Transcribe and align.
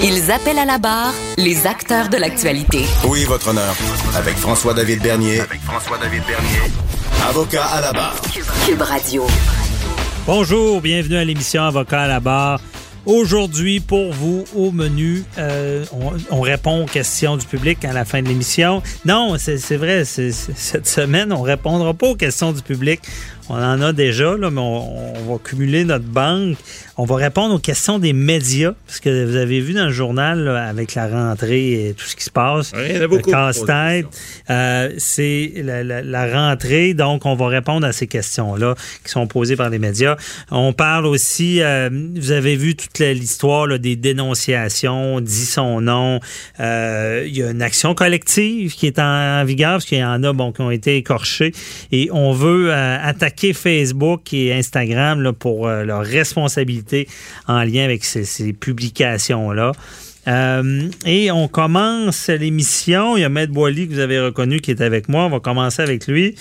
Ils 0.00 0.30
appellent 0.30 0.60
à 0.60 0.64
la 0.64 0.78
barre 0.78 1.12
les 1.36 1.66
acteurs 1.66 2.08
de 2.08 2.16
l'actualité. 2.16 2.84
Oui, 3.08 3.24
votre 3.24 3.48
honneur? 3.48 3.74
Avec 4.14 4.36
François-David 4.36 5.02
Bernier. 5.02 5.40
Avec 5.40 5.60
François-David 5.60 6.22
Bernier. 6.24 6.72
Avocat 7.28 7.64
à 7.64 7.80
la 7.80 7.92
barre. 7.92 8.14
Cube 8.64 8.80
Radio. 8.80 9.26
Bonjour, 10.24 10.80
bienvenue 10.80 11.16
à 11.16 11.24
l'émission 11.24 11.64
Avocat 11.64 12.02
à 12.02 12.06
la 12.06 12.20
barre. 12.20 12.60
Aujourd'hui, 13.06 13.80
pour 13.80 14.12
vous, 14.12 14.44
au 14.54 14.70
menu, 14.70 15.24
euh, 15.38 15.84
on, 15.92 16.12
on, 16.30 16.40
répond 16.42 16.82
aux 16.82 16.86
questions 16.86 17.36
du 17.36 17.46
public 17.46 17.84
à 17.84 17.92
la 17.92 18.04
fin 18.04 18.22
de 18.22 18.28
l'émission. 18.28 18.82
Non, 19.04 19.36
c'est 19.38 19.76
vrai, 19.76 20.04
cette 20.04 20.86
semaine, 20.86 21.32
on 21.32 21.42
répondra 21.42 21.94
pas 21.94 22.08
aux 22.08 22.16
questions 22.16 22.52
du 22.52 22.62
public. 22.62 23.00
On 23.50 23.54
en 23.54 23.80
a 23.80 23.92
déjà, 23.92 24.36
là, 24.36 24.50
mais 24.50 24.60
on, 24.60 25.16
on, 25.16 25.32
va 25.32 25.38
cumuler 25.42 25.84
notre 25.84 26.04
banque. 26.04 26.56
On 26.98 27.04
va 27.04 27.16
répondre 27.16 27.54
aux 27.54 27.58
questions 27.58 27.98
des 27.98 28.12
médias, 28.12 28.72
parce 28.86 29.00
que 29.00 29.24
vous 29.24 29.36
avez 29.36 29.60
vu 29.60 29.72
dans 29.72 29.86
le 29.86 29.92
journal, 29.92 30.44
là, 30.44 30.64
avec 30.64 30.94
la 30.94 31.06
rentrée 31.06 31.88
et 31.88 31.94
tout 31.94 32.04
ce 32.04 32.16
qui 32.16 32.24
se 32.24 32.30
passe, 32.30 32.72
oui, 32.74 32.98
le 32.98 33.18
casse-tête, 33.18 34.06
euh, 34.50 34.90
c'est 34.98 35.52
la, 35.56 35.82
la, 35.84 36.02
la, 36.02 36.48
rentrée, 36.48 36.94
donc 36.94 37.24
on 37.24 37.36
va 37.36 37.46
répondre 37.46 37.86
à 37.86 37.92
ces 37.92 38.06
questions-là 38.06 38.74
qui 39.04 39.10
sont 39.10 39.26
posées 39.26 39.56
par 39.56 39.70
les 39.70 39.78
médias. 39.78 40.16
On 40.50 40.72
parle 40.72 41.06
aussi, 41.06 41.62
euh, 41.62 41.88
vous 42.16 42.32
avez 42.32 42.56
vu 42.56 42.74
toute 42.74 42.98
l'histoire 42.98 43.78
des 43.78 43.96
dénonciations, 43.96 45.20
dit 45.20 45.46
son 45.46 45.80
nom. 45.80 46.20
Euh, 46.60 47.24
il 47.26 47.36
y 47.36 47.42
a 47.42 47.50
une 47.50 47.62
action 47.62 47.94
collective 47.94 48.74
qui 48.74 48.86
est 48.86 48.98
en, 48.98 49.40
en 49.40 49.44
vigueur, 49.44 49.74
parce 49.74 49.84
qu'il 49.84 49.98
y 49.98 50.04
en 50.04 50.22
a 50.24 50.32
bon, 50.32 50.52
qui 50.52 50.60
ont 50.60 50.70
été 50.70 50.96
écorchés, 50.96 51.52
et 51.92 52.10
on 52.12 52.32
veut 52.32 52.72
euh, 52.72 52.98
attaquer 53.38 53.52
Facebook 53.52 54.32
et 54.32 54.52
Instagram 54.52 55.22
là, 55.22 55.32
pour 55.32 55.68
euh, 55.68 55.84
leur 55.84 56.04
responsabilité 56.04 57.08
en 57.46 57.62
lien 57.62 57.84
avec 57.84 58.04
ces, 58.04 58.24
ces 58.24 58.52
publications-là. 58.52 59.72
Euh, 60.26 60.90
et 61.06 61.30
on 61.30 61.48
commence 61.48 62.28
l'émission. 62.28 63.16
Il 63.16 63.20
y 63.20 63.24
a 63.24 63.30
Maître 63.30 63.52
Boily 63.52 63.88
que 63.88 63.94
vous 63.94 63.98
avez 64.00 64.20
reconnu 64.20 64.60
qui 64.60 64.72
est 64.72 64.82
avec 64.82 65.08
moi. 65.08 65.24
On 65.24 65.30
va 65.30 65.40
commencer 65.40 65.80
avec 65.80 66.06
lui. 66.06 66.34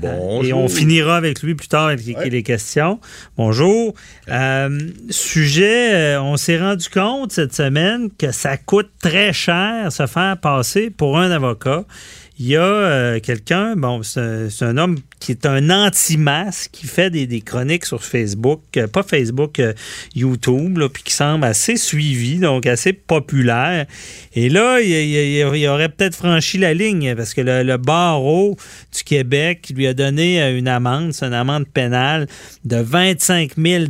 Bonjour. 0.00 0.40
Euh, 0.42 0.46
et 0.46 0.52
on 0.52 0.68
finira 0.68 1.16
avec 1.16 1.42
lui 1.42 1.54
plus 1.54 1.68
tard 1.68 1.86
avec 1.86 2.04
Ouais. 2.16 2.30
les 2.30 2.42
questions. 2.42 2.98
Bonjour. 3.36 3.94
Euh, 4.28 4.80
sujet, 5.10 6.16
on 6.16 6.36
s'est 6.36 6.58
rendu 6.58 6.88
compte 6.88 7.30
cette 7.30 7.54
semaine 7.54 8.08
que 8.18 8.32
ça 8.32 8.56
coûte 8.56 8.88
très 9.00 9.32
cher 9.32 9.92
se 9.92 10.06
faire 10.08 10.36
passer 10.38 10.90
pour 10.90 11.16
un 11.18 11.30
avocat. 11.30 11.84
Il 12.40 12.46
y 12.46 12.56
a 12.56 12.62
euh, 12.62 13.20
quelqu'un, 13.20 13.74
bon, 13.74 14.02
c'est 14.04 14.20
un, 14.20 14.48
c'est 14.50 14.64
un 14.64 14.76
homme 14.76 14.96
qui 15.18 15.32
est 15.32 15.44
un 15.44 15.70
anti-masque, 15.70 16.70
qui 16.72 16.86
fait 16.86 17.10
des, 17.10 17.26
des 17.26 17.40
chroniques 17.40 17.84
sur 17.84 18.04
Facebook, 18.04 18.60
euh, 18.76 18.86
pas 18.86 19.02
Facebook, 19.02 19.58
euh, 19.58 19.72
YouTube, 20.14 20.78
là, 20.78 20.88
puis 20.88 21.02
qui 21.02 21.12
semble 21.12 21.44
assez 21.44 21.76
suivi, 21.76 22.38
donc 22.38 22.66
assez 22.66 22.92
populaire. 22.92 23.86
Et 24.36 24.48
là, 24.48 24.80
il, 24.80 24.88
il- 24.88 25.56
il 25.56 25.66
aurait 25.66 25.88
peut-être 25.88 26.14
franchi 26.14 26.58
la 26.58 26.74
ligne, 26.74 27.16
parce 27.16 27.34
que 27.34 27.40
le, 27.40 27.64
le 27.64 27.76
barreau 27.76 28.56
du 28.96 29.02
Québec 29.02 29.72
lui 29.74 29.88
a 29.88 29.94
donné 29.94 30.40
une 30.56 30.68
amende, 30.68 31.12
c'est 31.14 31.26
une 31.26 31.34
amende 31.34 31.66
pénale 31.66 32.28
de 32.64 32.76
25 32.76 33.52
000 33.58 33.84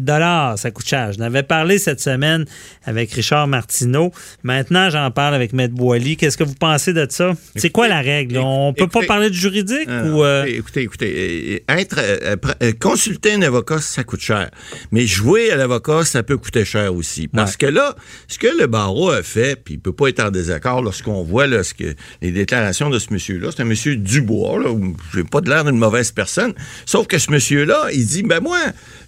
Ça 0.57 0.71
coûte 0.71 0.89
cher. 0.89 1.13
Je 1.13 1.19
n'avais 1.19 1.43
parlé 1.43 1.79
cette 1.79 2.01
semaine 2.01 2.47
avec 2.87 3.13
Richard 3.13 3.47
Martineau. 3.47 4.11
Maintenant, 4.43 4.89
j'en 4.89 5.11
parle 5.11 5.35
avec 5.35 5.53
Maître 5.53 5.75
Boily. 5.75 6.17
Qu'est-ce 6.17 6.39
que 6.39 6.45
vous 6.45 6.55
pensez 6.55 6.95
de 6.95 7.07
ça? 7.11 7.33
C'est 7.57 7.69
quoi 7.71 7.89
la 7.89 8.01
règle? 8.01 8.38
On 8.43 8.73
peut 8.73 8.87
pas 8.89 9.03
parler 9.03 9.31
du 9.31 9.39
juridique 9.39 9.87
Ah, 9.89 10.05
ou... 10.05 10.23
euh, 10.25 10.45
Écoutez, 10.45 10.83
écoutez, 10.83 11.63
euh, 11.71 11.75
être, 11.75 11.97
euh, 11.99 12.37
euh, 12.63 12.73
consulter 12.79 13.33
un 13.33 13.43
avocat, 13.43 13.79
ça 13.81 14.05
coûte 14.05 14.21
cher. 14.21 14.51
Mais 14.93 15.07
jouer 15.07 15.51
à 15.51 15.57
l'avocat, 15.57 16.05
ça 16.05 16.23
peut 16.23 16.37
coûter 16.37 16.65
cher 16.65 16.95
aussi. 16.95 17.29
Parce 17.29 17.53
Ouais. 17.53 17.57
que 17.59 17.67
là, 17.67 17.95
ce 18.29 18.39
que 18.39 18.49
le 18.59 18.67
barreau 18.67 19.11
a 19.11 19.23
fait, 19.23 19.57
puis 19.63 19.75
il 19.75 19.81
peut 19.81 19.93
pas 19.93 20.09
être 20.09 20.21
en 20.21 20.31
désaccord 20.31 20.83
lorsqu'on 20.83 21.23
voit 21.23 21.47
là, 21.47 21.63
ce 21.65 21.75
que, 21.75 21.95
les 22.23 22.31
déclarations 22.33 22.91
de 22.91 22.99
ce 22.99 23.13
monsieur-là, 23.13 23.51
c'est 23.55 23.63
un 23.63 23.67
monsieur 23.67 23.97
Dubois, 23.97 24.59
là, 24.63 24.71
j'ai 25.15 25.25
pas 25.25 25.41
de 25.41 25.49
l'air 25.51 25.65
d'une 25.65 25.79
mauvaise 25.79 26.13
personne. 26.13 26.55
Sauf 26.87 27.07
que 27.07 27.19
ce 27.19 27.31
monsieur-là, 27.31 27.89
il 27.93 28.07
dit, 28.07 28.23
ben 28.23 28.41
moi, 28.41 28.59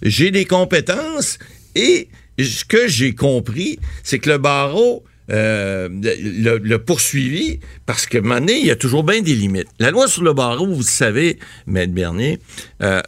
j'ai 0.01 0.31
des 0.31 0.45
compétences 0.45 1.37
et 1.75 2.07
ce 2.39 2.65
que 2.65 2.87
j'ai 2.87 3.13
compris, 3.13 3.77
c'est 4.03 4.19
que 4.19 4.29
le 4.29 4.37
barreau 4.37 5.03
euh, 5.29 5.87
le, 5.91 6.57
le 6.57 6.77
poursuivi 6.79 7.59
parce 7.85 8.05
que, 8.05 8.17
à 8.17 8.39
il 8.39 8.65
y 8.65 8.71
a 8.71 8.75
toujours 8.75 9.03
bien 9.03 9.21
des 9.21 9.35
limites. 9.35 9.67
La 9.79 9.91
loi 9.91 10.07
sur 10.07 10.23
le 10.23 10.33
barreau, 10.33 10.67
vous 10.67 10.81
savez, 10.83 11.37
Maître 11.67 11.93
Bernier, 11.93 12.39
euh, 12.81 13.01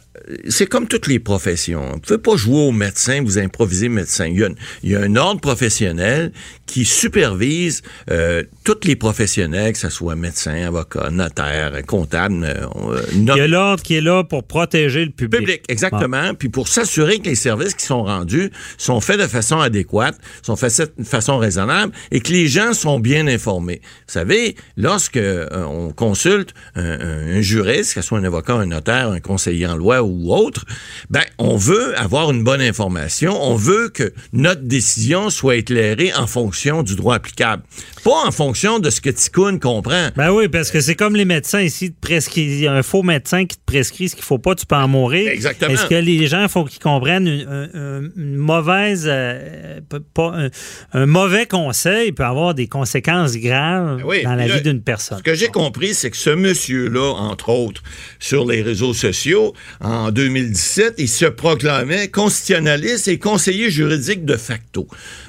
c'est 0.48 0.66
comme 0.66 0.86
toutes 0.86 1.06
les 1.06 1.18
professions. 1.18 1.86
Vous 1.86 1.94
ne 1.96 2.00
pouvez 2.00 2.18
pas 2.18 2.36
jouer 2.36 2.60
au 2.68 2.72
médecin, 2.72 3.20
vous 3.22 3.38
improviser 3.38 3.88
médecin. 3.88 4.26
Il 4.26 4.38
y 4.38 4.44
a, 4.44 4.46
une- 4.46 4.56
il 4.82 4.90
y 4.92 4.96
a 4.96 5.00
un 5.00 5.16
ordre 5.16 5.40
professionnel 5.40 6.32
qui 6.66 6.84
supervise 6.86 7.82
euh, 8.10 8.42
tous 8.64 8.78
les 8.84 8.96
professionnels, 8.96 9.72
que 9.74 9.78
ce 9.78 9.90
soit 9.90 10.16
médecin, 10.16 10.54
avocat, 10.66 11.10
notaire, 11.10 11.72
comptable, 11.86 12.42
euh, 12.44 13.02
Il 13.12 13.24
y 13.24 13.30
a 13.30 13.46
l'ordre 13.46 13.82
qui 13.82 13.96
est 13.96 14.00
là 14.00 14.24
pour 14.24 14.44
protéger 14.44 15.04
le 15.04 15.10
public. 15.10 15.40
public, 15.40 15.62
exactement. 15.68 16.34
Puis 16.34 16.48
pour 16.48 16.68
s'assurer 16.68 17.18
que 17.18 17.24
les 17.24 17.34
services 17.34 17.74
qui 17.74 17.84
sont 17.84 18.04
rendus 18.04 18.50
sont 18.78 19.00
faits 19.00 19.20
de 19.20 19.26
façon 19.26 19.58
adéquate, 19.60 20.16
sont 20.42 20.56
faits 20.56 20.92
de 20.98 21.04
façon 21.04 21.36
raisonnable 21.38 21.92
et 22.10 22.20
que 22.20 22.32
les 22.32 22.46
gens 22.48 22.72
sont 22.74 22.98
bien 23.00 23.26
informés. 23.26 23.80
Vous 24.06 24.12
savez, 24.12 24.56
lorsque 24.76 25.16
euh, 25.16 25.46
on 25.66 25.90
consulte 25.92 26.54
un, 26.74 27.40
juriste, 27.40 27.94
que 27.94 28.00
ce 28.02 28.06
soit 28.08 28.18
un 28.18 28.24
avocat, 28.24 28.54
un 28.54 28.66
notaire, 28.66 29.10
un 29.10 29.20
conseiller 29.20 29.66
en 29.66 29.76
loi 29.76 30.02
ou 30.02 30.32
autre, 30.32 30.64
ben 31.10 31.22
on 31.38 31.56
veut 31.56 31.98
avoir 31.98 32.30
une 32.30 32.42
bonne 32.44 32.60
information, 32.60 33.36
on 33.42 33.54
veut 33.56 33.88
que 33.88 34.12
notre 34.32 34.62
décision 34.62 35.30
soit 35.30 35.56
éclairée 35.56 36.12
en 36.14 36.26
fonction 36.26 36.82
du 36.82 36.96
droit 36.96 37.14
applicable, 37.16 37.62
pas 38.02 38.26
en 38.26 38.30
fonction 38.30 38.78
de 38.78 38.90
ce 38.90 39.00
que 39.00 39.10
Ticoun 39.10 39.60
comprend. 39.60 40.08
Ben 40.16 40.30
oui, 40.30 40.48
parce 40.48 40.70
que 40.70 40.80
c'est 40.80 40.94
comme 40.94 41.16
les 41.16 41.24
médecins 41.24 41.60
ici, 41.60 41.94
il 42.36 42.60
y 42.60 42.66
a 42.66 42.72
un 42.72 42.82
faux 42.82 43.02
médecin 43.02 43.46
qui 43.46 43.56
te 43.56 43.62
prescrit 43.64 44.08
ce 44.08 44.14
qu'il 44.14 44.24
faut 44.24 44.38
pas, 44.38 44.54
tu 44.54 44.66
peux 44.66 44.74
en 44.76 44.88
mourir. 44.88 45.28
Exactement. 45.30 45.72
Est-ce 45.72 45.86
que 45.86 45.94
les 45.94 46.26
gens, 46.26 46.46
faut 46.48 46.64
qu'ils 46.64 46.80
comprennent 46.82 47.26
une, 47.26 47.46
un- 47.74 48.02
une 48.16 48.36
mauvaise, 48.36 49.04
euh, 49.06 49.80
pas, 50.14 50.32
un, 50.34 50.50
un 50.92 51.06
mauvais 51.06 51.46
conseil 51.94 52.12
peut 52.12 52.24
avoir 52.24 52.54
des 52.54 52.66
conséquences 52.66 53.36
graves 53.36 53.98
Ben 53.98 54.04
oui, 54.06 54.22
dans 54.22 54.34
la 54.34 54.46
là, 54.46 54.56
vie 54.56 54.62
d'une 54.62 54.82
personne. 54.82 55.18
Ce 55.18 55.22
que 55.22 55.34
j'ai 55.34 55.48
compris, 55.48 55.94
c'est 55.94 56.10
que 56.10 56.16
ce 56.16 56.30
monsieur-là, 56.30 57.12
entre 57.14 57.48
autres, 57.50 57.82
sur 58.18 58.46
les 58.46 58.62
réseaux 58.62 58.94
sociaux, 58.94 59.54
en 59.80 60.10
2017, 60.10 60.94
il 60.98 61.08
se 61.08 61.26
proclamait 61.26 62.08
constitutionnaliste 62.08 63.08
et 63.08 63.18
conseiller 63.18 63.70
juridique 63.70 64.24
de 64.24 64.36
facto. 64.36 64.86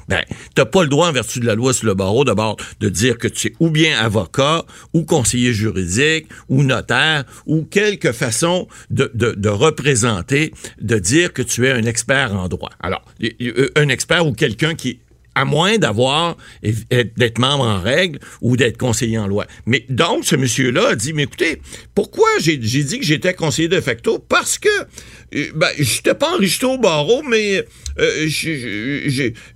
Ben, 0.08 0.22
t'as 0.54 0.64
pas 0.64 0.82
le 0.82 0.88
droit, 0.88 1.08
en 1.08 1.12
vertu 1.12 1.40
de 1.40 1.46
la 1.46 1.54
loi 1.54 1.72
sur 1.72 1.86
le 1.86 1.94
barreau, 1.94 2.24
d'abord, 2.24 2.56
de 2.80 2.88
dire 2.88 3.18
que 3.18 3.28
tu 3.28 3.48
es 3.48 3.52
ou 3.60 3.70
bien 3.70 3.98
avocat, 3.98 4.64
ou 4.92 5.04
conseiller 5.04 5.52
juridique, 5.52 6.26
ou 6.48 6.62
notaire, 6.62 7.24
ou 7.46 7.62
quelque 7.64 8.12
façon 8.12 8.68
de, 8.90 9.10
de, 9.14 9.32
de 9.32 9.48
représenter, 9.48 10.52
de 10.80 10.98
dire 10.98 11.32
que 11.32 11.42
tu 11.42 11.66
es 11.66 11.72
un 11.72 11.84
expert 11.84 12.34
en 12.34 12.48
droit. 12.48 12.70
Alors, 12.80 13.04
y- 13.20 13.34
un 13.76 13.88
expert 13.88 14.26
ou 14.26 14.32
quelqu'un 14.32 14.74
qui 14.74 15.00
à 15.36 15.44
moins 15.44 15.76
d'avoir 15.76 16.36
d'être 16.62 17.38
membre 17.38 17.64
en 17.64 17.80
règle 17.80 18.18
ou 18.40 18.56
d'être 18.56 18.78
conseiller 18.78 19.18
en 19.18 19.28
loi. 19.28 19.46
Mais 19.66 19.84
donc, 19.90 20.24
ce 20.24 20.34
monsieur-là 20.34 20.88
a 20.88 20.94
dit, 20.96 21.12
mais 21.12 21.24
écoutez, 21.24 21.60
pourquoi 21.94 22.26
j'ai 22.40 22.56
dit 22.56 22.98
que 22.98 23.04
j'étais 23.04 23.34
conseiller 23.34 23.68
de 23.68 23.80
facto? 23.80 24.18
Parce 24.18 24.58
que, 24.58 24.68
euh, 25.34 25.44
ben, 25.54 25.68
j'étais 25.78 26.14
pas 26.14 26.34
enregistré 26.34 26.66
au 26.66 26.78
barreau, 26.78 27.22
mais 27.22 27.64
euh, 27.98 28.26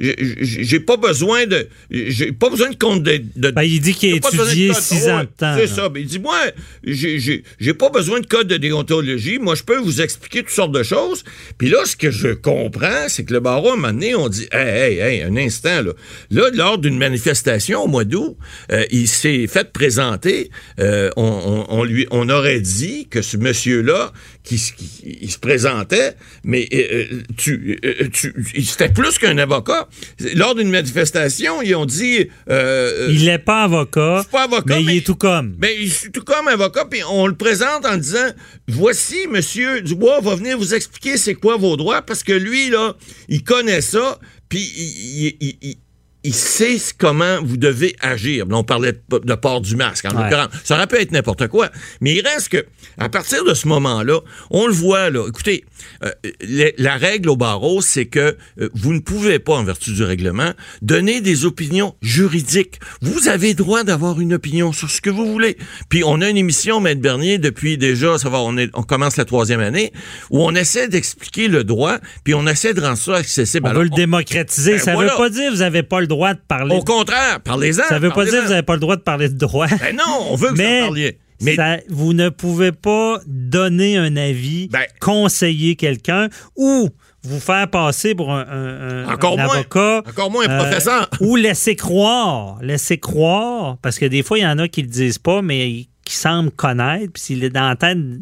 j'ai- 0.01 0.81
pas 0.81 0.97
besoin 0.97 1.47
de, 1.47 1.69
j'ai 1.91 2.33
pas 2.33 2.49
besoin 2.51 2.71
de 2.71 2.77
compte 2.77 3.03
de. 3.03 3.21
de- 3.37 3.51
Ben, 3.51 3.63
il 3.63 3.81
dit 3.81 3.95
qu'il 3.95 4.13
a 4.13 4.17
étudié 4.17 4.73
six 4.75 5.09
ans 5.09 5.21
de 5.21 5.25
temps, 5.25 5.55
C'est 5.57 5.67
là. 5.67 5.75
ça. 5.75 5.89
Ben, 5.89 6.01
il 6.01 6.07
dit, 6.07 6.19
moi, 6.19 6.39
j'ai- 6.85 7.43
pas 7.75 7.91
besoin 7.91 8.21
de 8.21 8.27
code 8.27 8.49
de 8.49 8.57
déontologie. 8.57 9.39
Moi, 9.39 9.55
je 9.55 9.63
peux 9.63 9.79
vous 9.79 10.01
expliquer 10.01 10.41
toutes 10.41 10.51
sortes 10.51 10.73
de 10.73 10.83
choses. 10.83 11.25
Puis 11.59 11.69
là, 11.69 11.79
ce 11.85 11.97
que 11.97 12.11
je 12.11 12.29
comprends, 12.29 13.09
c'est 13.09 13.25
que 13.25 13.33
le 13.33 13.41
barreau, 13.41 13.71
à 13.71 13.73
un 13.73 13.77
moment 13.77 13.93
donné, 13.93 14.15
on 14.15 14.29
dit, 14.29 14.47
hey, 14.53 14.99
hey, 14.99 14.99
hey, 14.99 15.23
un 15.23 15.37
instant, 15.37 15.83
là. 15.83 15.93
Là, 16.31 16.51
lors 16.53 16.79
d'une 16.79 16.99
manifestation 16.99 17.85
au 17.85 17.87
mois 17.87 18.05
d'août, 18.05 18.37
euh, 18.73 18.85
il 18.91 19.09
s'est 19.09 19.47
fait 19.47 19.73
présenter, 19.73 20.51
euh, 20.79 21.11
on, 21.17 21.23
on- 21.69 21.81
on 21.81 21.85
lui, 21.85 22.07
on 22.11 22.29
aurait 22.29 22.61
dit 22.61 23.07
que 23.09 23.23
ce 23.23 23.37
monsieur-là, 23.37 24.13
qui, 24.43 24.55
s- 24.55 24.73
qui- 24.73 25.19
il 25.23 25.31
se 25.31 25.39
présentait, 25.39 26.15
mais 26.45 26.67
euh, 26.73 26.77
euh, 27.13 27.23
tu, 27.37 27.79
euh, 27.85 28.09
tu, 28.13 28.35
c'était 28.65 28.89
plus 28.89 29.19
qu'un 29.19 29.37
avocat. 29.39 29.87
Lors 30.35 30.55
d'une 30.55 30.71
manifestation, 30.71 31.61
ils 31.63 31.75
ont 31.77 31.85
dit, 31.87 32.27
euh, 32.49 33.09
Il 33.11 33.25
n'est 33.27 33.39
pas 33.39 33.65
avocat, 33.65 34.17
je 34.17 34.23
suis 34.23 34.31
pas 34.31 34.45
avocat, 34.45 34.75
mais, 34.77 34.81
il 34.81 34.87
mais- 34.87 34.97
est 34.97 35.07
tout 35.07 35.15
comme. 35.17 35.53
ben, 35.59 35.71
il 35.79 35.89
est 35.89 36.11
tout 36.13 36.25
comme 36.25 36.49
avocat, 36.49 36.87
puis 36.91 37.01
on 37.11 37.27
le 37.27 37.35
présente 37.37 37.85
en 37.87 37.97
disant 37.97 38.31
Voici, 38.69 39.27
monsieur 39.29 39.83
Dubois 39.83 40.21
va 40.21 40.35
venir 40.37 40.57
vous 40.59 40.75
expliquer 40.75 41.17
c'est 41.19 41.35
quoi 41.35 41.57
vos 41.57 41.77
droits, 41.77 42.03
parce 42.03 42.23
que 42.23 42.33
lui, 42.33 42.71
là, 42.71 42.97
il 43.29 43.45
connaît 43.45 43.81
ça, 43.83 44.19
puis 44.49 44.61
il, 44.61 45.37
il- 45.41 45.59
il- 45.63 45.77
il- 46.25 46.35
sait 46.35 46.77
comment 46.99 47.39
vous 47.43 47.57
devez 47.57 47.97
agir. 48.01 48.47
Là, 48.47 48.57
on 48.57 48.65
parlait 48.65 48.93
de, 48.93 49.35
port 49.35 49.61
du 49.61 49.77
masque, 49.77 50.05
en 50.05 50.11
Ouais. 50.17 50.25
l'occurrence. 50.25 50.49
Ça 50.65 50.77
aurait 50.77 50.87
pu 50.87 50.97
être 50.97 51.13
n'importe 51.13 51.47
quoi. 51.49 51.71
Mais 52.01 52.15
il 52.15 52.27
reste 52.27 52.49
que, 52.51 52.67
à 52.99 53.09
partir 53.09 53.45
de 53.45 53.55
ce 53.55 53.67
moment-là, 53.69 54.21
on 54.51 54.67
le 54.67 54.73
voit, 54.73 55.11
là. 55.11 55.27
Écoutez, 55.29 55.65
euh, 56.05 56.11
les- 56.41 56.75
la 56.79 56.97
règle 56.97 57.29
au 57.31 57.37
barreau, 57.37 57.81
c'est 57.81 58.07
que 58.07 58.37
euh, 58.61 58.69
vous 58.75 58.93
ne 58.93 59.01
pouvez 59.01 59.39
pas, 59.39 59.55
en 59.55 59.65
vertu 59.65 59.93
du 59.93 60.03
règlement, 60.03 60.53
donner 60.83 61.21
des 61.21 61.45
opinions 61.45 61.95
juridiques. 62.03 62.79
Vous 63.03 63.29
avez 63.29 63.55
droit 63.55 63.85
d'avoir 63.85 64.21
une 64.21 64.35
opinion 64.35 64.73
sur 64.73 64.91
ce 64.91 65.01
que 65.01 65.11
vous 65.11 65.31
voulez. 65.31 65.57
Puis 65.89 66.03
on 66.05 66.21
a 66.21 66.29
une 66.29 66.37
émission, 66.37 66.81
Maître 66.81 67.01
Bernier, 67.01 67.39
depuis 67.39 67.79
déjà, 67.79 68.19
ça 68.19 68.29
va, 68.29 68.39
on, 68.41 68.57
est, 68.59 68.71
on 68.75 68.83
commence 68.83 69.17
la 69.17 69.25
troisième 69.25 69.61
année, 69.61 69.93
où 70.31 70.43
on 70.45 70.55
essaie 70.55 70.89
d'expliquer 70.89 71.49
le 71.49 71.65
droit, 71.65 71.99
puis 72.25 72.35
on 72.35 72.47
essaie 72.47 72.75
de 72.75 72.81
rendre 72.81 72.99
ça 72.99 73.17
accessible. 73.17 73.67
On 73.67 73.71
Alors, 73.71 73.83
veut 73.83 73.89
le 73.89 73.95
démocratiser. 73.97 74.73
Ben 74.73 74.79
ça 74.81 74.91
ne 74.93 74.97
voilà. 74.97 75.13
veut 75.13 75.19
pas 75.19 75.31
dire 75.31 75.47
que 75.49 75.55
vous 75.55 75.61
n'avez 75.61 75.83
pas 75.83 76.01
le 76.01 76.07
droit 76.11 76.35
de 76.35 76.41
parler. 76.47 76.77
Au 76.77 76.83
contraire, 76.83 77.41
parlez-en. 77.43 77.85
ça 77.89 77.95
ne 77.95 78.01
veut 78.01 78.11
pas 78.11 78.25
dire 78.25 78.41
que 78.41 78.45
vous 78.45 78.51
n'avez 78.51 78.63
pas 78.63 78.75
le 78.75 78.81
droit 78.81 78.97
de 78.97 79.01
parler 79.03 79.29
de 79.29 79.39
droit. 79.39 79.67
Ben 79.81 79.97
non, 79.97 80.27
on 80.31 80.37
veut 80.37 80.49
que 80.49 80.55
vous 80.55 80.61
en 80.61 80.65
Mais, 80.65 80.81
parliez. 80.81 81.19
Mais 81.43 81.57
ça- 81.57 81.79
vous 81.89 82.13
ne 82.13 82.29
pouvez 82.29 82.71
pas 82.73 83.19
donner 83.27 83.97
un 83.97 84.15
avis, 84.17 84.69
Ben- 84.69 84.85
conseiller 85.01 85.75
quelqu'un 85.77 86.29
ou 86.57 86.91
vous 87.23 87.41
faire 87.41 87.69
passer 87.69 88.15
pour 88.15 88.31
un, 88.33 89.07
Encore 89.09 89.39
un 89.39 89.45
moins. 89.45 89.55
avocat. 89.57 90.03
Encore 90.09 90.31
moins 90.31 90.49
un 90.49 90.59
professeur. 90.59 91.09
Ou 91.21 91.37
laisser 91.37 91.77
croire. 91.77 92.59
Laisser 92.63 92.99
croire. 92.99 93.77
Parce 93.83 93.99
que 93.99 94.07
des 94.07 94.23
fois, 94.23 94.39
il 94.39 94.43
y 94.43 94.47
en 94.47 94.59
a 94.59 94.69
qui 94.69 94.83
le 94.83 94.89
disent 94.89 95.19
pas, 95.19 95.41
mais 95.43 95.87
qui 96.11 96.17
semblent 96.17 96.51
connaître. 96.51 97.13
Puis 97.13 97.23
s'il 97.23 97.45
est 97.45 97.51
dans 97.51 97.69
la 97.69 97.77
tête 97.77 97.99
de 97.99 98.21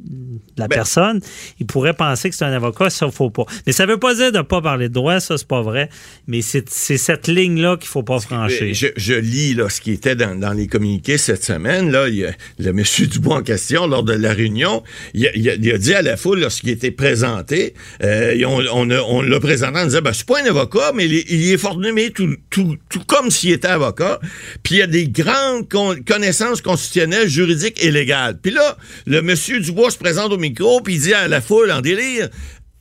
la 0.57 0.69
Ben- 0.69 0.77
personne, 0.77 1.21
il 1.59 1.67
pourrait 1.67 1.95
penser 1.95 2.29
que 2.29 2.37
c'est 2.37 2.45
un 2.45 2.53
avocat. 2.53 2.91
Ça, 2.91 3.11
faut 3.11 3.31
pas. 3.31 3.45
Mais 3.67 3.73
ça 3.73 3.87
veut 3.87 3.99
pas 3.99 4.15
dire 4.15 4.31
de 4.33 4.39
ne 4.39 4.43
pas 4.43 4.61
parler 4.61 4.89
de 4.89 4.95
droit. 4.95 5.21
Ça, 5.21 5.39
c'est 5.39 5.47
pas 5.49 5.63
vrai. 5.63 5.89
Mais 6.27 6.43
c'est 6.43 6.69
cette 6.69 7.29
ligne-là 7.29 7.77
qu'il 7.79 7.89
faut 7.89 8.03
pas 8.03 8.21
franchir. 8.21 8.75
Je, 8.75 8.89
je 8.97 9.15
lis 9.15 9.55
là, 9.55 9.69
ce 9.69 9.81
qui 9.81 9.93
était 9.93 10.15
dans, 10.17 10.39
dans 10.39 10.53
les 10.53 10.67
communiqués 10.67 11.17
cette 11.19 11.45
semaine. 11.45 11.91
Là, 11.91 12.09
il 12.09 12.17
y 12.17 12.27
le 12.63 12.73
monsieur 12.73 13.07
Dubois 13.09 13.37
en 13.37 13.43
question, 13.43 13.87
lors 13.87 14.03
de 14.03 14.13
la 14.13 14.33
réunion, 14.33 14.83
il 15.15 15.27
a, 15.27 15.31
il 15.35 15.49
a- 15.49 15.55
il 15.55 15.73
a 15.73 15.79
dit 15.79 15.95
à 15.95 16.03
la 16.03 16.17
foule, 16.17 16.41
lorsqu'il 16.41 16.71
était 16.71 16.91
présenté, 16.91 17.75
euh, 18.03 18.35
on, 18.47 18.63
on, 18.73 18.91
on 18.91 19.23
l'a 19.23 19.41
présenté 19.41 19.79
en 19.79 19.85
disant, 19.87 20.01
ben, 20.03 20.13
c'est 20.13 20.27
pas 20.27 20.41
un 20.43 20.47
avocat, 20.47 20.93
mais 20.95 21.07
il 21.07 21.15
est, 21.15 21.25
il 21.31 21.53
est 21.53 21.57
formé 21.59 22.11
tout, 22.11 22.37
tout, 22.51 22.77
tout 22.91 23.03
comme 23.07 23.31
s'il 23.31 23.53
était 23.53 23.69
avocat. 23.69 24.21
Puis 24.63 24.77
il 24.77 24.83
a 24.83 24.87
des 24.87 25.09
grandes 25.09 25.69
con- 25.69 25.97
connaissances 26.07 26.61
constitutionnelles, 26.61 27.29
juridiques 27.29 27.78
et 27.79 27.91
légales. 27.91 28.39
Puis 28.41 28.53
là, 28.53 28.77
le 29.07 29.23
monsieur 29.23 29.61
Dubois 29.61 29.91
se 29.91 29.99
présente 29.99 30.33
au 30.33 30.39
micro, 30.39 30.81
puis 30.81 30.95
il 30.95 31.01
dit 31.01 31.15
à 31.15 31.29
la 31.29 31.41
foule 31.41 31.71
en 31.71 31.81
délire, 31.81 32.29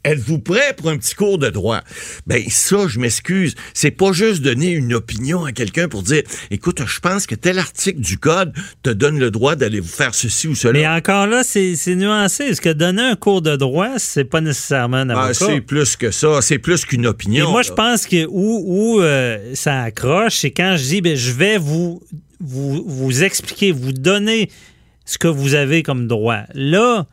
Êtes-vous 0.08 0.40
prêt 0.40 0.74
pour 0.78 0.90
un 0.90 0.98
petit 0.98 1.16
cours 1.16 1.38
de 1.38 1.50
droit? 1.50 1.82
Ben 2.28 2.42
ça, 2.50 2.88
je 2.88 2.98
m'excuse. 2.98 3.56
C'est 3.74 3.92
pas 3.92 4.14
juste 4.14 4.42
donner 4.42 4.72
une 4.72 4.94
opinion 4.94 5.44
à 5.44 5.52
quelqu'un 5.52 5.90
pour 5.90 6.02
dire, 6.02 6.24
écoute, 6.50 6.82
je 6.86 7.00
pense 7.02 7.26
que 7.26 7.36
tel 7.36 7.60
article 7.60 8.00
du 8.00 8.18
code 8.18 8.54
te 8.84 8.90
donne 8.90 9.20
le 9.20 9.32
droit 9.32 9.58
d'aller 9.58 9.82
vous 9.82 9.90
faire 9.90 10.16
ceci 10.16 10.48
ou 10.48 10.56
cela. 10.56 10.72
Mais 10.72 10.88
encore 10.88 11.28
là, 11.28 11.44
c'est 11.44 11.76
nuancé. 11.96 12.46
Est-ce 12.46 12.62
que 12.62 12.70
donner 12.72 13.02
un 13.02 13.16
cours 13.18 13.42
de 13.42 13.58
droit, 13.58 13.96
c'est 13.98 14.24
pas 14.24 14.40
nécessairement 14.40 14.98
un 14.98 15.10
Ah, 15.10 15.34
c'est 15.34 15.60
plus 15.60 15.98
que 15.98 16.12
ça. 16.12 16.42
C'est 16.42 16.60
plus 16.60 16.86
qu'une 16.86 17.04
Et 17.04 17.08
opinion. 17.08 17.52
moi, 17.52 17.62
là. 17.64 17.68
je 17.68 17.74
pense 17.74 18.06
que 18.06 18.26
où, 18.30 18.64
où, 18.66 19.02
euh, 19.02 19.56
ça 19.56 19.82
accroche, 19.82 20.38
c'est 20.38 20.52
quand 20.52 20.78
je 20.78 20.84
dis, 20.84 21.02
ben, 21.02 21.18
je 21.18 21.34
vais 21.34 21.58
vous, 21.58 22.02
vous, 22.40 22.82
vous 22.88 23.24
expliquer, 23.24 23.74
vous 23.74 23.92
donner 23.92 24.50
ce 25.08 25.18
que 25.18 25.28
vous 25.28 25.56
avez 25.56 25.82
comme 25.82 26.08
droit. 26.08 26.42
Là, 26.54 27.08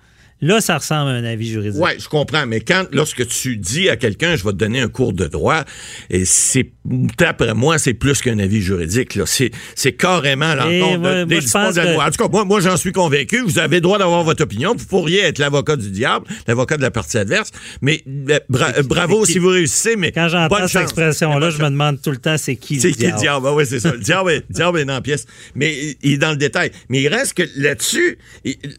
là, 0.47 0.61
ça 0.61 0.79
ressemble 0.79 1.11
à 1.11 1.15
un 1.15 1.25
avis 1.25 1.49
juridique. 1.49 1.81
Ouais, 1.81 1.97
je 1.99 2.09
comprends, 2.09 2.47
mais 2.47 2.61
quand 2.61 2.85
lorsque 2.93 3.27
tu 3.27 3.57
dis 3.57 3.89
à 3.89 3.97
quelqu'un 3.97 4.37
je 4.37 4.45
vais 4.45 4.51
te 4.53 4.57
donner 4.57 4.81
un 4.81 4.89
cours 4.89 5.13
de 5.13 5.27
droit, 5.27 5.65
et 6.11 6.25
c'est 6.25 6.71
d'après 6.85 7.55
moi, 7.55 7.79
c'est 7.79 7.95
plus 7.95 8.21
qu'un 8.21 8.39
avis 8.39 8.61
juridique 8.61 9.15
là, 9.15 9.25
c'est 9.27 9.51
c'est 9.75 9.93
carrément 9.93 10.53
Et 10.69 10.79
l'encontre 10.81 11.25
des 11.25 11.41
dispositions 11.41 11.71
de 11.71 11.77
la 11.87 11.93
loi. 11.95 12.05
En 12.07 12.11
tout 12.11 12.23
cas, 12.23 12.29
moi, 12.31 12.45
moi 12.45 12.61
j'en 12.61 12.77
suis 12.77 12.93
convaincu, 12.93 13.41
vous 13.41 13.59
avez 13.59 13.77
le 13.77 13.81
droit 13.83 13.99
d'avoir 13.99 14.23
votre 14.25 14.43
opinion, 14.43 14.75
vous 14.77 14.87
pourriez 14.87 15.21
être 15.21 15.39
l'avocat 15.39 15.77
du 15.77 15.91
diable, 15.91 16.27
l'avocat 16.47 16.77
de 16.77 16.83
la 16.83 16.91
partie 16.91 17.19
adverse, 17.19 17.51
mais 17.81 18.03
euh, 18.31 18.39
bra- 18.49 18.73
euh, 18.79 18.83
bravo 18.83 19.25
si 19.25 19.39
vous 19.39 19.49
réussissez, 19.49 19.97
mais 19.97 20.13
Quand 20.13 20.29
j'entends 20.29 20.69
cette 20.69 20.83
expression-là, 20.83 21.51
je 21.51 21.59
me 21.59 21.71
demande 21.71 22.01
tout 22.03 22.11
le 22.11 22.17
temps 22.19 22.37
c'est 22.37 22.57
qui 22.57 22.81
C'est 22.81 22.89
le 22.89 22.95
qui 22.95 23.01
le 23.01 23.07
diable? 23.09 23.21
diable? 23.21 23.47
Ah 23.49 23.55
oui, 23.55 23.65
c'est 23.67 23.81
ça. 23.81 23.93
Le 23.93 23.99
diable, 23.99 24.31
est, 24.31 24.37
le 24.37 24.45
diable 24.55 24.79
est 24.81 24.85
dans 24.85 24.95
la 24.95 25.01
pièce. 25.01 25.27
Mais 25.55 25.97
il 26.03 26.13
est 26.13 26.19
dans 26.19 26.31
le 26.31 26.37
détail. 26.37 26.71
Mais 26.89 27.01
il 27.03 27.09
reste 27.09 27.35
que 27.35 27.43
là-dessus, 27.57 28.19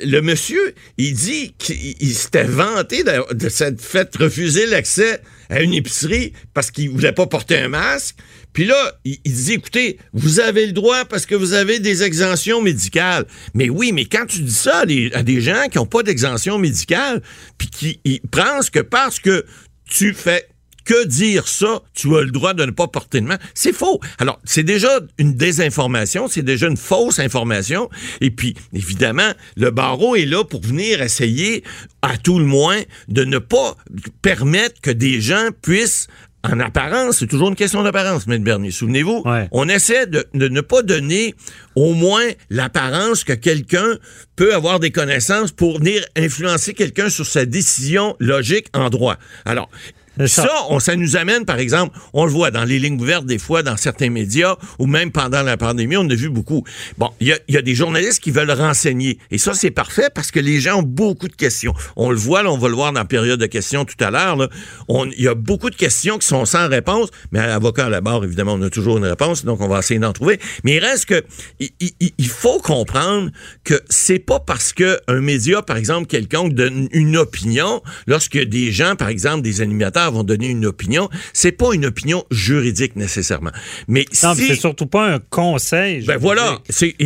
le 0.03 0.19
monsieur, 0.21 0.73
il 0.97 1.13
dit 1.13 1.55
qu'il 1.57 1.96
il 2.00 2.13
s'était 2.13 2.44
vanté 2.44 3.04
de, 3.04 3.50
s'être 3.50 3.81
fait 3.81 4.16
refuser 4.16 4.66
l'accès 4.66 5.22
à 5.50 5.62
une 5.62 5.74
épicerie 5.74 6.34
parce 6.54 6.72
qu'il 6.72 6.90
voulait 6.90 7.12
pas 7.12 7.28
porter 7.28 7.57
un 7.57 7.69
masque. 7.69 8.16
Puis 8.54 8.66
là, 8.66 9.00
il, 9.04 9.18
il 9.25 9.34
dit, 9.34 9.54
écoutez, 9.54 10.00
vous 10.13 10.40
avez 10.40 10.66
le 10.66 10.72
droit 10.72 11.06
parce 11.06 11.25
que 11.25 11.36
vous 11.36 11.54
avez 11.54 11.80
des 11.80 12.04
exemptions 12.04 12.62
médicales. 12.62 13.25
Mais 13.54 13.69
oui, 13.69 13.92
mais 13.92 14.06
quand 14.06 14.25
tu 14.25 14.40
dis 14.40 14.54
ça 14.54 14.80
à 14.80 14.86
des, 14.86 15.42
gens 15.42 15.68
qui 15.69 15.78
n'ont 15.78 15.86
pas 15.86 16.04
d'exemption 16.04 16.57
médicale, 16.57 17.22
puis 17.58 17.69
qui 17.69 18.22
pensent 18.31 18.69
que 18.69 18.80
parce 18.80 19.19
que 19.19 19.46
tu 19.90 20.13
fais 20.13 20.48
que 20.86 21.06
dire 21.06 21.48
ça, 21.48 21.82
tu 21.94 22.16
as 22.16 22.22
le 22.22 22.32
droit 22.32 22.54
de 22.54 22.64
ne 22.64 22.72
pas 22.72 22.88
porter 22.88 23.20
de 23.20 23.26
masque. 23.26 23.42
C'est 23.54 23.74
faux. 23.74 24.00
Alors, 24.20 24.40
c'est 24.46 24.64
déjà 24.64 25.00
une 25.18 25.34
désinformation, 25.34 26.28
c'est 26.28 26.44
déjà 26.44 26.68
une 26.68 26.78
fausse 26.78 27.20
information. 27.20 27.90
Et 28.22 28.32
puis, 28.32 28.56
évidemment, 28.74 29.32
le 29.58 29.72
barreau 29.72 30.15
est 30.15 30.25
là 30.25 30.44
pour 30.44 30.62
venir 30.62 31.01
essayer, 31.01 31.63
à 32.01 32.18
tout 32.18 32.39
le 32.39 32.46
moins, 32.46 32.80
de 33.08 33.24
ne 33.25 33.39
pas 33.39 33.75
permettre 34.22 34.80
que 34.82 34.92
des 34.92 35.20
gens 35.22 35.50
puissent 35.62 36.08
en 36.44 36.60
apparence, 36.60 37.18
c'est 37.18 37.25
toujours 37.27 37.50
une 37.50 37.56
question 37.56 37.82
d'apparence, 37.82 38.25
M. 38.27 38.44
Bernier. 38.44 38.70
Souvenez-vous, 38.70 39.24
Ouais. 39.25 39.48
on 39.51 39.68
essaie 39.68 40.06
de, 40.06 40.27
de 40.36 40.48
ne 40.48 40.62
pas 40.62 40.84
donner 40.84 41.34
au 41.75 41.96
moins 41.96 42.22
l'apparence 42.51 43.24
que 43.24 43.34
quelqu'un 43.34 43.98
peut 44.36 44.54
avoir 44.54 44.80
des 44.80 44.92
connaissances 44.92 45.51
pour 45.51 45.80
venir 45.80 46.06
influencer 46.15 46.75
quelqu'un 46.75 47.10
sur 47.10 47.25
sa 47.25 47.48
décision 47.48 48.15
logique 48.20 48.68
en 48.75 48.92
droit. 48.92 49.18
Alors, 49.46 49.72
ça. 50.19 50.27
ça, 50.27 50.50
on, 50.69 50.79
ça 50.79 50.95
nous 50.95 51.15
amène, 51.15 51.45
par 51.45 51.60
exemple, 51.60 51.98
on 52.13 52.25
le 52.25 52.31
voit 52.31 52.51
dans 52.51 52.63
les 52.63 52.79
lignes 52.79 53.00
ouvertes 53.00 53.25
des 53.25 53.38
fois, 53.39 53.63
dans 53.63 53.77
certains 53.77 54.10
médias, 54.10 54.55
ou 54.79 54.88
même 54.88 55.12
pendant 55.12 55.43
la 55.43 55.57
pandémie, 55.57 55.98
on 55.98 56.10
a 56.10 56.15
vu 56.15 56.29
beaucoup. 56.29 56.63
Bon, 56.98 57.12
il 57.19 57.27
y 57.27 57.53
y 57.53 57.57
a 57.57 57.62
des 57.62 57.75
journalistes 57.75 58.19
qui 58.22 58.31
veulent 58.31 58.51
renseigner. 58.51 59.17
Et 59.31 59.38
ça, 59.38 59.53
c'est 59.53 59.72
parfait 59.72 60.10
parce 60.13 60.31
que 60.31 60.39
les 60.39 60.60
gens 60.60 60.79
ont 60.79 60.84
beaucoup 60.84 61.27
de 61.27 61.36
questions. 61.36 61.74
On 61.95 62.10
le 62.12 62.17
voit, 62.17 62.43
là, 62.43 62.51
on 62.51 62.57
va 62.57 62.67
le 62.69 62.75
voir 62.75 62.91
dans 62.93 63.00
la 63.00 63.05
période 63.05 63.39
de 63.39 63.45
questions 63.45 63.86
tout 63.86 64.01
à 64.03 64.12
l'heure. 64.12 64.50
Il 64.89 65.22
y 65.24 65.27
a 65.27 65.36
beaucoup 65.36 65.69
de 65.69 65.75
questions 65.75 66.17
qui 66.17 66.27
sont 66.27 66.45
sans 66.45 66.67
réponse, 66.67 67.10
mais 67.31 67.39
à 67.39 67.48
l'avocat 67.48 67.86
à 67.86 67.89
la 67.89 68.01
barre, 68.01 68.24
évidemment, 68.24 68.53
on 68.53 68.62
a 68.62 68.69
toujours 68.69 68.98
une 68.98 69.05
réponse, 69.05 69.45
donc 69.45 69.62
on 69.62 69.67
va 69.67 69.79
essayer 69.79 70.00
d'en 70.00 70.13
trouver. 70.13 70.39
Mais 70.63 70.75
il 70.75 70.79
reste 70.79 71.05
que, 71.05 71.24
il, 71.60 71.69
il- 72.17 72.27
faut 72.27 72.60
comprendre 72.60 73.31
que 73.63 73.81
c'est 73.89 74.19
pas 74.19 74.39
parce 74.39 74.74
que 74.74 75.00
un 75.07 75.22
média, 75.22 75.62
par 75.62 75.77
exemple, 75.77 76.07
quelconque 76.07 76.53
donne 76.53 76.89
une 76.91 77.15
opinion, 77.17 77.81
lorsque 78.07 78.38
des 78.38 78.72
gens, 78.72 78.95
par 78.95 79.07
exemple, 79.10 79.41
des 79.41 79.62
animateurs 79.62 80.04
vont 80.12 80.24
donner 80.24 80.47
une 80.47 80.65
opinion, 80.65 81.09
c'est 81.33 81.51
pas 81.51 81.74
une 81.74 81.85
opinion 81.85 82.24
juridique 82.31 82.95
nécessairement. 82.95 83.51
Mais 83.88 84.05
Non, 84.24 84.33
si... 84.35 84.47
c'est 84.47 84.55
surtout 84.55 84.85
pas 84.88 85.13
un 85.13 85.19
conseil. 85.19 86.03
Ben 86.05 86.17
voilà, 86.17 86.59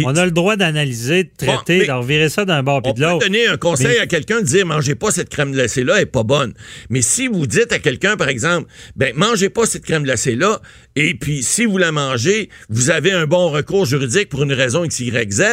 On 0.03 0.15
a 0.15 0.25
le 0.25 0.31
droit 0.31 0.55
d'analyser, 0.55 1.23
de 1.25 1.29
Bon, 1.45 1.55
traiter, 1.55 1.79
mais- 1.79 1.85
d'en 1.87 2.01
virer 2.01 2.29
ça 2.29 2.45
d'un 2.45 2.63
bord 2.63 2.81
puis 2.81 2.91
On 2.91 2.93
de 2.93 2.99
peut 2.99 3.05
l'autre. 3.09 3.25
donner 3.25 3.47
un 3.47 3.57
conseil 3.57 3.87
Mais- 3.87 3.99
à 3.99 4.07
quelqu'un 4.07 4.41
de 4.41 4.45
dire 4.45 4.65
mangez 4.65 4.95
pas 4.95 5.11
cette 5.11 5.29
crème 5.29 5.51
glacée 5.51 5.83
là, 5.83 5.95
elle 5.97 6.03
est 6.03 6.05
pas 6.05 6.23
bonne. 6.23 6.53
Mais 6.89 7.01
si 7.01 7.27
vous 7.27 7.47
dites 7.47 7.71
à 7.71 7.79
quelqu'un 7.79 8.17
par 8.17 8.29
exemple, 8.29 8.67
ben 8.95 9.13
mangez 9.15 9.49
pas 9.49 9.65
cette 9.65 9.83
crème 9.83 10.03
glacée 10.03 10.35
là 10.35 10.59
et 10.99 11.13
puis 11.13 11.43
si 11.43 11.65
vous 11.65 11.77
la 11.77 11.91
mangez, 11.91 12.49
vous 12.69 12.89
avez 12.89 13.11
un 13.11 13.25
bon 13.25 13.49
recours 13.49 13.85
juridique 13.85 14.29
pour 14.29 14.43
une 14.43 14.53
raison 14.53 14.83
X, 14.83 14.99
Y, 14.99 15.31
Z, 15.31 15.43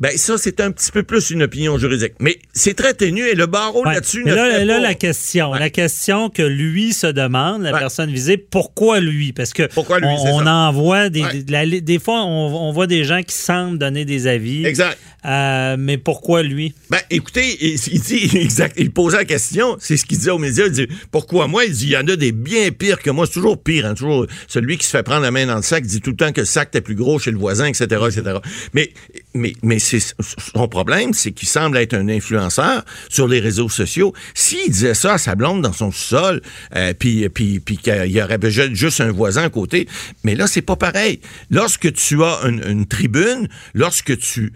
ben 0.00 0.16
ça, 0.16 0.36
c'est 0.38 0.60
un 0.60 0.70
petit 0.70 0.90
peu 0.92 1.02
plus 1.02 1.30
une 1.30 1.42
opinion 1.42 1.78
juridique. 1.78 2.12
Mais 2.20 2.38
c'est 2.52 2.74
très 2.74 2.94
ténu 2.94 3.26
et 3.26 3.34
le 3.34 3.46
barreau 3.46 3.84
Ouais. 3.86 3.94
là-dessus 3.94 4.24
ne 4.24 4.34
là, 4.34 4.50
fait 4.50 4.64
là, 4.64 4.74
pas- 4.74 4.80
la 4.80 4.94
question, 4.94 5.50
Ouais. 5.52 5.58
la 5.58 5.70
question 5.70 6.28
que 6.30 6.42
lui 6.42 6.92
se 6.92 7.06
demande, 7.06 7.62
la 7.62 7.72
Ouais. 7.72 7.78
personne 7.78 8.10
visée, 8.10 8.36
pourquoi 8.36 9.00
lui? 9.00 9.32
Parce 9.32 9.52
que 9.52 9.66
Pourquoi 9.72 9.98
lui, 10.00 10.06
on, 10.08 10.36
on 10.42 10.46
en 10.46 10.72
voit 10.72 11.08
des, 11.08 11.22
des, 11.42 11.52
la- 11.52 11.80
des 11.80 11.98
fois, 11.98 12.22
on, 12.24 12.68
on 12.68 12.72
voit 12.72 12.86
des 12.86 13.04
gens 13.04 13.22
qui 13.22 13.34
semblent 13.34 13.78
donner 13.78 14.04
des 14.04 14.26
avis. 14.26 14.64
Exact. 14.66 14.98
Euh, 15.24 15.76
mais 15.78 15.98
pourquoi 15.98 16.42
lui? 16.42 16.74
Ben, 16.90 16.98
écoutez, 17.10 17.56
il, 17.60 17.78
dit 17.78 18.30
exact. 18.38 18.74
Il 18.78 18.90
posait 18.90 19.18
la 19.18 19.24
question, 19.24 19.76
c'est 19.78 19.96
ce 19.96 20.04
qu'il 20.04 20.18
disait 20.18 20.30
aux 20.30 20.38
médias. 20.38 20.66
Il 20.66 20.72
dit 20.72 20.88
Pourquoi 21.10 21.46
moi? 21.46 21.64
Il 21.64 21.72
dit 21.72 21.86
Il 21.86 21.92
y 21.92 21.96
en 21.96 22.06
a 22.08 22.16
des 22.16 22.32
bien 22.32 22.70
pires 22.70 22.98
que 22.98 23.10
moi. 23.10 23.26
C'est 23.26 23.34
toujours 23.34 23.62
pire, 23.62 23.86
hein, 23.86 23.94
toujours 23.94 24.26
celui 24.48 24.78
qui 24.78 24.86
se 24.86 24.90
fait 24.90 25.02
prendre 25.02 25.22
la 25.22 25.30
main 25.30 25.46
dans 25.46 25.56
le 25.56 25.62
sac, 25.62 25.84
dit 25.84 26.00
tout 26.00 26.10
le 26.10 26.16
temps 26.16 26.32
que 26.32 26.40
le 26.40 26.46
sac 26.46 26.68
était 26.68 26.80
plus 26.80 26.96
gros 26.96 27.18
chez 27.18 27.30
le 27.30 27.38
voisin, 27.38 27.66
etc. 27.66 27.84
etc. 27.84 28.38
Mais, 28.74 28.92
mais, 29.34 29.52
mais 29.62 29.78
c'est 29.78 30.00
son 30.00 30.68
problème, 30.68 31.12
c'est 31.14 31.32
qu'il 31.32 31.48
semble 31.48 31.76
être 31.76 31.94
un 31.94 32.08
influenceur 32.08 32.84
sur 33.08 33.28
les 33.28 33.38
réseaux 33.40 33.68
sociaux. 33.68 34.12
S'il 34.34 34.70
disait 34.70 34.94
ça 34.94 35.14
à 35.14 35.18
sa 35.18 35.34
blonde 35.36 35.62
dans 35.62 35.72
son 35.72 35.92
sol, 35.92 36.42
euh, 36.74 36.94
puis, 36.98 37.28
puis, 37.28 37.60
puis 37.60 37.76
qu'il 37.76 38.10
y 38.10 38.22
aurait 38.22 38.38
juste 38.72 39.00
un 39.00 39.12
voisin 39.12 39.44
à 39.44 39.50
côté, 39.50 39.88
mais 40.24 40.34
là, 40.34 40.46
c'est 40.46 40.62
pas 40.62 40.76
pareil. 40.76 41.20
Lorsque 41.50 41.92
tu 41.92 42.22
as 42.24 42.40
une 42.44 42.86
tribune, 42.86 43.48
lorsque 43.74 44.18
tu 44.18 44.52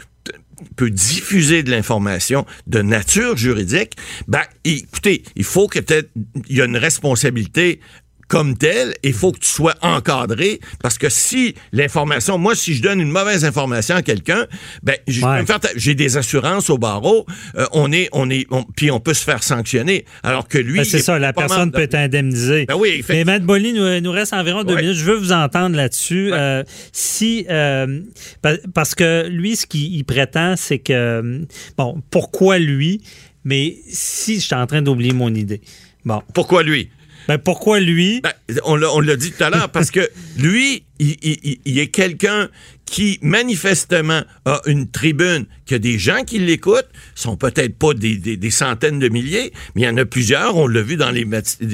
peut 0.77 0.91
diffuser 0.91 1.63
de 1.63 1.71
l'information 1.71 2.47
de 2.67 2.83
nature 2.83 3.37
juridique, 3.37 3.97
ben, 4.29 4.43
écoutez, 4.65 5.23
il 5.37 5.45
faut 5.45 5.67
que 5.69 5.79
t'aies- 5.79 6.09
il 6.49 6.57
y 6.57 6.61
a 6.61 6.65
une 6.65 6.77
responsabilité 6.77 7.81
comme 8.29 8.57
telle, 8.59 8.95
il 9.05 9.13
faut 9.13 9.31
que 9.33 9.39
tu 9.39 9.49
sois 9.49 9.75
encadré 9.83 10.59
parce 10.83 10.99
que 10.99 11.09
si 11.09 11.55
l'information, 11.73 12.39
moi, 12.39 12.55
si 12.57 12.75
je 12.75 12.83
donne 12.83 13.01
une 13.01 13.11
mauvaise 13.11 13.45
information 13.45 13.95
à 13.97 14.03
quelqu'un, 14.03 14.47
ben, 14.83 14.97
Ouais. 15.07 15.45
ta- 15.45 15.61
j'ai 15.77 15.95
des 15.95 16.17
assurances 16.17 16.69
au 16.71 16.77
barreau, 16.79 17.25
euh, 17.57 17.67
on 17.73 17.93
est, 17.93 18.09
on 18.13 18.29
est, 18.29 18.47
on- 18.51 18.65
puis 18.65 18.91
on 18.91 18.99
peut 18.99 19.15
se 19.15 19.23
faire 19.25 19.43
sanctionner, 19.43 20.05
alors 20.25 20.49
que 20.49 20.59
lui, 20.59 20.79
Ben, 20.79 20.85
c'est 20.85 20.99
est 20.99 21.03
ça, 21.03 21.19
la 21.19 21.33
personne 21.33 21.71
de- 21.71 21.75
peut 21.77 21.83
être 21.83 21.95
indemnisée. 21.95 22.67
Ben 22.67 22.75
oui, 22.75 22.89
Mais 22.95 22.99
effectivement. 22.99 23.33
Matt 23.33 23.43
Bolly, 23.45 23.73
nous, 23.73 24.01
nous 24.01 24.11
reste 24.13 24.33
environ 24.33 24.65
deux 24.65 24.75
Ouais. 24.75 24.83
minutes. 24.83 24.97
Je 24.97 25.05
veux 25.05 25.17
vous 25.17 25.33
entendre 25.33 25.77
là-dessus. 25.77 26.31
Euh, 26.33 26.65
si, 26.93 27.47
euh, 27.49 28.01
pa- 28.43 28.57
parce 28.75 28.95
que 28.95 29.29
lui, 29.29 29.57
ce 29.57 29.67
qu'il 29.67 29.95
il 29.95 30.05
prétend, 30.05 30.55
c'est 30.57 30.79
que, 30.81 31.47
bon, 31.79 32.03
pourquoi 32.11 32.59
lui? 32.59 33.01
Mais 33.45 33.77
si 33.89 34.41
je 34.41 34.47
suis 34.47 34.55
en 34.57 34.67
train 34.67 34.83
d'oublier 34.83 35.13
mon 35.13 35.33
idée. 35.33 35.61
Bon, 36.05 36.23
Pourquoi 36.35 36.63
lui? 36.63 36.91
Ben 37.29 37.39
pourquoi 37.39 37.81
lui? 37.81 38.21
Ben, 38.21 38.33
on 38.65 38.77
l'a 38.77 38.93
on 38.93 39.01
l'a 39.01 39.17
dit 39.17 39.33
tout 39.33 39.43
à 39.45 39.51
l'heure, 39.51 39.71
parce 39.71 39.91
que 39.91 40.09
lui, 40.39 40.85
il, 40.99 41.17
il- 41.23 41.59
il- 41.65 41.79
est 41.79 41.89
quelqu'un 41.89 42.49
qui, 42.85 43.19
manifestement, 43.21 44.23
a 44.45 44.61
une 44.67 44.89
tribune, 44.89 45.47
a 45.71 45.79
des 45.79 45.99
gens 45.99 46.23
qui 46.25 46.39
l'écoutent, 46.39 46.89
sont 47.17 47.37
peut-être 47.37 47.77
pas 47.77 47.95
des, 47.95 48.17
des- 48.17 48.37
des 48.37 48.51
centaines 48.51 48.99
de 49.01 49.09
milliers, 49.09 49.53
mais 49.75 49.83
il 49.83 49.85
y 49.85 49.89
en 49.89 49.97
a 49.97 50.05
plusieurs, 50.05 50.57
on 50.57 50.67
l'a 50.69 50.83
vu 50.83 50.97
dans 50.97 51.11
les, 51.11 51.25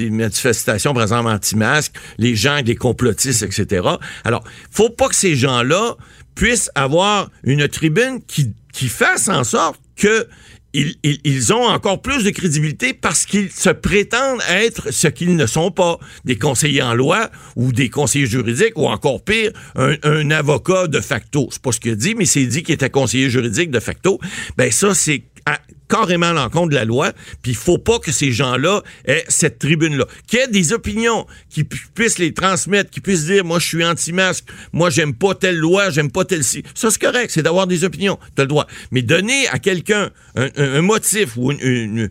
manifestations, 0.09 0.93
par 0.93 1.03
exemple, 1.03 1.29
anti-masques, 1.29 1.93
les 2.17 2.35
gens, 2.35 2.61
des 2.63 2.75
complotistes, 2.75 3.43
etc. 3.43 3.87
Alors, 4.23 4.43
faut 4.71 4.89
pas 4.89 5.07
que 5.07 5.15
ces 5.15 5.35
gens-là 5.35 5.95
puissent 6.35 6.71
avoir 6.73 7.29
une 7.43 7.67
tribune 7.67 8.21
qui, 8.25 8.51
qui 8.73 8.87
fasse 8.87 9.27
en 9.29 9.43
sorte 9.43 9.79
que 9.95 10.27
ils, 10.73 11.53
ont 11.53 11.67
encore 11.67 12.01
plus 12.01 12.23
de 12.23 12.29
crédibilité 12.31 12.93
parce 12.93 13.25
qu'ils 13.25 13.51
se 13.51 13.69
prétendent 13.69 14.41
être 14.49 14.91
ce 14.91 15.07
qu'ils 15.07 15.35
ne 15.35 15.45
sont 15.45 15.71
pas, 15.71 15.99
des 16.25 16.37
conseillers 16.37 16.81
en 16.81 16.93
loi 16.93 17.29
ou 17.55 17.71
des 17.71 17.89
conseillers 17.89 18.25
juridiques 18.25 18.77
ou 18.77 18.87
encore 18.87 19.23
pire, 19.23 19.51
un, 19.75 20.31
avocat 20.31 20.87
de 20.87 20.99
facto. 20.99 21.47
C'est 21.51 21.61
pas 21.61 21.71
ce 21.71 21.79
qu'il 21.79 21.95
dit, 21.95 22.15
mais 22.15 22.25
c'est 22.25 22.45
dit 22.45 22.63
qu'il 22.63 22.73
était 22.73 22.89
conseiller 22.89 23.29
juridique 23.29 23.69
de 23.69 23.79
facto. 23.79 24.19
Ben 24.57 24.71
ça, 24.71 24.95
c'est 24.95 25.23
à- 25.45 25.59
carrément 25.93 26.27
à 26.27 26.33
l'encontre 26.33 26.69
de 26.69 26.75
la 26.75 26.85
loi, 26.85 27.11
puis 27.43 27.51
il 27.51 27.57
faut 27.57 27.77
pas 27.77 27.99
que 27.99 28.11
ces 28.11 28.31
gens-là 28.31 28.81
aient 29.05 29.25
cette 29.27 29.59
tribune-là. 29.59 30.05
Qu'il 30.25 30.39
y 30.39 30.41
ait 30.41 30.47
des 30.47 30.73
opinions, 30.73 31.27
qui 31.49 31.63
pu- 31.63 31.85
puissent 31.93 32.17
les 32.17 32.33
transmettre, 32.33 32.89
qui 32.89 32.99
puissent 32.99 33.25
dire, 33.25 33.45
moi, 33.45 33.59
je 33.59 33.67
suis 33.67 33.85
anti-masque, 33.85 34.45
moi, 34.71 34.89
j'aime 34.89 35.13
pas 35.13 35.35
telle 35.35 35.57
loi, 35.57 35.91
j'aime 35.91 36.11
pas 36.11 36.25
telle 36.25 36.43
ci. 36.43 36.63
Ça, 36.73 36.89
c'est 36.89 36.99
correct, 36.99 37.29
c'est 37.31 37.43
d'avoir 37.43 37.67
des 37.67 37.83
opinions, 37.83 38.17
tu 38.35 38.41
as 38.41 38.45
le 38.45 38.47
droit. 38.47 38.65
Mais 38.91 39.03
donner 39.03 39.47
à 39.49 39.59
quelqu'un 39.59 40.09
un, 40.35 40.81
motif 40.81 41.37
ou 41.37 41.51
une, 41.51 42.09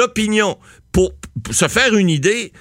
opinion 0.00 0.58
pour 0.90 1.12
se 1.52 1.68
faire 1.68 1.94
une 1.94 2.10
idée, 2.10 2.52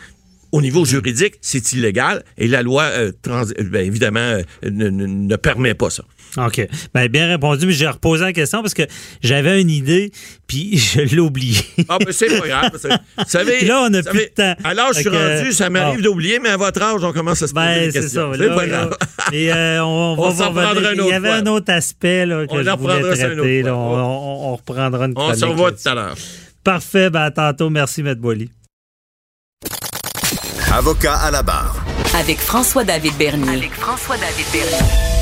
au 0.53 0.61
niveau 0.61 0.85
juridique, 0.85 1.33
c'est 1.41 1.73
illégal 1.73 2.23
et 2.37 2.47
la 2.47 2.61
loi, 2.61 2.83
euh, 2.83 3.11
trans- 3.21 3.43
euh, 3.59 3.63
ben, 3.63 3.85
évidemment, 3.85 4.19
euh, 4.19 4.41
ne, 4.63 4.89
ne- 4.89 5.05
ne 5.07 5.35
permet 5.35 5.73
pas 5.73 5.89
ça. 5.89 6.03
OK. 6.37 6.67
Ben, 6.93 7.07
bien 7.09 7.27
répondu, 7.27 7.65
mais 7.67 7.73
j'ai 7.73 7.87
reposé 7.87 8.23
la 8.23 8.33
question 8.33 8.61
parce 8.61 8.73
que 8.73 8.83
j'avais 9.21 9.61
une 9.61 9.69
idée, 9.69 10.11
puis 10.47 10.77
je 10.95 11.01
l'ai 11.01 11.19
oubliée. 11.19 11.57
Ah, 11.89 11.97
ben 11.99 12.11
c'est 12.11 12.39
pas 12.39 12.47
grave. 12.47 12.71
Vous 12.73 13.23
savez, 13.27 13.65
là, 13.65 13.81
on 13.89 13.93
a 13.93 14.01
vous 14.01 14.09
plus 14.09 14.19
de 14.21 14.33
temps. 14.35 14.55
Où 14.63 14.93
je 14.93 14.99
suis 14.99 15.09
rendu, 15.09 15.51
ça 15.53 15.69
m'arrive 15.69 16.01
d'oublier, 16.01 16.39
mais 16.39 16.49
à 16.49 16.57
votre 16.57 16.81
âge, 16.81 17.03
on 17.03 17.11
commence 17.13 17.41
à 17.41 17.47
se 17.47 17.53
poser 17.53 17.65
Ben, 17.65 17.85
des 17.85 17.91
c'est 17.91 18.01
questions. 18.01 18.31
pas 18.31 18.67
grave. 18.67 18.97
Et 19.31 19.51
euh, 19.53 19.83
on, 19.83 20.15
On 20.17 20.29
va 20.29 20.35
s'en 20.43 20.49
reprendra 20.49 20.93
une 20.93 20.97
Il 20.97 20.97
y 20.97 21.01
autre 21.01 21.13
avait 21.15 21.27
fois. 21.29 21.37
un 21.37 21.45
autre 21.47 21.71
aspect 21.73 22.25
là, 22.25 22.45
que 22.47 22.51
On 22.51 22.55
je 22.57 22.61
voulais 22.61 22.71
reprendra 22.71 23.15
ça 23.15 23.27
une 23.27 23.37
traiter. 23.39 23.59
autre 23.63 23.69
là. 23.69 23.75
on, 23.75 23.93
on- 23.95 24.53
on 24.53 24.55
reprendra 24.55 25.05
une 25.05 25.13
On 25.15 25.33
se 25.35 25.45
revoit 25.45 25.71
tout 25.71 25.87
à 25.89 25.93
l'heure. 25.95 26.15
Parfait. 26.63 27.09
Ben, 27.09 27.21
à 27.23 27.31
tantôt. 27.31 27.69
Merci, 27.69 28.01
M. 28.01 28.13
Boily. 28.15 28.49
Avocat 30.75 31.13
à 31.17 31.29
la 31.29 31.43
barre. 31.43 31.75
Avec 32.15 32.39
François-David 32.39 33.15
Bernier. 33.15 33.57
Avec 33.57 33.75
François-David 33.75 34.47
Bernier. 34.51 35.12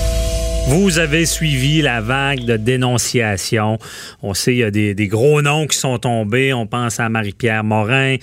Vous 0.68 1.00
avez 1.00 1.26
suivi 1.26 1.82
la 1.82 2.02
vague 2.02 2.46
de 2.46 2.56
dénonciation. 2.56 3.78
On 4.22 4.34
sait 4.34 4.54
il 4.54 4.58
y 4.60 4.64
a 4.64 4.72
des, 4.72 5.08
gros 5.08 5.42
noms 5.42 5.68
qui 5.68 5.78
sont 5.78 5.98
tombés. 5.98 6.54
On 6.54 6.66
pense 6.66 7.00
à 7.00 7.10
Marie-Pierre 7.10 7.64
Morin. 7.64 8.18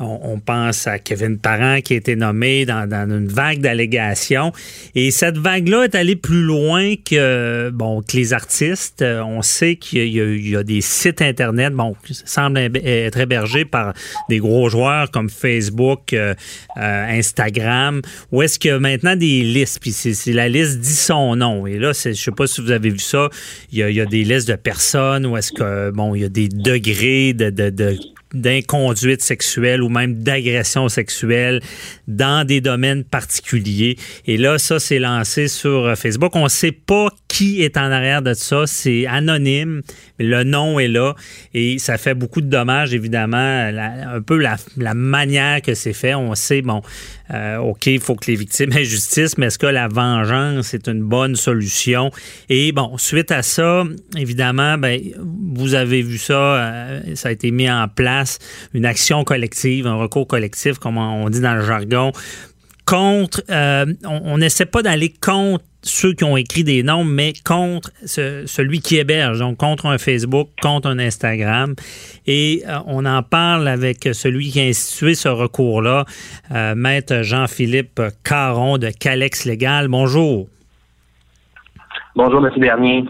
On, 0.00 0.38
pense 0.38 0.86
à 0.86 0.98
Kevin 0.98 1.38
Parent 1.38 1.80
qui 1.80 1.94
a 1.94 1.96
été 1.96 2.16
nommé 2.16 2.66
dans, 2.66 2.90
une 2.92 3.28
vague 3.28 3.60
d'allégations. 3.60 4.52
Et 4.94 5.10
cette 5.10 5.38
vague-là 5.38 5.84
est 5.84 5.94
allée 5.94 6.16
plus 6.16 6.42
loin 6.42 6.94
que, 6.96 7.70
bon, 7.70 8.02
que 8.02 8.16
les 8.16 8.32
artistes. 8.32 9.00
Euh, 9.00 9.22
On 9.22 9.40
sait 9.40 9.76
qu'il 9.76 10.08
y, 10.08 10.56
a- 10.56 10.62
des 10.62 10.80
sites 10.80 11.22
Internet 11.22 11.72
bon, 11.72 11.94
qui 12.04 12.14
semblent 12.24 12.58
être 12.58 13.18
hébergés 13.18 13.64
par 13.64 13.94
des 14.28 14.38
gros 14.38 14.68
joueurs 14.68 15.10
comme 15.10 15.30
Facebook, 15.30 16.12
euh, 16.12 16.34
euh, 16.76 17.18
Instagram, 17.18 18.02
où 18.32 18.42
est-ce 18.42 18.58
qu'il 18.58 18.70
y 18.70 18.74
a 18.74 18.80
maintenant 18.80 19.16
des 19.16 19.42
listes? 19.42 19.78
Puis 19.80 19.92
c'est 19.92 20.32
la 20.32 20.48
liste 20.48 20.80
dit 20.80 20.92
son 20.92 21.36
nom. 21.36 21.66
C'est- 21.92 22.14
je 22.14 22.22
sais 22.22 22.30
pas 22.30 22.46
si 22.46 22.60
vous 22.60 22.70
avez 22.70 22.90
vu 22.90 22.98
ça. 22.98 23.28
Il 23.72 23.78
y 23.78 24.00
a, 24.00 24.06
des 24.06 24.24
listes 24.24 24.48
de 24.48 24.54
personnes 24.56 25.26
où 25.26 25.36
est-ce 25.36 25.52
que, 25.52 25.90
bon, 25.90 26.14
il 26.14 26.22
y 26.22 26.24
a 26.24 26.28
des 26.28 26.48
degrés 26.48 27.32
de, 27.32 27.50
de, 27.50 27.70
de 27.70 27.98
d'inconduite 28.34 29.22
sexuelle 29.22 29.82
ou 29.82 29.88
même 29.88 30.22
d'agression 30.22 30.88
sexuelle 30.88 31.62
dans 32.08 32.44
des 32.44 32.60
domaines 32.60 33.04
particuliers. 33.04 33.96
Et 34.26 34.36
là, 34.36 34.58
ça, 34.58 34.80
c'est 34.80 34.98
lancé 34.98 35.46
sur 35.48 35.86
euh, 35.86 35.94
Facebook. 35.94 36.34
On 36.34 36.44
ne 36.44 36.48
sait 36.48 36.72
pas 36.72 37.10
qui 37.34 37.62
est 37.62 37.76
en 37.76 37.90
arrière 37.90 38.22
de 38.22 38.32
ça. 38.32 38.62
C'est 38.66 39.06
anonyme, 39.06 39.82
mais 40.18 40.24
le 40.24 40.44
nom 40.44 40.78
est 40.78 40.86
là. 40.86 41.16
Et 41.52 41.78
ça 41.78 41.98
fait 41.98 42.14
beaucoup 42.14 42.40
de 42.40 42.46
dommages, 42.46 42.94
évidemment. 42.94 43.36
Un 43.36 44.22
peu 44.22 44.38
la, 44.38 44.54
la 44.76 44.94
manière 44.94 45.60
que 45.60 45.74
c'est 45.74 45.94
fait. 45.94 46.14
On 46.14 46.36
sait, 46.36 46.62
bon, 46.62 46.80
euh, 47.32 47.56
OK, 47.56 47.86
il 47.86 47.98
faut 47.98 48.14
que 48.14 48.30
les 48.30 48.36
victimes 48.36 48.70
aient 48.72 48.84
justice, 48.84 49.36
mais 49.36 49.46
est-ce 49.46 49.58
que 49.58 49.66
la 49.66 49.88
vengeance 49.88 50.74
est 50.74 50.86
une 50.86 51.02
bonne 51.02 51.34
solution? 51.34 52.12
Et 52.48 52.70
bon, 52.70 52.96
suite 52.98 53.32
à 53.32 53.42
ça, 53.42 53.82
évidemment, 54.16 54.78
ben, 54.78 55.00
vous 55.54 55.74
avez 55.74 56.02
vu 56.02 56.18
ça, 56.18 56.34
euh, 56.34 57.00
ça 57.16 57.30
a 57.30 57.32
été 57.32 57.50
mis 57.50 57.68
en 57.68 57.88
place, 57.88 58.38
une 58.74 58.86
action 58.86 59.24
collective, 59.24 59.88
un 59.88 59.96
recours 59.96 60.28
collectif, 60.28 60.78
comme 60.78 60.98
on 60.98 61.28
dit 61.30 61.40
dans 61.40 61.54
le 61.54 61.64
jargon, 61.64 62.12
contre, 62.86 63.42
euh, 63.50 63.86
on 64.04 64.38
n'essaie 64.38 64.66
pas 64.66 64.82
d'aller 64.82 65.12
contre 65.20 65.64
ceux 65.82 66.14
qui 66.14 66.24
ont 66.24 66.36
écrit 66.38 66.64
des 66.64 66.82
noms, 66.82 67.04
mais 67.04 67.34
contre 67.44 67.90
ce- 68.06 68.44
celui 68.46 68.80
qui 68.80 68.96
héberge, 68.96 69.38
donc 69.38 69.58
contre 69.58 69.84
un 69.86 69.98
Facebook, 69.98 70.48
contre 70.62 70.88
un 70.88 70.98
Instagram. 70.98 71.74
Et 72.26 72.62
euh, 72.66 72.78
on 72.86 73.04
en 73.04 73.22
parle 73.22 73.68
avec 73.68 74.08
celui 74.12 74.50
qui 74.50 74.60
a 74.60 74.64
institué 74.64 75.14
ce 75.14 75.28
recours-là, 75.28 76.06
euh, 76.52 76.74
Maître 76.74 77.20
Jean-Philippe 77.22 78.00
Caron 78.22 78.78
de 78.78 78.88
Calex 78.90 79.44
Légal. 79.44 79.88
Bonjour. 79.88 80.48
Bonjour, 82.16 82.46
M. 82.46 82.52
Bernier. 82.58 83.04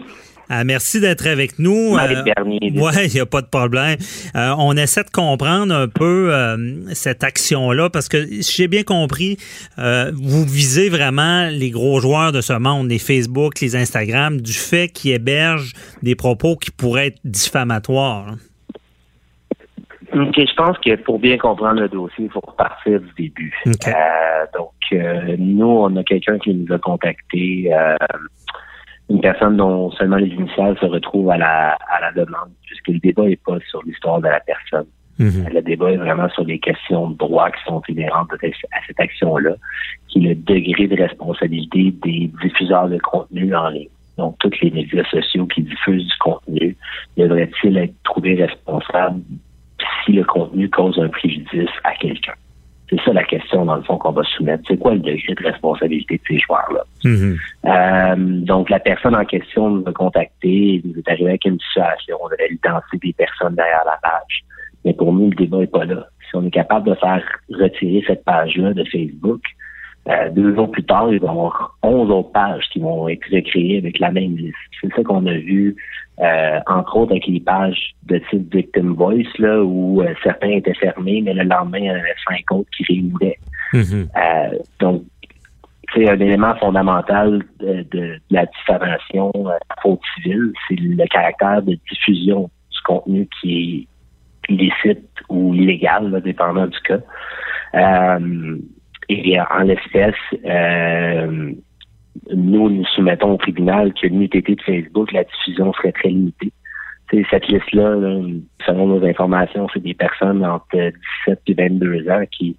Euh, 0.51 0.63
merci 0.65 1.01
d'être 1.01 1.27
avec 1.27 1.59
nous. 1.59 1.97
Euh. 1.97 2.23
Ouais, 2.75 3.07
il 3.07 3.13
n'y 3.13 3.19
a 3.19 3.25
pas 3.25 3.41
de 3.41 3.47
problème. 3.47 3.97
Euh, 4.35 4.53
on 4.57 4.75
essaie 4.77 5.03
de 5.03 5.09
comprendre 5.09 5.73
un 5.73 5.87
peu 5.87 6.33
euh, 6.33 6.93
cette 6.93 7.23
action-là 7.23 7.89
parce 7.89 8.07
que 8.07 8.41
si 8.41 8.61
j'ai 8.61 8.67
bien 8.67 8.83
compris, 8.83 9.37
vous 9.77 10.45
visez 10.45 10.89
vraiment 10.89 11.49
les 11.51 11.71
gros 11.71 11.99
joueurs 11.99 12.31
de 12.31 12.41
ce 12.41 12.53
monde, 12.53 12.89
les 12.89 12.99
Facebook, 12.99 13.59
les 13.61 13.75
Instagram, 13.75 14.41
du 14.41 14.53
fait 14.53 14.89
qu'ils 14.89 15.13
hébergent 15.13 15.73
des 16.03 16.15
propos 16.15 16.55
qui 16.55 16.71
pourraient 16.71 17.07
être 17.07 17.19
diffamatoires. 17.23 18.35
je 20.13 20.55
pense 20.55 20.77
que 20.79 20.95
pour 20.95 21.19
bien 21.19 21.37
comprendre 21.37 21.81
le 21.81 21.89
dossier, 21.89 22.25
il 22.25 22.29
faut 22.29 22.41
repartir 22.41 22.99
du 22.99 23.13
début. 23.17 23.53
Donc, 24.53 24.71
nous, 25.37 25.65
on 25.65 25.95
a 25.95 26.03
quelqu'un 26.03 26.37
qui 26.39 26.53
nous 26.53 26.73
a 26.73 26.79
contacté, 26.79 27.71
euh, 27.73 27.95
une 29.09 29.21
personne 29.21 29.57
dont 29.57 29.91
seulement 29.91 30.17
les 30.17 30.27
initiales 30.27 30.77
se 30.79 30.85
retrouvent 30.85 31.29
à 31.29 31.37
la, 31.37 31.77
à 31.89 32.01
la 32.01 32.11
demande, 32.11 32.49
puisque 32.65 32.87
le 32.87 32.99
débat 32.99 33.25
n'est 33.25 33.35
pas 33.35 33.57
sur 33.69 33.83
l'histoire 33.83 34.19
de 34.19 34.27
la 34.27 34.39
personne. 34.39 34.87
Mhm. 35.19 35.47
Le 35.53 35.61
débat 35.61 35.91
est 35.91 35.97
vraiment 35.97 36.27
sur 36.29 36.43
les 36.43 36.59
questions 36.59 37.11
de 37.11 37.17
droit 37.17 37.49
qui 37.51 37.63
sont 37.65 37.81
inhérentes 37.87 38.31
à 38.33 38.77
cette 38.87 38.99
action-là, 38.99 39.55
qui 40.07 40.25
est 40.25 40.29
le 40.29 40.35
degré 40.35 40.87
de 40.87 41.01
responsabilité 41.01 41.93
des 42.03 42.31
diffuseurs 42.41 42.89
de 42.89 42.97
contenu 42.97 43.55
en 43.55 43.69
ligne. 43.69 43.87
Donc, 44.17 44.37
tous 44.39 44.51
les 44.61 44.71
médias 44.71 45.03
sociaux 45.05 45.45
qui 45.45 45.61
diffusent 45.61 46.07
du 46.07 46.17
contenu 46.19 46.75
devraient-ils 47.17 47.77
être 47.77 47.93
trouvés 48.03 48.35
responsables 48.35 49.21
si 50.03 50.13
le 50.13 50.23
contenu 50.23 50.69
cause 50.69 50.97
un 50.99 51.09
préjudice 51.09 51.69
à 51.83 51.93
quelqu'un? 51.95 52.33
C'est 52.89 53.01
ça 53.01 53.13
la 53.13 53.23
question, 53.23 53.65
dans 53.65 53.77
le 53.77 53.81
fond, 53.81 53.97
qu'on 53.97 54.11
va 54.11 54.23
soumettre. 54.23 54.63
C'est 54.67 54.77
quoi 54.77 54.93
le 54.93 54.99
degré 54.99 55.33
de 55.33 55.43
responsabilité 55.43 56.17
de 56.17 56.21
ces 56.27 56.39
joueurs-là? 56.39 56.83
Mhm. 57.03 57.37
Euh, 57.65 58.15
donc, 58.45 58.69
la 58.69 58.79
personne 58.79 59.15
en 59.15 59.25
question 59.25 59.69
nous 59.69 59.83
a 59.87 59.91
contacté, 59.91 60.81
nous 60.85 60.93
est 60.95 61.09
arrivé 61.09 61.29
avec 61.29 61.45
une 61.45 61.59
situation, 61.59 62.17
on 62.21 62.27
avait 62.27 62.49
l'identité 62.49 62.97
des 63.07 63.13
personnes 63.13 63.55
derrière 63.55 63.83
la 63.85 63.97
page. 64.01 64.43
Mais 64.83 64.93
pour 64.93 65.11
nous, 65.13 65.29
le 65.31 65.35
débat 65.35 65.57
n'est 65.57 65.67
pas 65.67 65.85
là. 65.85 66.05
Si 66.29 66.35
on 66.35 66.45
est 66.45 66.51
capable 66.51 66.89
de 66.89 66.95
faire 66.95 67.23
retirer 67.49 68.03
cette 68.05 68.23
page-là 68.23 68.73
de 68.73 68.83
Facebook, 68.83 69.41
euh, 70.07 70.29
deux 70.29 70.53
jours 70.53 70.69
plus 70.69 70.83
tard, 70.83 71.11
il 71.11 71.19
va 71.19 71.27
y 71.27 71.29
avoir 71.29 71.75
11 71.81 72.11
autres 72.11 72.31
pages 72.31 72.63
qui 72.71 72.79
vont 72.79 73.09
être 73.09 73.25
recréées 73.31 73.79
avec 73.79 73.97
la 73.97 74.11
même 74.11 74.37
liste. 74.37 74.55
C'est 74.79 74.93
ça 74.93 75.03
qu'on 75.03 75.25
a 75.25 75.33
vu, 75.33 75.75
euh, 76.21 76.59
entre 76.67 76.97
autres 76.97 77.11
avec 77.11 77.27
les 77.27 77.39
pages 77.41 77.93
de 78.03 78.19
type 78.29 78.53
Victim 78.53 78.93
Voice, 78.93 79.27
là, 79.39 79.61
où 79.63 80.01
euh, 80.01 80.13
certains 80.23 80.49
étaient 80.49 80.73
fermés, 80.75 81.21
mais 81.21 81.33
le 81.33 81.43
lendemain, 81.43 81.77
il 81.79 81.85
y 81.85 81.91
en 81.91 81.95
avait 81.95 82.15
cinq 82.27 82.49
autres 82.51 82.69
qui 82.75 82.83
réouvraient. 82.93 83.39
Mhm. 83.73 84.07
Euh, 84.15 84.57
donc, 84.79 85.03
c'est 85.93 86.09
un 86.09 86.19
élément 86.19 86.55
fondamental 86.55 87.41
de, 87.59 87.67
de- 87.67 87.83
de 87.91 88.19
la 88.31 88.45
diffamation 88.45 89.31
euh, 89.35 89.51
faute 89.81 89.99
civile, 90.15 90.51
c'est 90.67 90.75
le 90.79 91.05
caractère 91.07 91.61
de 91.61 91.77
diffusion 91.89 92.49
du 92.71 92.79
contenu 92.85 93.27
qui 93.41 93.87
est 94.49 94.51
illicite 94.53 95.07
ou 95.29 95.53
illégal, 95.53 96.11
là, 96.11 96.19
dépendant 96.21 96.67
du 96.67 96.79
cas. 96.81 96.99
Euh, 97.73 98.57
et 99.09 99.37
en 99.39 99.59
l'espèce, 99.59 100.15
euh, 100.45 101.51
nous, 102.33 102.69
nous 102.69 102.85
soumettons 102.85 103.33
au 103.33 103.37
tribunal 103.37 103.93
que 103.93 104.07
l'unité 104.07 104.41
de 104.41 104.61
Facebook, 104.61 105.11
la 105.11 105.23
diffusion 105.23 105.73
serait 105.73 105.91
très 105.91 106.09
limitée. 106.09 106.51
Cette 107.29 107.47
liste-là, 107.47 107.95
là, 107.95 108.19
selon 108.65 108.87
nos 108.87 109.05
informations, 109.05 109.67
c'est 109.73 109.81
des 109.81 109.93
personnes 109.93 110.43
entre 110.43 110.91
17 111.27 111.39
et 111.47 111.53
22 111.53 112.09
ans 112.09 112.23
qui, 112.31 112.57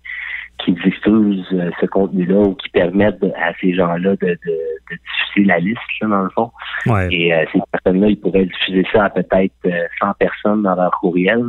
qui 0.65 0.73
diffusent 0.73 1.45
euh, 1.53 1.71
ce 1.81 1.87
contenu-là 1.87 2.41
ou 2.41 2.55
qui 2.55 2.69
permettent 2.71 3.23
à 3.25 3.53
ces 3.61 3.75
gens-là 3.75 4.11
de, 4.11 4.27
de, 4.27 4.37
de 4.37 4.97
diffuser 4.97 5.47
la 5.47 5.59
liste, 5.59 5.81
là, 6.01 6.09
dans 6.09 6.23
le 6.23 6.31
fond. 6.31 6.51
Ouais. 6.87 7.09
Et 7.11 7.35
euh, 7.35 7.45
ces 7.53 7.61
personnes-là, 7.73 8.09
ils 8.09 8.21
pourraient 8.21 8.47
diffuser 8.47 8.87
ça 8.93 9.05
à 9.05 9.11
peut-être 9.11 9.53
euh, 9.67 9.87
100 10.01 10.13
personnes 10.19 10.63
dans 10.63 10.75
leur 10.75 10.93
courriel. 11.01 11.45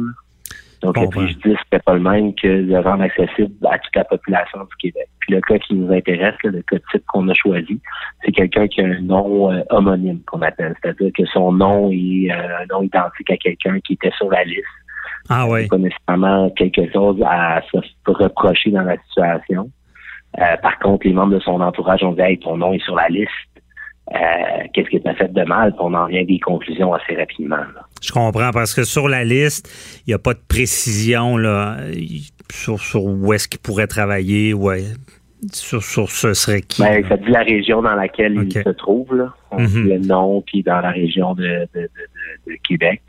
Donc, 0.81 0.95
le 0.95 1.05
Comprends. 1.05 1.21
préjudice 1.21 1.57
serait 1.71 1.81
pas 1.83 1.93
le 1.95 1.99
même 1.99 2.35
que 2.35 2.47
de 2.47 2.71
le 2.71 2.79
rendre 2.79 3.03
accessible 3.03 3.53
à 3.69 3.79
toute 3.79 3.95
la 3.95 4.03
population 4.03 4.59
du 4.59 4.75
Québec. 4.79 5.07
Puis 5.19 5.33
le 5.33 5.41
cas 5.41 5.57
qui 5.57 5.73
nous 5.73 5.91
intéresse, 5.91 6.35
là, 6.43 6.51
le 6.51 6.61
cas 6.61 6.77
type 6.91 7.03
qu'on 7.07 7.27
a 7.29 7.33
choisi, 7.33 7.79
c'est 8.23 8.31
quelqu'un 8.31 8.67
qui 8.67 8.81
a 8.81 8.85
un 8.85 9.01
nom 9.01 9.51
euh, 9.51 9.61
homonyme, 9.71 10.19
qu'on 10.27 10.41
appelle. 10.41 10.75
C'est-à-dire 10.81 11.11
que 11.17 11.25
son 11.25 11.51
nom 11.51 11.89
est 11.91 12.31
euh, 12.31 12.59
un 12.61 12.65
nom 12.71 12.83
identique 12.83 13.31
à 13.31 13.37
quelqu'un 13.37 13.79
qui 13.79 13.93
était 13.93 14.11
sur 14.17 14.29
la 14.29 14.43
liste. 14.43 14.63
Ah 15.29 15.47
oui. 15.47 15.67
Pas 15.67 15.77
nécessairement 15.77 16.49
quelque 16.51 16.91
chose 16.91 17.21
à 17.25 17.61
se 17.71 17.77
reprocher 18.05 18.71
dans 18.71 18.83
la 18.83 18.97
situation. 19.09 19.69
Euh, 20.39 20.57
par 20.61 20.77
contre, 20.79 21.07
les 21.07 21.13
membres 21.13 21.33
de 21.33 21.39
son 21.39 21.59
entourage 21.59 22.03
ont 22.03 22.13
dit 22.13 22.21
Hey, 22.21 22.39
ton 22.39 22.57
nom 22.57 22.73
est 22.73 22.83
sur 22.83 22.95
la 22.95 23.07
liste. 23.07 23.31
Euh, 24.13 24.17
Qu'est-ce 24.73 24.89
que 24.89 24.97
tu 25.01 25.07
as 25.09 25.15
fait 25.15 25.33
de 25.33 25.43
mal? 25.43 25.71
Puis 25.71 25.79
on 25.81 25.93
en 25.93 26.05
vient 26.07 26.21
à 26.21 26.25
des 26.25 26.39
conclusions 26.39 26.93
assez 26.93 27.15
rapidement. 27.15 27.55
là? 27.57 27.85
Je 28.01 28.11
comprends 28.11 28.51
parce 28.51 28.73
que 28.73 28.83
sur 28.83 29.07
la 29.09 29.23
liste, 29.23 29.69
il 30.05 30.11
n'y 30.11 30.13
a 30.13 30.19
pas 30.19 30.33
de 30.33 30.39
précision 30.47 31.35
là, 31.37 31.77
sur, 32.51 32.79
sur 32.79 33.03
où 33.03 33.33
est-ce 33.33 33.47
qu'il 33.47 33.59
pourrait 33.59 33.87
travailler, 33.87 34.53
ouais, 34.53 34.83
sur, 35.51 35.83
sur 35.83 36.09
ce 36.11 36.33
serait 36.33 36.61
qui. 36.61 36.81
Ben, 36.81 37.03
ça 37.07 37.17
dit 37.17 37.29
la 37.31 37.41
région 37.41 37.81
dans 37.81 37.95
laquelle 37.95 38.35
il 38.35 38.51
se 38.51 38.69
trouve. 38.69 39.13
Là. 39.15 39.33
On 39.51 39.61
Mhm. 39.61 39.67
dit 39.67 39.83
le 39.83 39.97
nom, 39.99 40.41
puis 40.45 40.63
dans 40.63 40.79
la 40.79 40.91
région 40.91 41.33
de, 41.33 41.43
de, 41.43 41.67
de, 41.75 41.81
de- 41.81 42.51
de 42.53 42.57
Québec. 42.67 43.01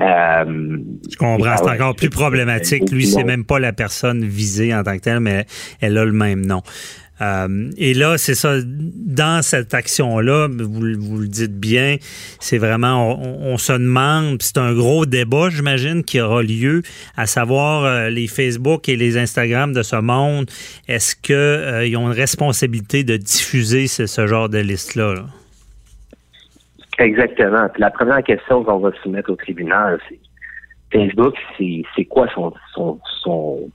Euh, 0.00 0.78
Je 1.10 1.16
comprends, 1.16 1.56
c'est 1.56 1.70
encore 1.70 1.96
plus 1.96 2.10
problématique. 2.10 2.90
Lui, 2.92 3.04
c'est 3.06 3.24
même 3.24 3.44
pas 3.44 3.58
la 3.58 3.72
personne 3.72 4.24
visée 4.24 4.72
en 4.74 4.82
tant 4.84 4.94
que 4.96 5.02
telle, 5.02 5.18
mais 5.20 5.44
elle 5.80 5.98
a 5.98 6.04
le 6.04 6.12
même 6.12 6.44
nom. 6.46 6.62
Euh, 7.20 7.70
et 7.76 7.94
là, 7.94 8.18
c'est 8.18 8.34
ça, 8.34 8.56
dans 8.64 9.42
cette 9.42 9.74
action-là, 9.74 10.48
vous, 10.48 10.94
vous 10.98 11.18
le 11.18 11.28
dites 11.28 11.58
bien, 11.58 11.96
c'est 12.40 12.58
vraiment, 12.58 13.18
on, 13.18 13.52
on 13.52 13.56
se 13.58 13.72
demande, 13.72 14.40
c'est 14.40 14.58
un 14.58 14.72
gros 14.74 15.06
débat, 15.06 15.48
j'imagine, 15.50 16.04
qui 16.04 16.20
aura 16.20 16.42
lieu, 16.42 16.82
à 17.16 17.26
savoir 17.26 17.84
euh, 17.84 18.10
les 18.10 18.26
Facebook 18.26 18.88
et 18.88 18.96
les 18.96 19.18
Instagram 19.18 19.72
de 19.72 19.82
ce 19.82 19.96
monde, 19.96 20.46
est-ce 20.86 21.16
que 21.16 21.32
euh, 21.32 21.98
ont 21.98 22.12
une 22.12 22.18
responsabilité 22.18 23.02
de 23.02 23.16
diffuser 23.16 23.86
ce, 23.86 24.26
genre 24.26 24.48
de 24.48 24.58
liste-là? 24.58 25.14
là? 25.14 25.24
Exactement. 26.98 27.68
La 27.78 27.90
première 27.90 28.22
question 28.22 28.64
qu'on 28.64 28.78
va 28.78 28.90
soumettre 29.02 29.30
au 29.30 29.36
tribunal, 29.36 30.00
c'est 30.08 30.18
Facebook, 30.92 31.34
c'est 31.56 31.82
c'est 31.94 32.04
quoi 32.04 32.26
son 32.34 32.52
son 32.74 32.98
son 33.22 33.70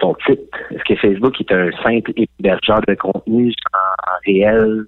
son 0.00 0.14
titre? 0.26 0.58
Est-ce 0.70 0.84
que 0.84 0.96
Facebook 0.96 1.40
est 1.40 1.52
un 1.52 1.70
simple 1.82 2.12
hébergeur 2.16 2.80
de 2.86 2.94
contenu 2.94 3.52
sans 3.52 4.12
réel 4.26 4.84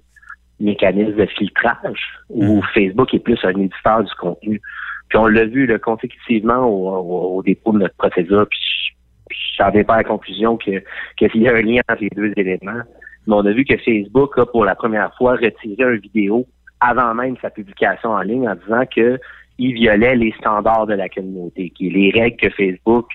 mécanisme 0.59 1.15
de 1.15 1.25
filtrage? 1.27 2.01
Ou 2.29 2.61
Facebook 2.73 3.13
est 3.13 3.19
plus 3.19 3.39
un 3.43 3.49
éditeur 3.59 4.03
du 4.03 4.13
contenu? 4.19 4.61
Puis 5.09 5.17
on 5.17 5.27
l'a 5.27 5.45
vu 5.45 5.65
là, 5.65 5.79
consécutivement 5.79 6.65
au, 6.65 6.89
au- 6.89 7.37
au 7.37 7.43
dépôt 7.43 7.71
de 7.71 7.79
notre 7.79 7.95
procédure, 7.95 8.45
puis 8.49 8.59
je- 8.59 8.93
puis 9.29 9.37
j'en 9.57 9.71
pas 9.83 9.93
à 9.95 9.97
la 9.97 10.03
conclusion 10.03 10.57
que 10.57 10.83
qu'il 11.17 11.41
y 11.41 11.47
a 11.47 11.53
un 11.53 11.61
lien 11.61 11.81
entre 11.89 12.01
les 12.01 12.09
deux 12.09 12.33
éléments. 12.35 12.81
Mais 13.25 13.33
on 13.35 13.45
a 13.45 13.51
vu 13.51 13.65
que 13.65 13.77
Facebook 13.77 14.37
a 14.37 14.45
pour 14.45 14.65
la 14.65 14.75
première 14.75 15.13
fois 15.17 15.33
retiré 15.33 15.83
une 15.93 15.99
vidéo 15.99 16.45
avant 16.79 17.13
même 17.13 17.35
sa 17.41 17.49
publication 17.49 18.11
en 18.11 18.21
ligne 18.21 18.47
en 18.47 18.55
disant 18.55 18.83
que 18.93 19.19
il 19.59 19.73
violait 19.73 20.15
les 20.15 20.31
standards 20.39 20.85
de 20.87 20.93
la 20.93 21.09
communauté, 21.09 21.71
qui 21.71 21.87
est 21.87 21.91
les 21.91 22.11
règles 22.11 22.37
que 22.37 22.49
Facebook 22.51 23.07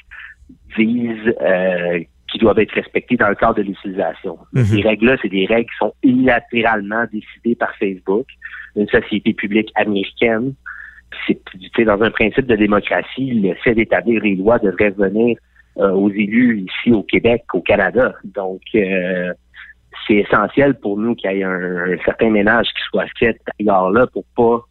vise 0.77 1.35
euh, 1.41 2.01
qui 2.31 2.39
doivent 2.39 2.59
être 2.59 2.73
respectées 2.73 3.17
dans 3.17 3.29
le 3.29 3.35
cadre 3.35 3.57
de 3.57 3.63
l'utilisation. 3.63 4.39
Mhm. 4.53 4.65
Ces 4.65 4.81
règles-là, 4.81 5.17
c'est 5.21 5.29
des 5.29 5.47
règles 5.47 5.69
qui 5.69 5.77
sont 5.79 5.95
unilatéralement 6.03 7.05
décidées 7.13 7.55
par 7.55 7.75
Facebook, 7.77 8.27
une 8.77 8.89
société 8.89 9.35
publique 9.35 9.71
américaine. 9.75 10.55
C'est 11.27 11.85
dans 11.85 12.01
un 12.01 12.11
principe 12.11 12.47
de 12.47 12.57
démocratie, 12.57 13.33
le 13.35 13.55
fait 13.63 13.75
d'établir 13.75 14.23
les 14.23 14.35
lois 14.35 14.59
devrait 14.59 14.91
venir 14.91 15.37
euh, 15.77 15.91
aux 15.91 16.11
élus 16.11 16.67
ici 16.67 16.93
au 16.93 17.03
Québec, 17.03 17.45
au 17.53 17.61
Canada. 17.61 18.15
Donc, 18.25 18.63
euh, 18.75 19.33
c'est 20.07 20.15
essentiel 20.15 20.75
pour 20.75 20.97
nous 20.97 21.15
qu'il 21.15 21.31
y 21.31 21.41
ait 21.41 21.45
un, 21.45 21.93
un 21.93 21.99
certain 22.05 22.31
ménage 22.31 22.67
qui 22.69 22.83
soit 22.91 23.07
fait 23.19 23.39
ailleurs 23.61 23.91
là 23.91 24.07
pour 24.07 24.25
pas 24.35 24.67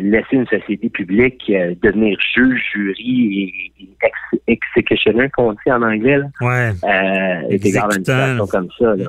laisser 0.00 0.36
une 0.36 0.46
société 0.46 0.88
publique 0.88 1.42
euh, 1.50 1.74
devenir 1.82 2.16
juge, 2.34 2.62
jury 2.72 3.52
et, 3.78 3.82
et 3.82 3.88
ex- 4.02 4.42
executioner, 4.46 5.28
qu'on 5.30 5.52
dit 5.52 5.70
en 5.72 5.82
anglais, 5.82 6.18
là, 6.18 6.26
Ouais. 6.40 6.70
euh, 6.84 7.46
une 7.48 7.52
Exécutant. 7.52 7.90
situation 7.90 8.46
comme 8.46 8.68
ça. 8.78 8.94
Là. 8.96 9.04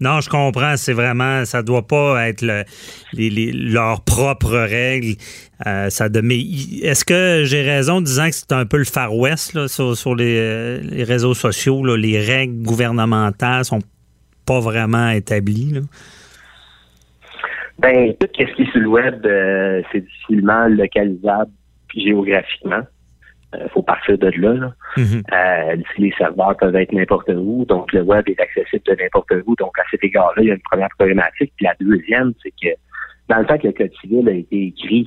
Non, 0.00 0.20
je 0.20 0.28
comprends. 0.28 0.76
C'est 0.76 0.92
vraiment, 0.92 1.44
ça 1.44 1.62
doit 1.62 1.84
pas 1.86 2.28
être 2.28 2.42
le, 2.42 2.62
les, 3.14 3.30
les- 3.30 3.50
leurs 3.52 4.02
propres 4.02 4.56
règles. 4.56 5.14
Euh, 5.66 5.90
ça 5.90 6.08
de, 6.08 6.20
mais 6.20 6.38
est-ce 6.38 7.04
que 7.04 7.42
j'ai 7.44 7.62
raison 7.62 7.94
en 7.94 8.00
disant 8.00 8.28
que 8.28 8.34
c'est 8.36 8.52
un 8.52 8.64
peu 8.64 8.76
le 8.76 8.84
Far 8.84 9.12
West 9.16 9.54
là, 9.54 9.66
sur, 9.66 9.96
sur 9.96 10.14
les, 10.14 10.36
euh, 10.38 10.80
les 10.82 11.02
réseaux 11.02 11.34
sociaux? 11.34 11.84
là, 11.84 11.96
les 11.96 12.20
règles 12.20 12.62
gouvernementales 12.62 13.64
sont 13.64 13.80
pas 14.46 14.60
vraiment 14.60 15.08
établies. 15.10 15.72
là? 15.72 15.80
Ben, 17.78 18.14
tout 18.18 18.26
ce 18.36 18.54
qui 18.54 18.62
est 18.62 18.72
sur 18.72 18.80
le 18.80 18.88
web, 18.88 19.24
euh, 19.24 19.82
c'est 19.92 20.00
difficilement 20.00 20.66
localisable 20.66 21.50
géographiquement. 21.94 22.82
Il 23.54 23.68
faut 23.70 23.82
partir 23.82 24.18
de 24.18 24.30
là. 24.36 24.52
là. 24.52 24.72
Mhm. 24.96 25.22
Euh, 25.32 25.76
les 25.96 26.12
serveurs 26.18 26.56
peuvent 26.56 26.76
être 26.76 26.92
n'importe 26.92 27.30
où, 27.30 27.64
donc 27.64 27.92
le 27.92 28.02
web 28.02 28.28
est 28.28 28.38
accessible 28.40 28.82
de 28.84 29.02
n'importe 29.02 29.32
où. 29.46 29.54
Donc, 29.56 29.78
à 29.78 29.82
cet 29.90 30.04
égard-là, 30.04 30.42
il 30.42 30.48
y 30.48 30.50
a 30.50 30.54
une 30.54 30.60
première 30.70 30.90
problématique. 30.98 31.52
Puis 31.56 31.64
la 31.64 31.74
deuxième, 31.80 32.34
c'est 32.42 32.50
que 32.50 32.76
dans 33.28 33.38
le 33.38 33.46
temps 33.46 33.56
que 33.56 33.68
le 33.68 33.72
Code 33.72 33.92
civil 34.00 34.28
a 34.28 34.32
été 34.32 34.66
écrit, 34.66 35.06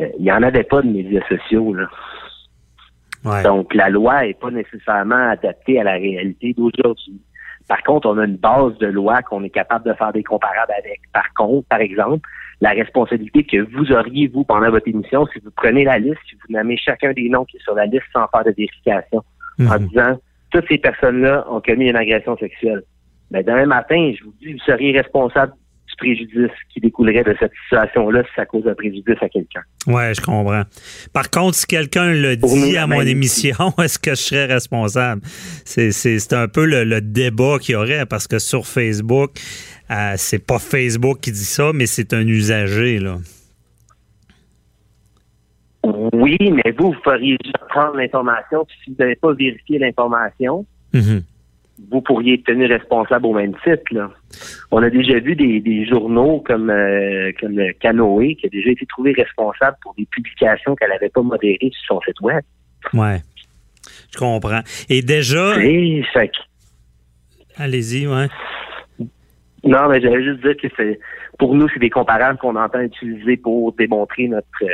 euh, 0.00 0.08
il 0.18 0.24
n'y 0.24 0.32
en 0.32 0.42
avait 0.42 0.64
pas 0.64 0.80
de 0.80 0.88
médias 0.88 1.26
sociaux. 1.28 1.74
Là. 1.74 1.88
Ouais. 3.24 3.42
Donc, 3.42 3.74
la 3.74 3.90
loi 3.90 4.22
n'est 4.22 4.34
pas 4.34 4.50
nécessairement 4.50 5.30
adaptée 5.30 5.80
à 5.80 5.84
la 5.84 5.94
réalité 5.94 6.54
d'aujourd'hui. 6.54 7.20
Par 7.68 7.82
contre, 7.82 8.08
on 8.08 8.18
a 8.18 8.24
une 8.24 8.36
base 8.36 8.76
de 8.78 8.86
loi 8.86 9.22
qu'on 9.22 9.44
est 9.44 9.50
capable 9.50 9.88
de 9.88 9.94
faire 9.94 10.12
des 10.12 10.24
comparables 10.24 10.72
avec. 10.78 11.00
Par 11.12 11.32
contre, 11.34 11.68
par 11.68 11.80
exemple, 11.80 12.26
la 12.60 12.70
responsabilité 12.70 13.44
que 13.44 13.58
vous 13.58 13.92
auriez, 13.92 14.26
vous, 14.26 14.42
pendant 14.42 14.70
votre 14.70 14.88
émission, 14.88 15.26
si 15.26 15.38
vous 15.40 15.50
prenez 15.54 15.84
la 15.84 15.98
liste, 15.98 16.18
si 16.28 16.34
vous 16.34 16.56
nommez 16.56 16.76
chacun 16.76 17.12
des 17.12 17.28
noms 17.28 17.44
qui 17.44 17.58
est 17.58 17.62
sur 17.62 17.74
la 17.74 17.86
liste 17.86 18.06
sans 18.12 18.26
faire 18.28 18.44
de 18.44 18.54
vérification, 18.56 19.22
en 19.60 19.76
disant, 19.78 20.18
toutes 20.50 20.66
ces 20.68 20.78
personnes-là 20.78 21.44
ont 21.50 21.60
commis 21.60 21.90
une 21.90 21.96
agression 21.96 22.36
sexuelle. 22.38 22.82
Mais 23.30 23.42
demain 23.42 23.66
matin, 23.66 24.12
je 24.18 24.24
vous 24.24 24.32
dis, 24.40 24.54
vous 24.54 24.58
seriez 24.60 24.96
responsable 24.96 25.52
préjudice 25.98 26.50
qui 26.72 26.80
découlerait 26.80 27.24
de 27.24 27.34
cette 27.38 27.52
situation-là 27.64 28.22
si 28.24 28.30
ça 28.36 28.46
cause 28.46 28.66
un 28.66 28.74
préjudice 28.74 29.16
à 29.20 29.28
quelqu'un. 29.28 29.60
Ouais, 29.86 30.12
je 30.14 30.20
comprends. 30.20 30.62
Par 31.12 31.30
contre, 31.30 31.56
si 31.56 31.66
quelqu'un 31.66 32.12
le 32.12 32.36
Pour 32.38 32.50
dit 32.50 32.72
nous, 32.72 32.78
à 32.78 32.86
mon 32.86 33.02
émission, 33.02 33.72
est-ce 33.82 33.98
que 33.98 34.10
je 34.10 34.22
serais 34.22 34.46
responsable? 34.46 35.22
C'est, 35.64 36.32
un 36.32 36.48
peu 36.48 36.64
le, 36.64 36.84
le 36.84 37.00
débat 37.00 37.58
qu'il 37.60 37.74
y 37.74 37.76
aurait 37.76 38.06
parce 38.06 38.26
que 38.26 38.38
sur 38.38 38.66
Facebook, 38.66 39.32
euh, 39.90 40.14
c'est 40.16 40.44
pas 40.44 40.58
Facebook 40.58 41.20
qui 41.20 41.32
dit 41.32 41.44
ça, 41.44 41.72
mais 41.74 41.86
c'est 41.86 42.12
un 42.14 42.26
usager, 42.26 42.98
là. 42.98 43.16
Oui, 46.12 46.36
mais 46.40 46.72
vous, 46.78 46.92
vous 46.92 47.02
feriez 47.02 47.36
juste 47.42 47.56
prendre 47.70 47.96
l'information, 47.96 48.64
puis 48.66 48.76
si 48.84 48.90
vous 48.90 48.96
n'avez 48.98 49.16
pas 49.16 49.32
vérifié 49.32 49.78
l'information, 49.78 50.66
Mhm. 50.92 51.22
Vous 51.90 52.00
pourriez 52.00 52.34
être 52.34 52.44
tenu 52.44 52.66
responsable 52.66 53.26
au 53.26 53.32
même 53.32 53.54
titre. 53.64 53.82
Là. 53.92 54.10
On 54.70 54.82
a 54.82 54.90
déjà 54.90 55.18
vu 55.20 55.36
des, 55.36 55.60
des 55.60 55.86
journaux 55.86 56.40
comme, 56.46 56.70
euh, 56.70 57.30
comme 57.40 57.56
le 57.56 57.72
Canoë 57.74 58.34
qui 58.36 58.46
a 58.46 58.48
déjà 58.48 58.70
été 58.70 58.84
trouvé 58.86 59.12
responsable 59.12 59.76
pour 59.82 59.94
des 59.94 60.06
publications 60.06 60.74
qu'elle 60.74 60.90
n'avait 60.90 61.08
pas 61.08 61.22
modérées 61.22 61.70
sur 61.84 61.94
son 61.96 62.00
site 62.02 62.20
web. 62.20 62.42
Ouais. 62.92 63.20
Je 64.12 64.18
comprends. 64.18 64.60
Et 64.88 65.02
déjà, 65.02 65.54
Et 65.62 66.02
fait 66.12 66.30
allez-y, 67.56 68.06
ouais. 68.06 68.28
non, 69.64 69.88
mais 69.88 70.00
j'allais 70.00 70.24
juste 70.24 70.40
dire 70.42 70.56
que 70.56 70.68
c'est 70.76 70.98
pour 71.38 71.54
nous, 71.54 71.68
c'est 71.72 71.80
des 71.80 71.90
comparables 71.90 72.38
qu'on 72.38 72.56
entend 72.56 72.80
utiliser 72.80 73.36
pour 73.36 73.72
démontrer 73.74 74.28
notre 74.28 74.46
euh, 74.62 74.66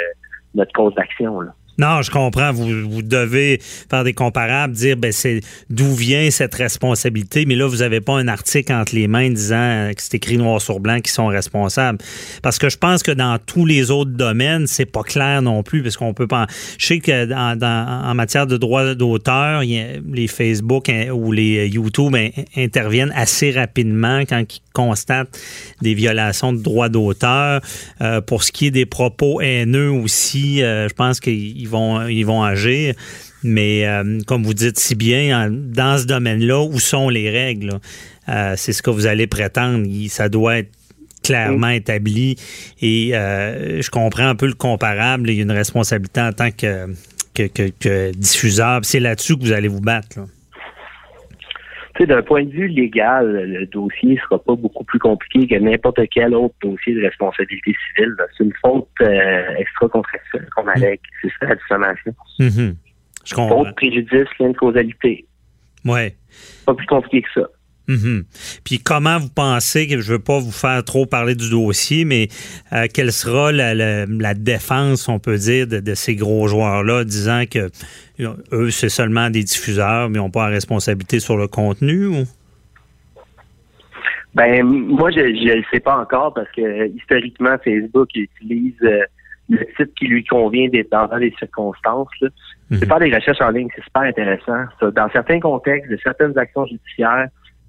notre 0.55 0.73
cause 0.73 0.95
d'action. 0.95 1.41
là. 1.41 1.55
Non, 1.79 2.03
je 2.03 2.11
comprends. 2.11 2.53
Vous, 2.53 3.03
devez 3.03 3.61
faire 3.61 4.05
des 4.05 4.13
comparables, 4.13 4.75
dire 4.75 4.97
ben 4.97 5.13
c'est 5.13 5.41
d'où 5.71 5.95
vient 5.95 6.31
cette 6.31 6.55
responsabilité, 6.55 7.45
mais 7.47 7.57
là, 7.57 7.67
vous 7.67 7.79
n'avez 7.79 8.01
pas 8.01 8.15
un 8.15 8.29
article 8.29 8.73
entre 8.73 8.95
les 8.95 9.09
mains 9.09 9.31
disant 9.31 9.91
que 9.95 10.03
c'est 10.03 10.15
écrit 10.15 10.37
noir 10.37 10.61
sur 10.61 10.81
blanc 10.81 11.01
qui 11.01 11.13
sont 11.13 11.27
responsables. 11.27 11.99
Parce 12.43 12.59
que 12.59 12.69
je 12.69 12.79
pense 12.79 13.03
que 13.03 13.11
dans 13.11 13.39
tous 13.39 13.67
les 13.67 13.91
autres 13.91 14.13
domaines, 14.13 14.67
c'est 14.67 14.87
pas 14.87 15.03
clair 15.03 15.43
non 15.43 15.63
plus, 15.63 15.83
parce 15.83 15.97
qu'on 15.97 16.15
peut 16.15 16.27
pas. 16.27 16.47
Je 16.79 16.87
sais 16.87 16.99
que 17.01 17.25
dans, 17.25 18.15
matière 18.15 18.47
de 18.47 18.57
droit 18.57 18.95
d'auteur, 18.95 19.63
les 19.63 20.27
Facebook 20.29 20.91
ou 21.13 21.33
les 21.33 21.69
YouTube 21.69 22.17
interviennent 22.57 23.13
assez 23.15 23.51
rapidement 23.51 24.21
quand 24.21 24.41
ils 24.41 24.61
constatent 24.73 25.39
des 25.81 25.95
violations 25.95 26.53
de 26.53 26.59
droits 26.59 26.89
d'auteur. 26.89 27.61
Euh, 28.01 28.21
pour 28.21 28.43
ce 28.43 28.53
qui 28.53 28.67
est 28.67 28.71
des 28.71 28.87
propos 28.87 29.41
haineux 29.41 29.91
aussi, 29.91 30.63
euh, 30.63 30.89
je 30.89 30.95
pense 30.95 31.21
qu'ils 31.21 31.64
vont, 31.69 32.07
ils 32.07 32.25
vont 32.25 32.43
agir. 32.43 32.95
Mais 33.43 33.87
euh, 33.87 34.21
comme 34.27 34.43
vous 34.43 34.55
dites 34.55 34.79
si 34.79 34.95
bien, 34.95 35.47
en- 35.47 35.51
dans 35.51 35.99
ce 35.99 36.07
domaine-là, 36.07 36.63
où 36.63 36.79
sont 36.81 37.09
les 37.09 37.29
règles? 37.31 37.79
Euh, 38.29 38.55
c'est 38.57 38.73
ce 38.73 38.83
que 38.83 38.91
vous 38.91 39.07
allez 39.07 39.27
prétendre. 39.27 39.87
Ça 40.09 40.29
doit 40.31 40.59
être 40.59 40.71
clairement 41.23 41.69
établi. 41.69 42.37
Et 42.81 43.11
euh, 43.15 43.83
je 43.83 43.91
comprends 43.91 44.27
un 44.29 44.35
peu 44.35 44.47
le 44.47 44.55
comparable. 44.55 45.29
Il 45.31 45.37
y 45.37 45.41
a 45.41 45.43
une 45.43 45.51
responsabilité 45.53 46.21
en 46.21 46.33
tant 46.33 46.51
que, 46.51 46.87
que, 47.35 47.43
que- 47.49 47.71
que 47.79 48.13
diffuseur. 48.13 48.81
C'est 48.85 49.01
là-dessus 49.01 49.37
que 49.37 49.43
vous 49.43 49.53
allez 49.53 49.69
vous 49.69 49.81
battre. 49.83 50.19
là. 50.21 50.27
Tu 51.95 52.03
sais, 52.03 52.07
d'un 52.07 52.23
point 52.23 52.45
de 52.45 52.51
vue 52.51 52.67
légal, 52.67 53.47
le 53.47 53.67
dossier 53.67 54.19
sera 54.19 54.43
pas 54.43 54.57
beaucoup 54.57 54.83
plus 54.85 54.99
compliqué 54.99 55.47
que 55.47 55.61
n'importe 55.61 56.01
quel 56.13 56.35
autre 56.35 56.55
dossier 56.63 56.95
de 56.95 57.03
responsabilité 57.03 57.75
civile. 57.87 58.17
C'est 58.37 58.45
une 58.45 58.53
faute 58.61 58.89
euh, 59.01 59.55
extra-contractuelle 59.59 60.49
qu'on 60.57 60.67
allègue. 60.67 61.01
C'est 61.23 61.31
ça 61.39 61.47
la 61.47 61.55
diffamation. 61.55 62.15
Mhm. 62.41 62.77
Je 63.25 63.35
comprends. 63.35 63.65
Faute, 63.65 63.77
préjudice, 63.77 64.29
lien 64.41 64.49
de 64.49 64.57
causalité. 64.57 65.25
Ouais. 65.85 66.17
Pas 66.67 66.75
plus 66.75 66.87
compliqué 66.87 67.23
que 67.23 67.41
ça. 67.41 67.49
Mhm. 67.87 68.25
Puis 68.65 68.79
comment 68.79 69.19
vous 69.19 69.29
pensez, 69.29 69.87
que 69.87 70.01
je 70.01 70.13
veux 70.13 70.19
pas 70.19 70.39
vous 70.39 70.53
faire 70.53 70.83
trop 70.85 71.05
parler 71.05 71.35
du 71.35 71.51
dossier, 71.51 72.05
mais 72.07 72.29
euh, 72.73 72.87
quelle 72.93 73.13
sera 73.13 73.53
la, 73.53 73.75
la- 73.75 74.07
la 74.07 74.33
défense, 74.35 75.07
on 75.09 75.19
peut 75.19 75.37
dire, 75.37 75.67
de, 75.67 75.81
de 75.81 75.95
ces 75.95 76.17
gros 76.17 76.49
joueurs-là, 76.49 77.05
disant 77.05 77.45
que 77.51 77.71
euh, 78.21 78.33
eux, 78.53 78.71
c'est 78.71 78.89
seulement 78.89 79.29
des 79.29 79.43
diffuseurs, 79.43 80.09
mais 80.09 80.19
ils 80.19 80.23
n'ont 80.23 80.31
pas 80.31 80.45
la 80.49 80.55
responsabilité 80.55 81.21
sur 81.21 81.37
le 81.37 81.47
contenu? 81.47 82.07
Ou? 82.07 82.25
Ben, 84.35 84.65
moi, 84.65 85.11
je 85.13 85.21
ne 85.21 85.55
le 85.55 85.63
sais 85.73 85.81
pas 85.81 85.97
encore 85.99 86.35
parce 86.35 86.51
que 86.57 86.89
historiquement, 86.97 87.57
Facebook 87.63 88.09
utilise 88.17 88.75
euh, 88.83 89.03
le 89.49 89.59
type 89.77 89.95
qui 89.95 90.07
lui 90.07 90.25
convient 90.25 90.69
dépendant 90.69 91.19
des 91.19 91.33
circonstances. 91.39 92.09
là. 92.21 92.29
C'est 92.73 92.87
faire 92.87 92.99
des 92.99 93.15
recherches 93.15 93.41
en 93.43 93.51
ligne, 93.51 93.69
c'est 93.77 93.85
super 93.85 94.03
intéressant. 94.03 94.65
Ça, 94.81 94.91
dans 94.91 95.09
certains 95.11 95.39
contextes, 95.39 95.89
de 95.91 95.99
certaines 96.03 96.37
actions 96.37 96.67
judiciaires, 96.67 97.29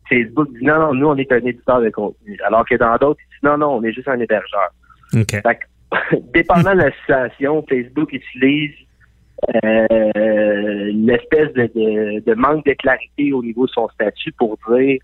Facebook 0.10 0.48
dit 0.58 0.66
non, 0.66 0.80
non, 0.80 0.94
nous, 0.94 1.08
on 1.08 1.16
est 1.18 1.32
un 1.32 1.38
éditeur 1.40 1.82
de 1.82 1.90
contenu. 1.90 2.38
Alors 2.46 2.66
que 2.66 2.76
dans 2.76 2.96
d'autres, 2.98 3.20
il 3.22 3.34
dit 3.34 3.46
non, 3.46 3.58
non, 3.58 3.76
on 3.78 3.84
est 3.84 3.92
juste 3.94 4.08
un 4.08 4.20
hébergeur. 4.20 4.70
OK. 5.16 5.32
Fait 5.32 5.42
que, 5.42 6.16
dépendant 6.34 6.74
de 6.74 6.80
la 6.82 6.92
situation, 6.92 7.64
Facebook 7.68 8.12
utilise 8.14 8.74
euh, 9.64 10.90
une 10.90 11.10
espèce 11.10 11.52
de, 11.54 11.64
de- 11.76 12.24
de 12.26 12.34
manque 12.36 12.66
de 12.66 12.74
clarité 12.74 13.34
au 13.34 13.44
niveau 13.44 13.66
de 13.66 13.72
son 13.72 13.88
statut 13.90 14.32
pour 14.34 14.58
dire 14.70 15.00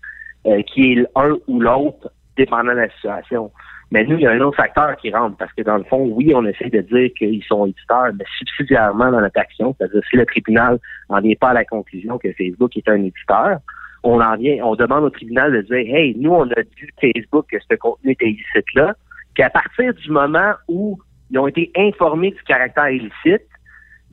euh, 0.46 0.62
qui 0.62 0.92
est 0.92 0.94
l'un 1.16 1.36
ou 1.46 1.60
l'autre, 1.60 2.10
dépendant 2.36 2.72
de 2.72 2.78
la 2.78 2.90
situation. 2.90 3.50
Mais 3.90 4.04
nous, 4.04 4.16
il 4.16 4.22
y 4.22 4.26
a 4.26 4.30
un 4.30 4.40
autre 4.40 4.56
facteur 4.56 4.96
qui 4.96 5.12
rentre, 5.12 5.36
parce 5.36 5.52
que 5.52 5.60
dans 5.62 5.76
le 5.76 5.84
fond, 5.84 6.08
oui, 6.14 6.32
on 6.34 6.46
essaie 6.46 6.70
de 6.70 6.80
dire 6.80 7.10
qu'ils 7.16 7.44
sont 7.44 7.66
éditeurs, 7.66 8.10
mais 8.18 8.24
subsidiairement 8.38 9.10
dans 9.12 9.20
notre 9.20 9.38
action, 9.38 9.76
c'est-à-dire 9.78 10.00
si 10.08 10.16
le 10.16 10.24
tribunal 10.24 10.78
n'en 11.10 11.20
vient 11.20 11.34
pas 11.38 11.50
à 11.50 11.52
la 11.54 11.64
conclusion 11.66 12.16
que 12.18 12.32
Facebook 12.32 12.74
est 12.76 12.88
un 12.88 12.96
éditeur, 13.02 13.58
on 14.02 14.20
en 14.20 14.36
vient, 14.36 14.64
on 14.64 14.74
demande 14.74 15.04
au 15.04 15.10
tribunal 15.10 15.52
de 15.52 15.62
dire 15.62 15.94
Hey, 15.94 16.16
nous, 16.18 16.30
on 16.30 16.50
a 16.50 16.62
dit 16.62 16.88
Facebook 17.00 17.46
que 17.50 17.58
ce 17.70 17.76
contenu 17.76 18.12
était 18.12 18.26
illicite 18.26 18.74
là, 18.74 18.94
qu'à 19.34 19.50
partir 19.50 19.94
du 19.94 20.10
moment 20.10 20.52
où 20.68 20.98
ils 21.30 21.38
ont 21.38 21.46
été 21.46 21.70
informés 21.76 22.30
du 22.30 22.42
caractère 22.42 22.90
illicite, 22.90 23.46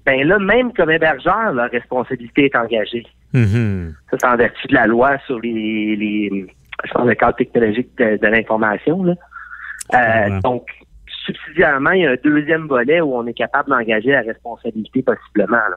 ben 0.05 0.27
là, 0.27 0.39
même 0.39 0.73
comme 0.73 0.91
hébergeur, 0.91 1.53
leur 1.53 1.69
responsabilité 1.69 2.45
est 2.45 2.55
engagée. 2.55 3.05
Mhm. 3.33 3.93
Ça, 4.09 4.17
c'est 4.19 4.27
en 4.27 4.37
vertu 4.37 4.67
de 4.67 4.73
la 4.73 4.87
loi 4.87 5.17
sur 5.25 5.39
les, 5.39 5.95
les 5.95 6.47
je 6.85 6.91
pense, 6.93 7.07
le 7.07 7.15
cadre 7.15 7.35
technologique 7.35 7.89
de, 7.97 8.17
de 8.17 8.27
l'information. 8.27 9.03
Là. 9.03 9.13
Euh, 9.93 10.39
donc, 10.41 10.67
subsidiairement, 11.25 11.91
il 11.91 12.01
y 12.01 12.07
a 12.07 12.11
un 12.11 12.15
deuxième 12.23 12.67
volet 12.67 13.01
où 13.01 13.15
on 13.15 13.25
est 13.27 13.33
capable 13.33 13.69
d'engager 13.69 14.11
la 14.11 14.21
responsabilité 14.21 15.01
possiblement. 15.01 15.57
Là. 15.57 15.75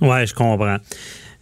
Ouais, 0.00 0.26
je 0.26 0.34
comprends. 0.34 0.76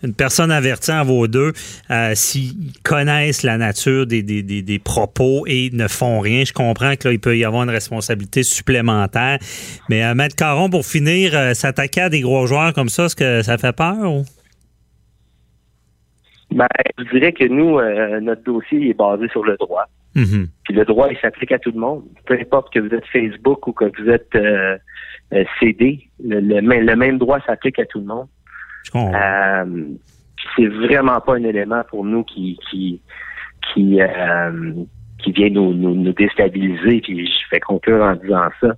Une 0.02 0.14
personne 0.14 0.50
avertie 0.50 0.92
en 0.92 1.04
vaut 1.04 1.26
deux 1.26 1.52
euh, 1.90 2.12
s'ils 2.14 2.72
connaissent 2.82 3.42
la 3.42 3.56
nature 3.56 4.06
des, 4.06 4.22
des, 4.22 4.42
des, 4.42 4.60
des 4.60 4.78
propos 4.78 5.44
et 5.46 5.70
ne 5.72 5.88
font 5.88 6.20
rien. 6.20 6.44
Je 6.44 6.52
comprends 6.52 6.94
que 6.96 7.08
là, 7.08 7.12
il 7.12 7.18
peut 7.18 7.36
y 7.36 7.44
avoir 7.44 7.62
une 7.62 7.70
responsabilité 7.70 8.42
supplémentaire. 8.42 9.38
Mais 9.88 10.04
euh, 10.04 10.14
Maître 10.14 10.36
Caron, 10.36 10.68
pour 10.68 10.84
finir, 10.84 11.32
euh, 11.34 11.54
s'attaquer 11.54 12.02
à 12.02 12.08
des 12.10 12.20
gros 12.20 12.46
joueurs 12.46 12.74
comme 12.74 12.90
ça, 12.90 13.06
est-ce 13.06 13.16
que 13.16 13.42
ça 13.42 13.56
fait 13.56 13.74
peur? 13.74 14.12
Ou? 14.12 14.24
Ben, 16.50 16.68
je 16.98 17.18
dirais 17.18 17.32
que 17.32 17.44
nous, 17.44 17.78
euh, 17.78 18.20
notre 18.20 18.42
dossier 18.44 18.90
est 18.90 18.94
basé 18.94 19.28
sur 19.28 19.44
le 19.44 19.56
droit. 19.56 19.86
Mhm. 20.14 20.48
Puis 20.64 20.74
le 20.74 20.84
droit, 20.84 21.08
il 21.10 21.18
s'applique 21.18 21.52
à 21.52 21.58
tout 21.58 21.72
le 21.72 21.80
monde. 21.80 22.04
Peu 22.26 22.38
importe 22.38 22.72
que 22.72 22.80
vous 22.80 22.94
êtes 22.94 23.06
Facebook 23.06 23.66
ou 23.66 23.72
que 23.72 23.84
vous 23.84 24.10
êtes 24.10 24.32
CD, 25.58 26.08
le, 26.22 26.40
le 26.40 26.96
même 26.96 27.18
droit 27.18 27.40
s'applique 27.46 27.78
à 27.78 27.86
tout 27.86 27.98
le 27.98 28.06
monde. 28.06 28.26
Je 28.86 28.90
comprends. 28.92 29.12
Euh, 29.14 29.84
c'est 30.54 30.66
vraiment 30.66 31.20
pas 31.20 31.34
un 31.34 31.44
élément 31.44 31.82
pour 31.90 32.04
nous 32.04 32.22
qui 32.24 32.58
qui 32.70 33.00
qui 33.72 34.00
euh, 34.00 34.72
qui 35.18 35.32
vient 35.32 35.50
nous, 35.50 35.74
nous, 35.74 35.94
nous 35.94 36.12
déstabiliser. 36.12 37.00
Puis 37.00 37.26
je 37.26 37.48
fais 37.50 37.60
conclure 37.60 38.02
en 38.02 38.14
disant 38.14 38.48
ça. 38.60 38.76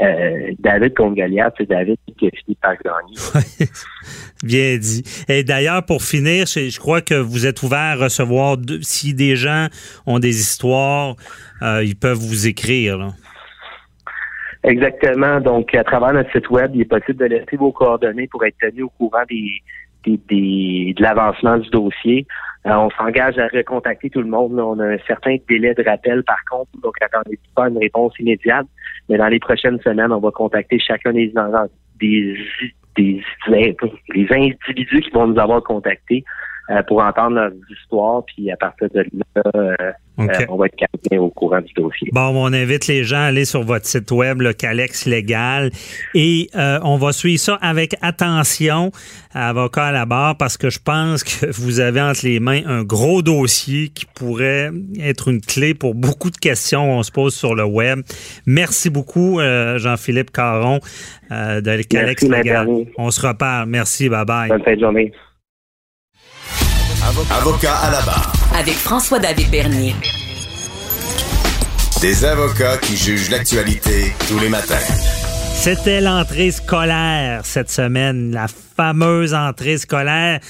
Euh, 0.00 0.50
David 0.58 0.92
contre 0.96 1.14
Goliath, 1.14 1.54
c'est 1.56 1.68
David 1.68 1.96
qui 2.18 2.26
a 2.26 2.30
fini 2.30 2.56
par 2.60 2.72
gagner. 2.84 3.68
Bien 4.42 4.76
dit. 4.76 5.04
Et 5.28 5.44
d'ailleurs, 5.44 5.86
pour 5.86 6.02
finir, 6.02 6.46
je, 6.46 6.76
crois 6.80 7.00
que 7.00 7.14
vous 7.14 7.46
êtes 7.46 7.62
ouvert 7.62 7.78
à 7.78 7.94
recevoir, 7.94 8.56
si 8.82 9.14
des 9.14 9.36
gens 9.36 9.68
ont 10.04 10.18
des 10.18 10.40
histoires, 10.40 11.14
euh, 11.62 11.84
ils 11.84 11.94
peuvent 11.94 12.18
vous 12.18 12.48
écrire. 12.48 12.98
là. 12.98 13.12
Exactement. 14.64 15.40
Donc, 15.40 15.74
à 15.74 15.84
travers 15.84 16.14
notre 16.14 16.32
site 16.32 16.48
web, 16.48 16.70
il 16.74 16.80
est 16.82 16.84
possible 16.86 17.18
de 17.18 17.26
laisser 17.26 17.56
vos 17.56 17.70
coordonnées 17.70 18.26
pour 18.28 18.44
être 18.44 18.56
tenu 18.58 18.82
au 18.82 18.88
courant 18.88 19.22
des, 19.28 19.60
des, 20.04 20.18
des- 20.28 20.94
de 20.96 21.02
l'avancement 21.02 21.58
du 21.58 21.68
dossier. 21.68 22.26
Euh, 22.66 22.72
on 22.74 22.88
s'engage 22.90 23.38
à 23.38 23.46
recontacter 23.48 24.08
tout 24.08 24.22
le 24.22 24.28
monde. 24.28 24.58
On 24.58 24.78
a 24.80 24.86
un 24.86 24.98
certain 25.06 25.36
délai 25.48 25.74
de 25.74 25.84
rappel, 25.84 26.22
par 26.24 26.42
contre, 26.50 26.70
donc 26.82 26.94
attendez 27.02 27.38
pas 27.54 27.68
une 27.68 27.76
réponse 27.76 28.18
immédiate. 28.18 28.66
Mais 29.10 29.18
dans 29.18 29.28
les 29.28 29.38
prochaines 29.38 29.78
semaines, 29.82 30.12
on 30.12 30.20
va 30.20 30.30
contacter 30.30 30.78
chacun 30.78 31.12
des 31.12 31.30
des, 32.00 32.36
des, 32.96 33.22
des, 33.48 34.26
individus 34.30 35.00
qui 35.02 35.10
vont 35.10 35.26
nous 35.26 35.38
avoir 35.38 35.62
contactés 35.62 36.24
euh, 36.70 36.82
pour 36.84 37.02
entendre 37.02 37.34
leurs 37.36 37.52
histoires. 37.70 38.24
Puis 38.24 38.50
à 38.50 38.56
partir 38.56 38.88
de 38.94 39.04
là, 39.12 39.42
euh, 39.56 39.92
Euh, 40.30 40.44
on 40.48 40.56
va 40.56 40.66
être 40.66 40.76
calmé 40.76 41.18
au 41.18 41.30
courant 41.30 41.60
du 41.60 41.72
dossier. 41.74 42.08
Bon, 42.12 42.32
on 42.34 42.52
invite 42.52 42.86
les 42.86 43.04
gens 43.04 43.16
à 43.16 43.24
aller 43.24 43.44
sur 43.44 43.62
votre 43.62 43.86
site 43.86 44.10
web, 44.10 44.40
le 44.40 44.52
Calex 44.52 45.06
Légal, 45.06 45.70
et 46.14 46.48
euh, 46.54 46.78
on 46.82 46.96
va 46.96 47.12
suivre 47.12 47.40
ça 47.40 47.58
avec 47.60 47.96
attention, 48.02 48.90
avocat 49.32 49.86
à 49.86 49.92
la 49.92 50.06
barre, 50.06 50.36
parce 50.36 50.56
que 50.56 50.70
je 50.70 50.78
pense 50.78 51.24
que 51.24 51.46
vous 51.52 51.80
avez 51.80 52.00
entre 52.00 52.20
les 52.24 52.40
mains 52.40 52.62
un 52.66 52.82
gros 52.82 53.22
dossier 53.22 53.88
qui 53.88 54.06
pourrait 54.06 54.70
être 55.00 55.28
une 55.28 55.40
clé 55.40 55.74
pour 55.74 55.94
beaucoup 55.94 56.30
de 56.30 56.36
questions 56.36 56.84
qu'on 56.84 57.02
se 57.02 57.12
pose 57.12 57.34
sur 57.34 57.54
le 57.54 57.64
web. 57.64 58.00
Merci 58.46 58.90
beaucoup, 58.90 59.40
euh, 59.40 59.78
Jean-Philippe 59.78 60.30
Caron 60.30 60.80
euh, 61.30 61.60
de 61.60 61.82
Calex 61.82 62.22
Légal. 62.22 62.68
On 62.98 63.10
se 63.10 63.26
reparle. 63.26 63.68
Merci, 63.68 64.08
bye 64.08 64.24
bye. 64.24 64.48
Bonne 64.48 64.62
fin 64.62 64.74
de 64.74 64.80
journée. 64.80 65.12
Avocat 67.06 67.76
à 67.76 67.90
la 67.90 68.00
barre. 68.00 68.32
Avec 68.58 68.76
François-David 68.76 69.50
Bernier. 69.50 69.94
Des 72.00 72.24
avocats 72.24 72.78
qui 72.78 72.96
jugent 72.96 73.28
l'actualité 73.28 74.14
tous 74.26 74.38
les 74.38 74.48
matins. 74.48 74.80
C'était 75.54 76.00
l'entrée 76.00 76.50
scolaire 76.50 77.42
cette 77.44 77.70
semaine, 77.70 78.32
la 78.32 78.46
fameuse 78.48 79.34
entrée 79.34 79.76
scolaire 79.76 80.40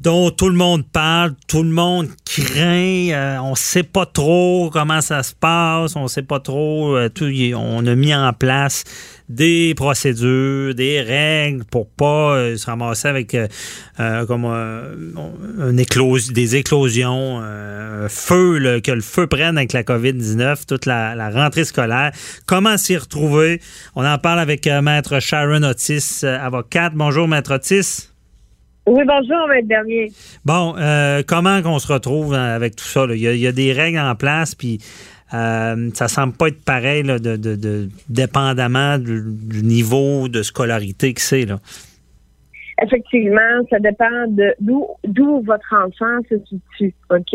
dont 0.00 0.30
tout 0.30 0.48
le 0.48 0.54
monde 0.54 0.86
parle, 0.86 1.34
tout 1.48 1.62
le 1.62 1.70
monde 1.70 2.08
craint, 2.24 3.10
euh, 3.10 3.38
on 3.42 3.54
sait 3.54 3.82
pas 3.82 4.06
trop 4.06 4.70
comment 4.72 5.00
ça 5.00 5.22
se 5.22 5.34
passe, 5.34 5.96
on 5.96 6.06
sait 6.06 6.22
pas 6.22 6.38
trop, 6.40 6.96
euh, 6.96 7.08
tout, 7.08 7.28
on 7.56 7.84
a 7.86 7.94
mis 7.94 8.14
en 8.14 8.32
place 8.32 8.84
des 9.28 9.74
procédures, 9.76 10.74
des 10.74 11.02
règles 11.02 11.64
pour 11.64 11.88
pas 11.88 12.36
euh, 12.36 12.56
se 12.56 12.66
ramasser 12.66 13.08
avec 13.08 13.34
euh, 13.34 14.26
comme 14.26 14.44
euh, 14.46 14.94
un 15.60 15.76
éclos- 15.76 16.32
des 16.32 16.56
éclosions, 16.56 17.42
feu, 18.08 18.58
là, 18.58 18.80
que 18.80 18.92
le 18.92 19.00
feu 19.00 19.26
prenne 19.26 19.58
avec 19.58 19.72
la 19.72 19.82
COVID-19, 19.82 20.66
toute 20.66 20.86
la, 20.86 21.14
la 21.14 21.30
rentrée 21.30 21.64
scolaire. 21.64 22.12
Comment 22.46 22.78
s'y 22.78 22.96
retrouver? 22.96 23.60
On 23.96 24.06
en 24.06 24.18
parle 24.18 24.38
avec 24.38 24.66
Maître 24.66 25.20
Sharon 25.20 25.62
Otis, 25.64 26.24
avocate. 26.24 26.94
Bonjour, 26.94 27.26
Maître 27.28 27.54
Otis. 27.54 28.08
Oui, 28.90 29.02
bonjour, 29.06 29.48
Maître 29.48 29.68
Bernier. 29.68 30.10
Bon, 30.46 30.74
euh, 30.78 31.22
comment 31.26 31.60
qu'on 31.60 31.78
se 31.78 31.92
retrouve 31.92 32.32
euh, 32.32 32.56
avec 32.56 32.74
tout 32.74 32.84
ça? 32.84 33.06
là? 33.06 33.14
Il, 33.14 33.20
y 33.20 33.28
a, 33.28 33.32
il 33.34 33.40
y 33.40 33.46
a 33.46 33.52
des 33.52 33.72
règles 33.72 33.98
en 33.98 34.14
place, 34.14 34.54
puis 34.54 34.78
euh, 35.34 35.90
ça 35.92 36.08
semble 36.08 36.32
pas 36.32 36.48
être 36.48 36.64
pareil, 36.64 37.02
là, 37.02 37.18
de, 37.18 37.36
de- 37.36 37.54
de- 37.56 37.88
dépendamment 38.08 38.96
du, 38.96 39.20
du 39.26 39.62
niveau 39.62 40.28
de 40.28 40.42
scolarité 40.42 41.12
que 41.12 41.20
c'est. 41.20 41.44
là. 41.44 41.58
Effectivement, 42.82 43.60
ça 43.68 43.78
dépend 43.78 44.26
de 44.28 44.54
d'où 44.60 44.86
d'où 45.04 45.42
votre 45.42 45.74
enfant 45.74 46.20
se 46.30 46.36
situe, 46.46 46.94
OK? 47.10 47.34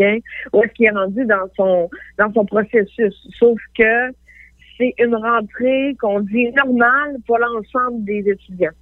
Où 0.54 0.62
est-ce 0.64 0.72
qu'il 0.72 0.86
est 0.86 0.90
rendu 0.90 1.24
dans 1.26 1.46
son 1.56 1.88
dans 2.18 2.32
son 2.32 2.44
processus? 2.46 3.14
Sauf 3.38 3.58
que 3.78 4.10
c'est 4.76 4.94
une 4.98 5.14
rentrée 5.14 5.94
qu'on 6.00 6.18
dit 6.20 6.50
normale 6.56 7.16
pour 7.26 7.38
l'ensemble 7.38 8.04
des 8.04 8.24
étudiants. 8.26 8.72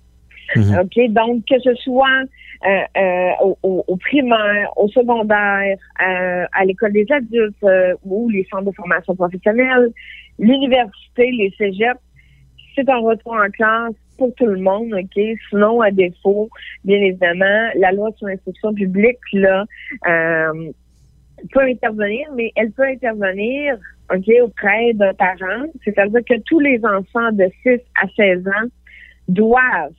Mhm. 0.57 0.79
OK? 0.81 1.11
Donc, 1.11 1.45
que 1.49 1.59
ce 1.61 1.75
soit 1.77 2.23
euh, 2.65 2.69
euh, 2.97 3.31
au, 3.43 3.59
au- 3.62 3.85
au 3.88 3.97
primaire, 3.97 4.71
au 4.77 4.87
secondaire, 4.88 5.77
euh, 6.01 6.45
à 6.53 6.65
l'école 6.65 6.93
des 6.93 7.07
adultes 7.11 7.57
euh, 7.65 7.95
ou 8.05 8.29
les 8.31 8.47
centres 8.51 8.71
de 8.71 8.73
formation 8.77 9.15
professionnelle, 9.17 9.91
l'université, 10.38 11.31
les 11.33 11.53
cégeps, 11.59 12.01
c'est 12.75 12.88
un 12.88 12.99
retour 12.99 13.33
en 13.35 13.51
classe 13.51 13.95
pour 14.19 14.33
tout 14.37 14.47
le 14.47 14.61
monde, 14.61 14.95
OK? 14.95 15.21
Sinon, 15.51 15.81
à 15.81 15.91
défaut, 15.91 16.49
bien 16.85 16.99
évidemment, 17.01 17.69
la 17.77 17.93
loi 17.93 18.11
sur 18.17 18.29
l'instruction 18.29 18.73
publique, 18.75 19.19
là, 19.33 19.65
euh, 20.09 20.71
peut 21.53 21.62
intervenir, 21.62 22.29
mais 22.37 22.53
elle 22.57 22.71
peut 22.71 22.85
intervenir, 22.87 23.77
OK, 24.15 24.31
auprès 24.43 24.93
d'un 24.95 25.12
parent. 25.15 25.65
C'est-à-dire 25.85 26.21
que 26.29 26.38
tous 26.47 26.61
les 26.61 26.81
enfants 26.85 27.33
de 27.33 27.49
6 27.62 27.81
à 28.01 28.07
16 28.17 28.47
ans 28.47 28.69
doivent, 29.29 29.93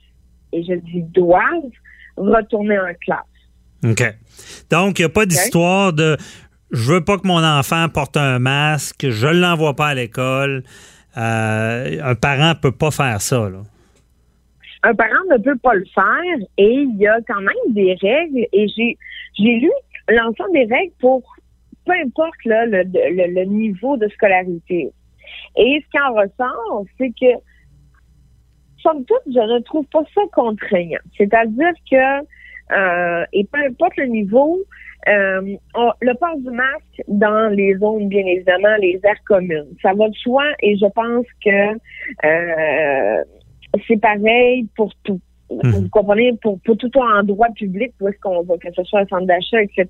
et 0.54 0.62
je 0.62 0.74
dis 0.74 1.02
doivent, 1.02 1.70
retourner 2.16 2.78
en 2.78 2.94
classe. 3.00 3.20
OK. 3.84 4.02
Donc, 4.70 4.98
il 4.98 5.02
n'y 5.02 5.06
a 5.06 5.10
pas 5.10 5.26
d'histoire 5.26 5.92
de 5.92 6.16
je 6.70 6.92
veux 6.92 7.04
pas 7.04 7.18
que 7.18 7.26
mon 7.26 7.42
enfant 7.42 7.88
porte 7.88 8.16
un 8.16 8.38
masque, 8.38 9.08
je 9.08 9.28
ne 9.28 9.40
l'envoie 9.40 9.74
pas 9.74 9.88
à 9.88 9.94
l'école. 9.94 10.64
Euh, 11.16 12.00
un 12.02 12.14
parent 12.16 12.54
peut 12.60 12.72
pas 12.72 12.90
faire 12.90 13.20
ça. 13.20 13.48
Là. 13.48 13.62
un 14.82 14.94
parent 14.94 15.24
ne 15.30 15.38
peut 15.38 15.56
pas 15.62 15.74
le 15.74 15.84
faire 15.94 16.46
et 16.58 16.72
il 16.72 16.96
y 16.98 17.06
a 17.06 17.18
quand 17.28 17.40
même 17.40 17.74
des 17.74 17.96
règles 18.02 18.46
et 18.52 18.66
j'ai 18.76 18.98
j'ai 19.38 19.54
lu 19.60 19.70
l'ensemble 20.08 20.52
des 20.52 20.64
règles 20.64 20.92
pour 21.00 21.22
peu 21.86 21.92
importe 21.92 22.44
là, 22.44 22.66
le, 22.66 22.82
le, 22.82 23.34
le 23.34 23.44
niveau 23.44 23.96
de 23.96 24.08
scolarité. 24.08 24.90
Et 25.56 25.84
ce 25.84 25.90
qui 25.90 26.00
en 26.00 26.14
ressort, 26.14 26.84
c'est 26.98 27.10
que 27.10 27.38
somme 28.84 29.04
toute, 29.04 29.26
je 29.26 29.40
ne 29.40 29.58
trouve 29.60 29.86
pas 29.86 30.04
ça 30.14 30.20
contraignant. 30.32 31.00
C'est-à-dire 31.18 31.72
que 31.90 32.24
euh, 32.72 33.24
et 33.32 33.44
peu 33.52 33.58
importe 33.68 33.96
le 33.96 34.06
niveau, 34.06 34.58
euh, 35.08 35.56
on- 35.74 35.92
le 36.00 36.14
port 36.14 36.36
du 36.38 36.50
masque 36.50 37.02
dans 37.08 37.52
les 37.52 37.76
zones, 37.76 38.08
bien 38.08 38.24
évidemment, 38.26 38.74
les 38.80 38.98
aires 39.04 39.22
communes, 39.26 39.66
ça 39.82 39.92
va 39.92 40.08
de 40.08 40.14
soi 40.14 40.44
et 40.62 40.76
je 40.78 40.86
pense 40.86 41.26
que 41.44 41.58
euh, 42.26 43.24
c'est 43.86 44.00
pareil 44.00 44.66
pour 44.76 44.92
tout. 45.04 45.20
Vous 45.50 45.88
comprenez, 45.90 46.32
pour, 46.42 46.58
pour 46.60 46.76
tout 46.78 46.90
endroit 46.98 47.48
public, 47.54 47.92
où 48.00 48.08
est-ce 48.08 48.18
qu'on 48.20 48.42
va, 48.44 48.56
que 48.56 48.68
ce 48.74 48.82
soit 48.84 49.00
un 49.00 49.06
centre 49.06 49.26
d'achat, 49.26 49.60
etc. 49.62 49.86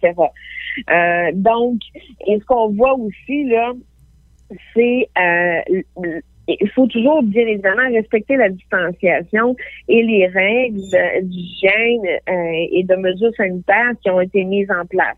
Euh, 0.90 1.30
donc, 1.35 1.78
et 2.26 2.38
ce 2.40 2.44
qu'on 2.44 2.70
voit 2.70 2.94
aussi, 2.94 3.44
là, 3.44 3.72
c'est 4.74 5.09
euh, 5.16 5.62
il 6.48 6.68
faut 6.70 6.87
toujours, 6.87 7.22
bien 7.22 7.46
évidemment, 7.46 7.88
respecter 7.92 8.37
la 8.37 8.50
distanciation 8.50 9.57
et 9.88 10.02
les 10.02 10.26
règles 10.26 10.80
d'hygiène 11.22 12.07
euh, 12.28 12.66
et 12.72 12.85
de 12.85 12.96
mesures 12.96 13.35
sanitaires 13.37 13.92
qui 14.02 14.11
ont 14.11 14.20
été 14.20 14.44
mises 14.44 14.70
en 14.70 14.85
place. 14.85 15.16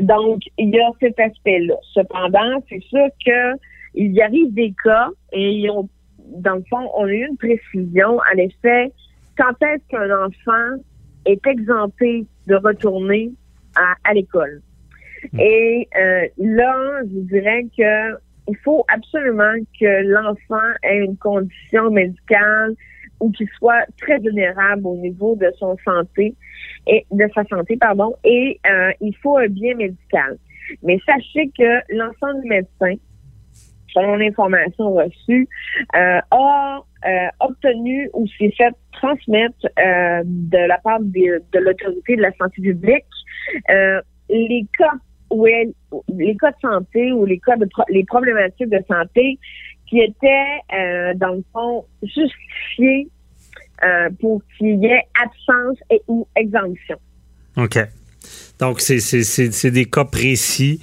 Donc, 0.00 0.42
il 0.58 0.70
y 0.70 0.80
a 0.80 0.90
cet 1.00 1.18
aspect-là. 1.20 1.76
Cependant, 1.92 2.62
c'est 2.68 2.82
sûr 2.82 3.06
que 3.24 3.56
il 3.94 4.12
y 4.12 4.22
arrive 4.22 4.52
des 4.52 4.74
cas 4.82 5.08
et 5.32 5.50
ils 5.50 5.70
ont, 5.70 5.88
dans 6.18 6.56
le 6.56 6.64
fond, 6.68 6.90
on 6.96 7.04
a 7.04 7.12
eu 7.12 7.26
une 7.28 7.36
précision. 7.36 8.16
En 8.16 8.36
effet, 8.36 8.90
quand 9.38 9.54
est-ce 9.62 9.86
qu'un 9.88 10.24
enfant 10.24 10.82
est 11.26 11.46
exempté 11.46 12.26
de 12.48 12.56
retourner 12.56 13.30
à, 13.76 13.94
à 14.02 14.14
l'école? 14.14 14.60
Et 15.38 15.88
euh, 15.96 16.26
là, 16.38 17.00
je 17.04 17.20
dirais 17.20 17.64
que 17.76 18.18
il 18.48 18.56
faut 18.58 18.84
absolument 18.88 19.54
que 19.80 20.02
l'enfant 20.04 20.74
ait 20.82 20.98
une 20.98 21.16
condition 21.16 21.90
médicale 21.90 22.74
ou 23.20 23.30
qu'il 23.30 23.48
soit 23.58 23.86
très 24.00 24.18
vulnérable 24.18 24.86
au 24.86 24.96
niveau 24.96 25.36
de 25.36 25.50
son 25.58 25.76
santé 25.84 26.34
et 26.86 27.06
de 27.10 27.24
sa 27.34 27.44
santé, 27.44 27.76
pardon, 27.76 28.14
et 28.24 28.60
euh, 28.66 28.92
il 29.00 29.16
faut 29.16 29.38
un 29.38 29.48
bien 29.48 29.74
médical. 29.74 30.36
Mais 30.82 30.98
sachez 31.06 31.50
que 31.56 31.94
l'ensemble 31.94 32.42
des 32.42 32.48
médecins, 32.48 33.00
selon 33.88 34.16
l'information 34.16 34.92
reçue, 34.92 35.48
euh, 35.94 36.20
a 36.30 36.80
euh, 37.06 37.28
obtenu 37.40 38.10
ou 38.12 38.26
s'est 38.38 38.52
fait 38.56 38.74
transmettre 38.92 39.68
de 40.24 40.66
la 40.66 40.78
part 40.78 41.00
de 41.00 41.58
l'autorité 41.58 42.16
de 42.16 42.22
la 42.22 42.32
santé 42.32 42.62
publique 42.62 43.04
les 44.30 44.66
cas 44.78 44.94
où 45.34 45.46
elle, 45.46 45.72
les 46.16 46.36
cas 46.36 46.50
de 46.52 46.56
santé 46.62 47.12
ou 47.12 47.24
les 47.26 47.38
cas 47.38 47.56
de 47.56 47.66
pro- 47.66 47.84
les 47.88 48.04
problématiques 48.04 48.70
de 48.70 48.80
santé 48.88 49.38
qui 49.88 50.00
étaient 50.00 50.54
euh, 50.72 51.12
dans 51.14 51.34
le 51.34 51.44
fond 51.52 51.84
justifiés 52.02 53.08
euh, 53.84 54.08
pour 54.20 54.42
qu'il 54.56 54.82
y 54.82 54.86
ait 54.86 55.02
absence 55.22 55.78
et 55.90 56.00
ou 56.08 56.26
exemption. 56.36 56.96
OK. 57.56 57.78
Donc, 58.60 58.80
c'est- 58.80 59.00
c'est 59.00 59.22
c'est- 59.22 59.52
c'est 59.52 59.70
des 59.70 59.84
cas 59.84 60.04
précis 60.04 60.80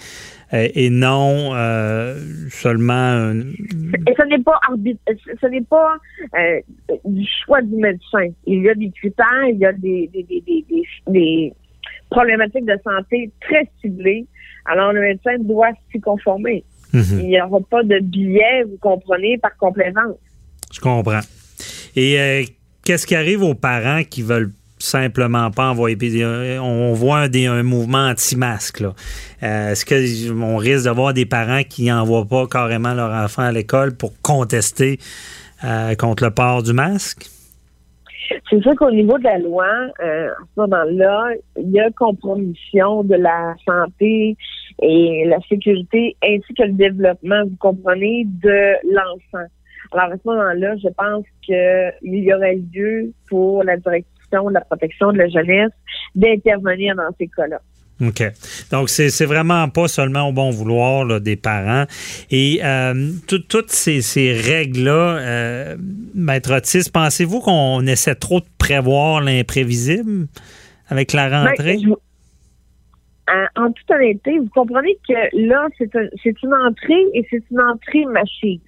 euh, 0.54 0.68
et 0.76 0.90
non 0.90 1.56
euh, 1.56 2.16
seulement 2.50 3.32
Et 4.08 4.14
ce 4.18 4.24
n'est 4.28 4.44
pas 4.44 4.60
ce 5.42 5.48
n'est 5.48 5.62
pas 5.78 5.94
euh, 6.38 6.60
du 7.06 7.26
choix 7.46 7.62
du 7.62 7.76
médecin. 7.76 8.28
Il 8.46 8.62
y 8.64 8.70
a 8.70 8.76
des 8.76 8.92
critères, 8.92 9.46
il 9.50 9.58
y 9.60 9.66
a 9.66 9.72
des, 9.74 10.10
des, 10.14 10.24
des- 10.24 10.66
des 11.08 11.54
problématiques 12.10 12.66
de 12.66 12.78
santé 12.84 13.32
très 13.40 13.66
ciblées. 13.82 14.26
Alors, 14.65 14.93
le 14.93 15.02
médecin 15.02 15.32
doit 15.39 15.71
s'y 15.91 16.00
conformer. 16.00 16.63
Mhm. 16.93 17.19
Il 17.21 17.28
n'y 17.28 17.41
aura 17.41 17.60
pas 17.69 17.84
de 17.84 18.00
billet, 18.00 18.63
vous 18.63 18.78
comprenez, 18.82 19.38
par 19.38 19.56
complaisance. 19.58 20.17
Je 20.74 20.80
comprends. 20.80 21.21
Et 21.95 22.19
euh, 22.19 22.43
qu'est-ce 22.84 23.06
qui 23.08 23.15
arrive 23.15 23.43
aux 23.43 23.54
parents 23.56 24.04
qui 24.04 24.21
veulent 24.21 24.52
simplement 24.80 25.52
pas 25.52 25.69
envoyer 25.69 25.95
euh, 26.24 26.58
on 26.60 26.93
voit 26.93 27.19
un, 27.19 27.30
des- 27.30 27.45
un 27.45 27.62
mouvement 27.63 28.08
anti-masque. 28.10 28.82
Euh, 29.43 29.71
est-ce 29.71 29.86
que 29.86 30.32
on 30.32 30.58
risque 30.58 30.86
d'avoir 30.86 31.13
des 31.13 31.26
parents 31.28 31.62
qui 31.63 31.86
n'envoient 31.86 32.26
pas 32.28 32.47
carrément 32.47 32.93
leur 32.95 33.12
enfant 33.12 33.43
à 33.43 33.52
l'école 33.52 33.95
pour 33.95 34.19
contester 34.24 35.00
euh, 35.63 35.93
contre 35.95 36.24
le 36.24 36.32
port 36.32 36.63
du 36.63 36.74
masque? 36.74 37.30
C'est 38.50 38.62
sûr 38.62 38.76
qu'au 38.76 38.91
niveau 38.91 39.17
de 39.17 39.24
la 39.24 39.38
loi, 39.38 39.67
euh, 40.02 40.30
à 40.30 40.36
ce 40.56 40.62
moment-là, 40.62 41.34
il 41.58 41.72
y 41.72 41.80
a 41.80 41.89
compromission 41.91 43.04
de 43.04 43.15
la 43.15 43.56
santé 43.65 44.36
et 44.82 45.26
la 45.28 45.39
sécurité 45.50 46.15
ainsi 46.24 46.54
que 46.54 46.63
le 46.63 46.74
développement, 46.74 47.44
vous 47.44 47.58
comprenez, 47.60 48.26
de 48.26 48.76
l'enfant. 48.94 49.48
Alors 49.91 50.13
à 50.13 50.17
ce 50.17 50.30
moment-là, 50.30 50.76
je 50.78 50.89
pense 50.89 51.26
qu'il 51.41 52.24
y 52.24 52.34
aurait 52.34 52.60
lieu 52.74 53.12
pour 53.30 53.63
la 53.63 53.78
direction 53.78 54.48
de 54.48 54.54
la 54.54 54.62
protection 54.62 55.12
de 55.12 55.17
la 55.17 55.28
jeunesse 55.28 55.72
d'intervenir 56.15 56.96
dans 56.96 57.10
ces 57.17 57.28
cas-là. 57.28 57.60
OK. 58.02 58.24
Donc, 58.72 58.90
c'est 58.90 59.26
vraiment 59.26 59.70
pas 59.70 59.88
seulement 59.88 60.28
au 60.28 60.32
bon 60.32 60.50
vouloir 60.50 61.06
là, 61.06 61.20
des 61.20 61.36
parents. 61.36 61.86
Et 62.32 62.60
euh, 62.64 63.12
toutes 63.28 63.70
ces, 63.72 64.02
ces 64.02 64.34
règles-là, 64.34 65.18
euh, 65.20 65.78
Maître 66.16 66.52
Otis, 66.56 66.90
pensez-vous 66.92 67.42
qu'on 67.42 67.86
essaie 67.86 68.16
trop 68.16 68.40
de 68.40 68.46
prévoir 68.58 69.22
l'imprévisible 69.22 70.28
avec 70.90 71.14
la 71.14 71.30
Ben, 71.30 71.48
rentrée? 71.48 71.78
je- 71.80 71.90
en, 73.32 73.66
en 73.66 73.72
toute 73.72 73.90
honnêteté, 73.92 74.40
vous 74.40 74.50
comprenez 74.50 74.98
que 75.08 75.14
là, 75.48 75.68
c'est 75.78 75.96
un- 75.96 76.10
c'est 76.24 76.42
une 76.44 76.54
entrée 76.54 77.04
et 77.14 77.26
c'est 77.30 77.44
une 77.52 77.62
entrée 77.62 78.06
massive. 78.06 78.60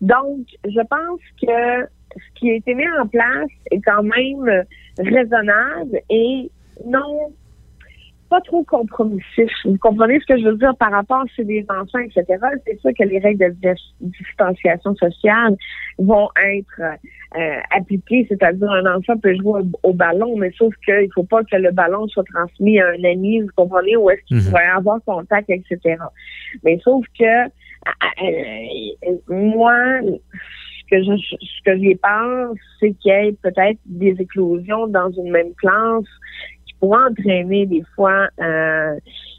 Donc, 0.00 0.40
je 0.64 0.80
pense 0.90 1.20
que 1.40 1.88
ce 2.16 2.40
qui 2.40 2.50
a 2.50 2.54
été 2.56 2.74
mis 2.74 2.84
en 3.00 3.06
place 3.06 3.48
est 3.70 3.80
quand 3.80 4.02
même 4.02 4.64
raisonnable 4.98 6.00
et 6.10 6.50
non 6.84 7.32
pas 8.34 8.40
trop 8.40 8.64
compromissif. 8.64 9.50
Vous 9.66 9.76
comprenez 9.78 10.18
ce 10.20 10.26
que 10.30 10.38
je 10.40 10.46
veux 10.48 10.56
dire 10.56 10.74
par 10.76 10.90
rapport 10.90 11.22
c'est 11.36 11.44
des 11.44 11.64
enfants, 11.68 11.98
etc. 11.98 12.24
C'est 12.66 12.78
sûr 12.80 12.90
que 12.98 13.04
les 13.04 13.18
règles 13.18 13.44
de 13.46 13.54
dis- 13.62 13.94
distanciation 14.18 14.94
sociale 14.96 15.54
vont 15.98 16.28
être 16.58 16.80
euh, 17.38 17.58
appliquées, 17.78 18.24
c'est-à-dire 18.28 18.70
un 18.70 18.86
enfant 18.96 19.16
peut 19.18 19.34
jouer 19.36 19.60
au, 19.62 19.90
au 19.90 19.92
ballon, 19.92 20.36
mais 20.36 20.50
sauf 20.58 20.72
qu'il 20.84 21.08
faut 21.14 21.24
pas 21.34 21.42
que 21.44 21.56
le 21.56 21.70
ballon 21.72 22.06
soit 22.08 22.24
transmis 22.34 22.80
à 22.80 22.86
un 22.88 23.04
ami, 23.04 23.40
vous 23.42 23.48
comprenez, 23.54 23.96
où 23.96 24.08
est-ce 24.10 24.22
qu'il 24.26 24.38
Mhm. 24.38 24.50
pourrait 24.50 24.72
avoir 24.80 24.98
contact, 25.04 25.48
etc. 25.50 25.78
Mais 26.64 26.78
sauf 26.82 27.04
que 27.18 27.24
euh, 27.24 27.48
euh, 28.22 29.16
moi, 29.28 29.74
ce 30.02 30.84
que 30.90 31.02
je 31.02 31.14
ce 31.52 31.60
que 31.66 31.74
j'y 31.78 31.94
pense, 31.96 32.56
c'est 32.78 32.92
qu'il 33.00 33.12
y 33.12 33.14
ait 33.28 33.36
peut-être 33.42 33.78
des 33.86 34.14
éclosions 34.18 34.86
dans 34.88 35.10
une 35.10 35.30
même 35.30 35.52
classe 35.62 36.10
pourraient 36.82 37.04
entraîner 37.10 37.64
des 37.66 37.84
fois 37.94 38.26
euh, 38.40 38.96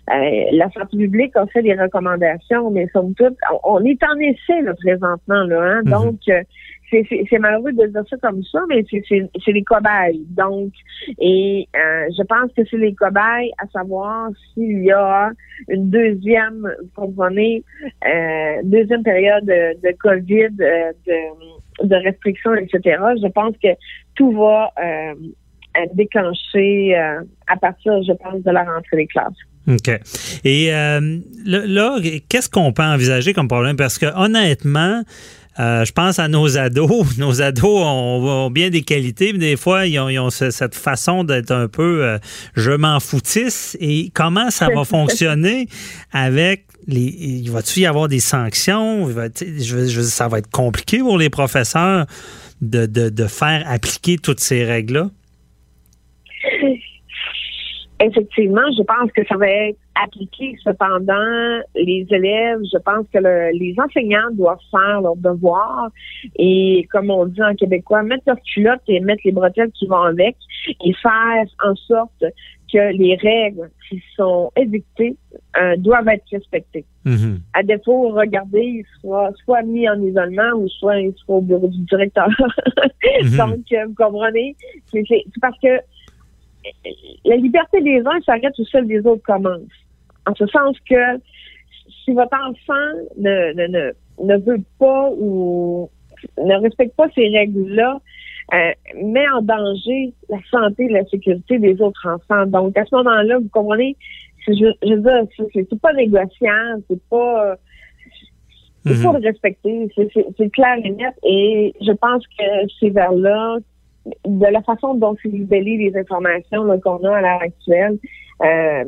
euh, 0.10 0.44
la 0.54 0.70
santé 0.72 0.98
publique 0.98 1.36
a 1.36 1.46
fait 1.48 1.62
des 1.62 1.74
recommandations, 1.74 2.72
mais 2.72 2.88
somme 2.94 3.14
toute, 3.16 3.36
on, 3.52 3.76
on 3.76 3.86
est 3.86 4.02
en 4.04 4.18
essai 4.20 4.62
là, 4.62 4.74
présentement, 4.76 5.44
là, 5.44 5.62
hein, 5.62 5.82
Mhm. 5.84 5.92
donc 5.92 6.20
euh, 6.30 6.42
c'est- 6.90 7.40
malheureux 7.40 7.72
de 7.74 7.88
dire 7.88 8.04
ça 8.10 8.18
comme 8.18 8.44
ça, 8.44 8.60
mais 8.70 8.86
c'est- 8.90 9.04
c'est 9.10 9.30
c'est 9.44 9.52
les 9.52 9.64
cobayes. 9.64 10.22
Donc, 10.30 10.72
et 11.20 11.68
euh, 11.76 12.06
je 12.18 12.24
pense 12.24 12.52
que 12.56 12.64
c'est 12.70 12.78
les 12.78 12.94
cobayes 12.94 13.52
à 13.58 13.68
savoir 13.68 14.30
s'il 14.54 14.84
y 14.84 14.92
a 14.92 15.32
une 15.70 15.90
deuxième, 15.90 16.62
vous 16.82 16.90
comprenez, 17.02 17.64
euh, 18.08 18.62
deuxième 18.64 19.04
période 19.04 19.46
de, 19.46 19.74
de 19.86 19.92
COVID, 19.98 20.56
euh, 20.62 20.92
de, 21.08 21.88
de 21.88 21.96
restrictions, 21.96 22.54
etc. 22.56 22.80
Je 23.22 23.28
pense 23.30 23.56
que 23.64 23.70
tout 24.16 24.32
va 24.32 24.72
euh, 24.82 25.14
être 25.76 25.96
déclenché 25.96 26.96
euh, 26.98 27.22
à 27.48 27.58
partir, 27.58 27.94
je 28.08 28.14
pense, 28.14 28.44
de 28.44 28.52
la 28.52 28.64
rentrée 28.64 28.98
des 28.98 29.08
classes. 29.08 29.34
OK. 29.68 29.90
Et 30.44 30.74
euh, 30.74 31.20
là, 31.46 31.62
là, 31.66 31.98
qu'est-ce 32.30 32.50
qu'on 32.50 32.74
peut 32.74 32.84
envisager 32.84 33.34
comme 33.34 33.48
problème? 33.48 33.78
Parce 33.78 33.98
que 33.98 34.08
honnêtement, 34.16 35.04
euh, 35.60 35.86
je 35.86 35.92
pense 35.94 36.20
à 36.20 36.28
nos 36.28 36.58
ados. 36.58 37.06
Nos 37.18 37.42
ados 37.42 37.64
ont, 37.86 38.46
ont 38.46 38.50
bien 38.50 38.70
des 38.70 38.82
qualités, 38.82 39.32
mais 39.32 39.40
des 39.40 39.56
fois, 39.56 39.86
ils 39.86 39.98
ont, 40.00 40.10
ils 40.10 40.20
ont 40.20 40.30
ce- 40.32 40.52
cette 40.52 40.76
façon 40.76 41.24
d'être 41.24 41.52
un 41.52 41.68
peu 41.70 42.04
euh, 42.04 42.18
je 42.56 42.72
m'en 42.72 43.00
foutisse. 43.00 43.78
Et 43.80 44.10
comment 44.14 44.50
ça 44.50 44.68
va 44.76 44.84
fonctionner 44.84 45.68
avec 46.12 46.66
les. 46.88 47.00
Il 47.44 47.50
va-tu 47.52 47.80
y 47.82 47.86
avoir 47.86 48.10
des 48.10 48.20
sanctions? 48.20 49.08
Il 49.08 49.14
va- 49.16 49.28
je 49.40 49.76
veux- 49.78 49.88
je 49.88 49.96
veux 49.96 50.04
dire, 50.04 50.12
ça 50.12 50.28
va 50.28 50.40
être 50.40 50.50
compliqué 50.52 51.00
pour 51.00 51.18
les 51.18 51.30
professeurs 51.30 52.06
de, 52.62 52.86
de, 52.86 53.08
de 53.10 53.28
faire 53.28 53.64
appliquer 53.70 54.18
toutes 54.18 54.40
ces 54.42 54.66
règles-là? 54.66 55.10
Effectivement, 58.00 58.70
je 58.78 58.84
pense 58.84 59.12
que 59.14 59.26
ça 59.28 59.38
va 59.38 59.48
être 59.48 59.78
appliqué. 60.04 60.56
Cependant, 60.64 61.62
les 61.76 62.06
élèves, 62.10 62.60
je 62.72 62.78
pense 62.80 63.06
que 63.14 63.20
le- 63.20 63.52
les 63.58 63.76
enseignants 63.80 64.30
doivent 64.34 64.58
faire 64.72 65.00
leur 65.02 65.16
devoir 65.16 65.90
et, 66.38 66.86
comme 66.92 67.12
on 67.12 67.26
dit 67.28 67.42
en 67.44 67.56
québécois, 67.56 68.04
mettre 68.04 68.24
leur 68.28 68.42
culotte 68.54 68.82
et 68.88 69.00
mettre 69.00 69.22
les 69.24 69.32
bretelles 69.32 69.72
qui 69.72 69.86
vont 69.88 70.02
avec 70.02 70.36
et 70.84 70.94
faire 71.02 71.46
en 71.64 71.76
sorte 71.76 72.26
que 72.74 72.92
les 72.98 73.16
règles 73.22 73.70
qui 73.88 74.02
sont 74.18 74.52
édictées 74.58 75.16
euh, 75.62 75.76
doivent 75.78 76.08
être 76.08 76.26
respectées. 76.32 76.86
Mhm. 77.06 77.40
À 77.54 77.62
défaut, 77.62 78.10
regardez, 78.10 78.64
il 78.64 78.86
sera 79.02 79.30
soit 79.46 79.62
mis 79.62 79.88
en 79.88 80.02
isolement 80.02 80.54
ou 80.58 80.68
soit 80.68 81.00
il 81.00 81.14
sera 81.20 81.34
au 81.38 81.42
bureau 81.42 81.68
du 81.68 81.80
directeur. 81.86 82.28
Mhm. 83.22 83.38
Donc, 83.38 83.60
euh, 83.74 83.86
vous 83.88 83.94
comprenez? 83.96 84.56
C'est 84.92 85.04
parce 85.42 85.58
que 85.60 85.68
la 87.26 87.36
liberté 87.36 87.82
des 87.82 88.00
uns 88.06 88.22
s'arrête 88.26 88.58
où 88.58 88.66
celle 88.66 88.88
des 88.88 89.06
autres 89.06 89.24
commence. 89.24 89.62
En 90.26 90.36
ce 90.36 90.46
sens 90.48 90.78
que 90.90 91.20
si 92.04 92.14
votre 92.14 92.36
enfant 92.36 92.98
ne, 93.18 93.54
ne, 93.54 93.68
ne, 93.68 93.92
ne 94.24 94.38
veut 94.38 94.62
pas 94.80 95.10
ou 95.18 95.90
ne 96.38 96.56
respecte 96.62 96.96
pas 96.96 97.08
ces 97.16 97.28
règles-là, 97.28 98.00
euh, 98.54 98.72
met 99.04 99.28
en 99.30 99.42
danger 99.42 100.14
la 100.30 100.38
santé 100.52 100.86
et 100.86 100.90
la 100.90 101.06
sécurité 101.06 101.60
des 101.60 101.82
autres 101.82 102.08
enfants. 102.08 102.46
Donc, 102.46 102.78
à 102.78 102.86
ce 102.86 102.96
moment-là, 102.96 103.40
vous 103.40 103.50
comprenez, 103.50 103.96
je, 104.48 104.54
je 104.54 104.94
veux 104.94 105.02
dire, 105.02 105.48
c'est- 105.54 105.80
pas 105.80 105.94
négociable, 105.94 106.84
c'est 106.90 107.02
pas... 107.10 107.56
Il 108.86 108.96
faut 108.96 109.14
le 109.14 109.20
respecter, 109.20 109.88
c'est 109.96 110.50
clair 110.52 110.76
et 110.84 110.92
net. 110.92 111.14
Et 111.24 111.74
je 111.80 111.94
pense 111.94 112.28
que 112.28 112.44
c'est 112.80 112.90
vers 112.90 113.14
là, 113.14 113.58
de 114.26 114.46
la 114.52 114.62
façon 114.64 114.96
dont 114.96 115.16
c'est 115.22 115.30
libellé 115.30 115.78
les 115.78 115.98
informations 116.00 116.64
qu'on 116.82 117.04
a 117.06 117.18
à 117.18 117.22
l'heure 117.22 117.42
actuelle, 117.42 117.98
euh, 118.44 118.84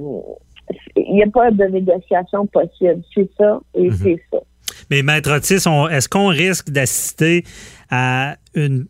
il 0.95 1.13
n'y 1.15 1.23
a 1.23 1.27
pas 1.27 1.51
de 1.51 1.63
négociation 1.65 2.45
possible. 2.47 3.01
C'est 3.13 3.29
ça 3.37 3.59
et 3.75 3.89
Mhm. 3.89 3.95
c'est 4.01 4.21
ça. 4.31 4.37
Mais 4.89 5.03
Maître 5.03 5.31
Otis, 5.35 5.53
est-ce 5.91 6.09
qu'on 6.09 6.27
risque 6.27 6.69
d'assister 6.69 7.43
à 7.89 8.35
une 8.55 8.85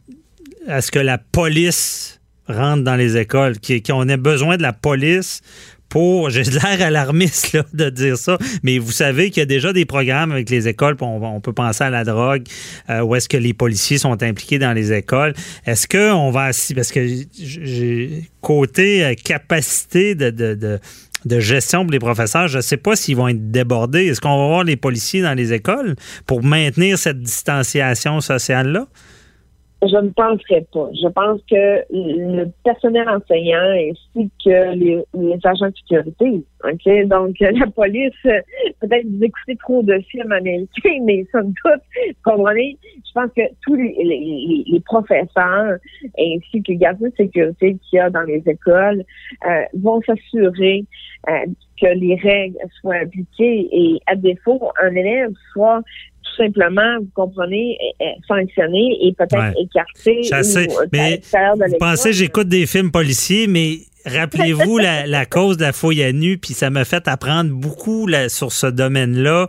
à 0.68 0.82
ce 0.82 0.90
que 0.92 1.00
la 1.00 1.20
police 1.20 2.20
rentre 2.48 2.84
dans 2.84 2.96
les 2.96 3.18
écoles, 3.18 3.54
qu'on 3.86 4.08
ait 4.10 4.18
besoin 4.18 4.58
de 4.58 4.64
la 4.64 4.74
police 4.74 5.42
pour, 5.96 6.30
j'ai 6.30 6.44
l'air 6.44 6.82
alarmiste 6.82 7.54
là, 7.54 7.64
de 7.72 7.90
dire 7.90 8.18
ça, 8.18 8.38
mais 8.64 8.80
vous 8.80 8.92
savez 8.92 9.30
qu'il 9.30 9.40
y 9.40 9.44
a 9.44 9.46
déjà 9.46 9.72
des 9.72 9.86
programmes 9.86 10.34
avec 10.34 10.50
les 10.50 10.68
écoles, 10.68 10.98
on, 11.00 11.40
peut 11.40 11.54
penser 11.54 11.86
à 11.86 11.90
la 11.90 12.04
drogue, 12.04 12.44
euh, 12.90 13.00
où 13.00 13.16
est-ce 13.16 13.30
que 13.30 13.38
les 13.38 13.54
policiers 13.54 13.98
sont 13.98 14.22
impliqués 14.22 14.60
dans 14.60 14.74
les 14.74 14.92
écoles. 14.92 15.34
Est-ce 15.66 15.88
qu'on 15.88 16.32
va 16.32 16.50
parce 16.76 16.92
que 16.92 17.08
j'ai 17.40 18.30
côté 18.42 19.06
euh, 19.06 19.14
capacité 19.14 20.16
de, 20.16 20.32
de, 20.32 20.54
de 20.56 20.80
de 21.24 21.40
gestion 21.40 21.84
pour 21.84 21.92
les 21.92 22.00
professeurs, 22.00 22.50
je 22.50 22.58
ne 22.58 22.62
sais 22.62 22.78
pas 22.78 22.96
s'ils 22.98 23.16
vont 23.16 23.30
être 23.30 23.50
débordés. 23.50 24.08
Est-ce 24.08 24.22
qu'on 24.22 24.38
va 24.38 24.48
voir 24.48 24.64
les 24.66 24.76
policiers 24.76 25.22
dans 25.22 25.34
les 25.34 25.54
écoles 25.54 25.96
pour 26.28 26.44
maintenir 26.44 27.00
cette 27.00 27.22
distanciation 27.22 28.20
sociale-là? 28.20 28.86
Je 29.88 29.98
ne 29.98 30.10
penserais 30.10 30.66
pas. 30.74 30.90
Je 30.94 31.08
pense 31.10 31.42
que 31.50 31.84
le 31.92 32.46
personnel 32.64 33.08
enseignant 33.10 33.58
ainsi 33.58 34.30
que 34.44 34.74
les, 34.76 35.04
agents 35.44 35.70
de 35.70 35.76
sécurité, 35.76 36.44
OK? 36.64 37.08
Donc, 37.08 37.36
la 37.40 37.68
police, 37.68 38.14
euh, 38.26 38.40
peut-être 38.82 39.06
vous 39.06 39.24
écoutez 39.24 39.56
trop 39.58 39.84
de 39.84 40.00
films 40.10 40.32
américains, 40.32 41.00
mais 41.04 41.26
somme 41.32 41.54
toute, 41.64 41.82
vous 42.08 42.32
comprenez? 42.32 42.78
Je 43.06 43.12
pense 43.14 43.32
que 43.36 43.42
tous 43.64 43.76
les, 43.76 44.82
professeurs 44.86 45.78
ainsi 46.20 46.64
que 46.64 46.72
les 46.72 46.78
gardiens 46.78 47.10
de 47.10 47.16
sécurité 47.16 47.78
qu'il 47.90 47.98
y 47.98 48.00
a 48.00 48.10
dans 48.10 48.22
les 48.22 48.44
écoles 48.46 49.04
euh, 49.48 49.64
vont 49.74 50.02
s'assurer 50.02 50.86
euh, 51.30 51.46
que 51.82 51.88
les 51.88 52.16
règles 52.16 52.58
soient 52.80 52.96
appliquées 52.96 53.68
et, 53.72 54.00
à 54.08 54.16
défaut, 54.16 54.72
un 54.82 54.96
élève 54.96 55.32
soit 55.52 55.82
tout 56.26 56.44
simplement, 56.44 56.98
vous 57.00 57.10
comprenez, 57.14 57.78
eh, 57.82 58.04
eh, 58.04 58.14
sanctionné 58.28 58.98
et 59.02 59.14
peut-être 59.14 59.36
Ouais. 59.36 59.54
sais, 60.44 60.68
ou, 60.70 60.80
euh, 60.82 60.86
mais 60.92 61.18
de 61.18 61.66
vous 61.72 61.78
pensez 61.80 62.14
j'écoute 62.14 62.48
des 62.50 62.66
films 62.66 62.92
policiers, 62.92 63.48
mais 63.48 63.78
rappelez-vous 64.06 64.78
la, 64.78 65.08
la 65.08 65.26
cause 65.38 65.58
de 65.58 65.64
la 65.64 65.72
fouille 65.74 66.04
à 66.04 66.12
nu, 66.12 66.38
puis 66.38 66.54
ça 66.54 66.70
m'a 66.70 66.86
fait 66.86 67.08
apprendre 67.08 67.52
beaucoup 67.52 68.06
là, 68.08 68.30
sur 68.30 68.52
ce 68.52 68.68
domaine-là. 68.68 69.48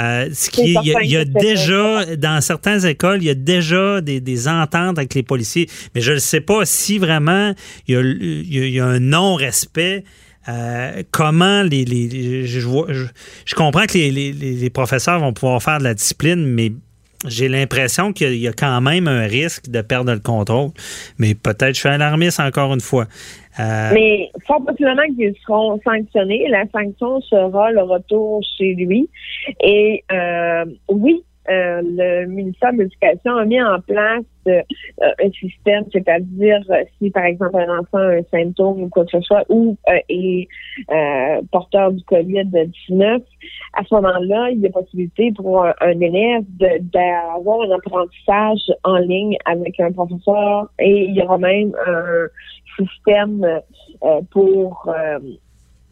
Euh, 0.00 0.28
ce 0.32 0.50
qui 0.50 0.74
il 0.84 0.88
y 0.88 0.94
a, 0.94 1.02
y 1.02 1.16
déjà, 1.24 2.16
dans 2.16 2.40
certaines 2.40 2.84
écoles, 2.86 3.18
il 3.22 3.26
y 3.26 3.30
a 3.30 3.34
déjà 3.34 4.00
des, 4.00 4.20
des 4.20 4.46
ententes 4.48 4.98
avec 4.98 5.14
les 5.14 5.22
policiers, 5.22 5.68
mais 5.94 6.00
je 6.00 6.12
ne 6.12 6.18
sais 6.18 6.40
pas 6.40 6.64
si 6.64 6.98
vraiment 6.98 7.52
il 7.88 7.94
y 7.94 7.98
a, 7.98 8.00
il 8.02 8.54
y 8.54 8.60
a- 8.60 8.66
il 8.66 8.74
y 8.74 8.80
a 8.80 8.84
un 8.86 9.00
non-respect. 9.00 10.04
Euh, 10.48 11.02
comment 11.10 11.62
les, 11.62 12.46
je, 12.46 12.60
vois- 12.60 12.86
je, 12.90 13.54
comprends 13.54 13.86
que 13.86 13.96
les 13.96 14.70
professeurs 14.70 15.20
vont 15.20 15.32
pouvoir 15.32 15.62
faire 15.62 15.78
de 15.78 15.84
la 15.84 15.94
discipline, 15.94 16.44
mais 16.46 16.72
j'ai 17.26 17.48
l'impression 17.48 18.12
qu'il 18.12 18.36
y 18.36 18.48
a 18.48 18.52
quand 18.52 18.80
même 18.80 19.08
un 19.08 19.26
risque 19.26 19.68
de 19.68 19.80
perdre 19.80 20.12
le 20.12 20.20
contrôle. 20.20 20.70
Mais 21.18 21.34
peut-être 21.34 21.74
je 21.74 21.80
suis 21.80 21.88
alarmiste 21.88 22.40
encore 22.40 22.72
une 22.74 22.80
fois. 22.80 23.06
Euh, 23.58 23.90
Mais 23.94 24.30
fort 24.46 24.62
possiblement 24.64 25.02
qu'ils 25.16 25.34
seront 25.44 25.80
sanctionnés. 25.82 26.46
La 26.50 26.64
sanction 26.70 27.20
sera 27.22 27.70
le 27.72 27.82
retour 27.82 28.42
chez 28.58 28.74
lui. 28.74 29.08
Et 29.62 30.04
euh, 30.12 30.64
oui, 30.88 31.24
euh, 31.48 31.82
le 31.82 32.26
ministère 32.26 32.72
de 32.72 32.78
l'Éducation 32.78 33.36
a 33.36 33.44
mis 33.44 33.62
en 33.62 33.80
place 33.80 34.24
euh, 34.48 34.62
un 35.00 35.30
système, 35.30 35.84
c'est-à-dire 35.92 36.60
euh, 36.70 36.82
si 36.98 37.10
par 37.10 37.24
exemple 37.24 37.56
un 37.56 37.78
enfant 37.78 37.98
a 37.98 38.16
un 38.16 38.22
symptôme 38.30 38.82
ou 38.82 38.88
quoi 38.88 39.04
que 39.04 39.12
ce 39.12 39.20
soit 39.20 39.44
ou 39.48 39.76
est 39.86 40.48
porteur 41.52 41.92
du 41.92 42.02
COVID-19, 42.04 43.22
à 43.74 43.84
ce 43.84 43.94
moment-là, 43.94 44.50
il 44.50 44.60
y 44.60 44.66
a 44.66 44.70
possibilité 44.70 45.32
pour 45.36 45.64
un, 45.64 46.00
élève 46.00 46.44
d'avoir 46.58 47.62
un 47.62 47.70
apprentissage 47.76 48.72
en 48.84 48.96
ligne 48.98 49.36
avec 49.44 49.78
un 49.80 49.92
professeur 49.92 50.70
et 50.78 51.04
il 51.04 51.14
y 51.14 51.22
aura 51.22 51.38
même 51.38 51.72
un 51.86 52.26
système 52.78 53.60
pour 54.30 54.92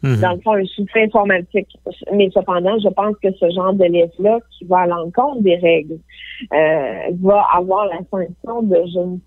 mhm. 0.05 0.21
dans 0.21 0.33
le 0.33 0.41
fond, 0.41 0.53
un 0.53 0.65
soutien 0.65 1.03
informatique. 1.03 1.67
Mais 2.13 2.29
cependant, 2.33 2.77
je 2.83 2.89
pense 2.89 3.15
que 3.21 3.31
ce 3.39 3.49
genre 3.51 3.73
d'élève-là 3.73 4.39
qui 4.51 4.65
va 4.65 4.79
à 4.81 4.87
l'encontre 4.87 5.41
des 5.41 5.55
règles 5.55 5.97
euh, 6.53 7.11
va 7.21 7.41
avoir 7.53 7.85
la 7.87 7.99
sanction 8.11 8.61
de 8.63 8.77
je 8.93 8.99
ne- 8.99 9.17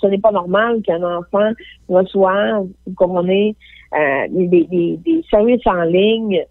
ce 0.00 0.06
n'est 0.08 0.18
pas 0.18 0.30
normal 0.32 0.82
qu'un 0.82 1.02
enfant 1.02 1.50
reçoive, 1.88 2.66
vous 2.86 2.94
comprenez, 2.94 3.56
euh, 3.94 4.26
des, 4.30 4.64
des- 4.64 4.98
des 5.04 5.24
services 5.30 5.66
en 5.66 5.82
ligne 5.82 6.44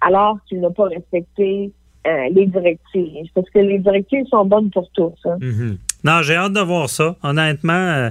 alors 0.00 0.36
qu'il 0.48 0.60
n'a 0.60 0.70
pas 0.70 0.84
respecté 0.84 1.70
euh, 2.06 2.28
les 2.32 2.46
directives. 2.46 3.28
Parce 3.34 3.48
que 3.50 3.60
les 3.60 3.78
directives 3.78 4.26
sont 4.26 4.44
bonnes 4.44 4.70
pour 4.70 4.90
tous. 4.90 5.14
hein. 5.24 5.36
Mhm. 5.40 5.78
Non, 6.04 6.20
j'ai 6.22 6.34
hâte 6.34 6.52
de 6.52 6.60
voir 6.60 6.88
ça. 6.90 7.14
Honnêtement, 7.22 7.72
euh, 7.72 8.10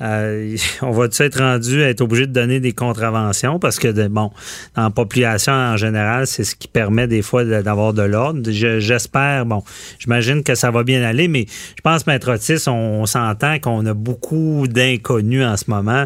euh, 0.00 0.56
on 0.82 0.90
va 0.90 1.06
être 1.06 1.38
rendu 1.38 1.82
à 1.82 1.88
être 1.88 2.00
obligé 2.00 2.26
de 2.26 2.32
donner 2.32 2.60
des 2.60 2.72
contraventions 2.72 3.58
parce 3.58 3.78
que, 3.78 3.88
de- 3.88 4.08
bon, 4.08 4.30
dans 4.76 4.82
la 4.84 4.90
population 4.90 5.52
en 5.52 5.76
général, 5.76 6.26
c'est 6.26 6.44
ce 6.44 6.54
qui 6.54 6.68
permet 6.68 7.06
des 7.06 7.22
fois 7.22 7.44
d'avoir 7.44 7.92
de 7.92 8.02
l'ordre. 8.02 8.50
Je- 8.50 8.80
J'espère, 8.80 9.46
bon, 9.46 9.62
j'imagine 9.98 10.42
que 10.42 10.54
ça 10.54 10.70
va 10.70 10.82
bien 10.84 11.02
aller, 11.02 11.28
mais 11.28 11.46
je 11.48 11.80
pense, 11.82 12.06
Maître 12.06 12.32
Otis, 12.32 12.68
on, 12.68 12.72
on 13.02 13.06
s'entend 13.06 13.58
qu'on 13.58 13.84
a 13.86 13.94
beaucoup 13.94 14.66
d'inconnus 14.68 15.44
en 15.44 15.56
ce 15.56 15.64
moment. 15.68 16.04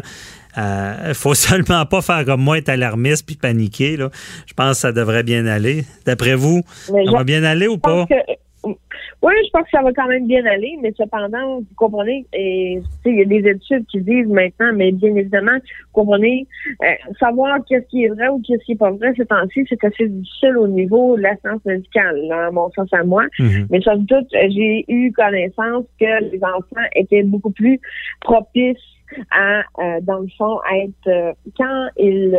Il 0.57 1.13
faut 1.15 1.33
seulement 1.33 1.85
pas 1.87 2.01
faire 2.01 2.25
comme 2.25 2.41
moi, 2.41 2.57
être 2.59 2.69
alarmiste 2.69 3.25
puis 3.25 3.35
paniquer. 3.35 3.97
Là. 3.97 4.09
Je 4.45 4.53
pense 4.53 4.75
que 4.77 4.81
ça 4.81 4.91
devrait 4.91 5.23
bien 5.23 5.45
aller. 5.47 5.85
D'après 6.05 6.35
vous, 6.35 6.61
Mais 6.93 7.05
ça 7.05 7.11
va 7.11 7.23
bien 7.23 7.43
aller 7.43 7.67
ou 7.67 7.77
pas? 7.77 8.05
que- 8.07 8.13
oui, 9.23 9.33
je 9.45 9.51
pense 9.51 9.63
que 9.63 9.69
ça 9.71 9.81
va 9.81 9.93
quand 9.93 10.07
même 10.07 10.27
bien 10.27 10.45
aller, 10.45 10.77
mais 10.81 10.93
cependant, 10.97 11.59
vous 11.59 11.75
comprenez, 11.77 12.25
et, 12.33 12.79
tu 12.81 12.89
sais, 13.03 13.09
il 13.09 13.19
y 13.19 13.21
a 13.21 13.25
des 13.25 13.49
études 13.49 13.85
qui 13.87 14.01
disent 14.01 14.27
maintenant, 14.27 14.71
mais 14.73 14.91
bien 14.91 15.15
évidemment, 15.15 15.55
vous 15.55 15.93
comprenez, 15.93 16.45
euh, 16.83 16.87
savoir 17.21 17.59
qu'est-ce 17.65 17.87
qui 17.87 18.03
est 18.03 18.09
vrai 18.09 18.27
ou 18.27 18.41
qu'est-ce 18.45 18.65
qui 18.65 18.73
est 18.73 18.77
pas 18.77 18.91
vrai 18.91 19.13
ces 19.15 19.25
temps-ci, 19.25 19.65
c'est 19.69 19.81
assez 19.81 20.09
difficile 20.09 20.57
au 20.57 20.67
niveau 20.67 21.15
de 21.15 21.21
la 21.21 21.37
science 21.37 21.63
médicale, 21.63 22.29
à 22.33 22.51
mon 22.51 22.69
sens 22.71 22.89
à 22.91 23.05
moi. 23.05 23.23
Mhm. 23.39 23.67
Mais 23.69 23.79
somme 23.79 24.05
toute, 24.05 24.27
j'ai 24.31 24.83
eu 24.89 25.13
connaissance 25.13 25.85
que 25.97 26.23
les 26.29 26.43
enfants 26.43 26.87
étaient 26.93 27.23
beaucoup 27.23 27.51
plus 27.51 27.79
propices 28.19 28.77
à, 29.31 29.59
euh, 29.79 30.01
dans 30.01 30.19
le 30.19 30.27
fond, 30.37 30.59
à 30.69 30.79
être, 30.79 31.07
euh, 31.07 31.31
quand 31.57 31.87
ils... 31.97 32.37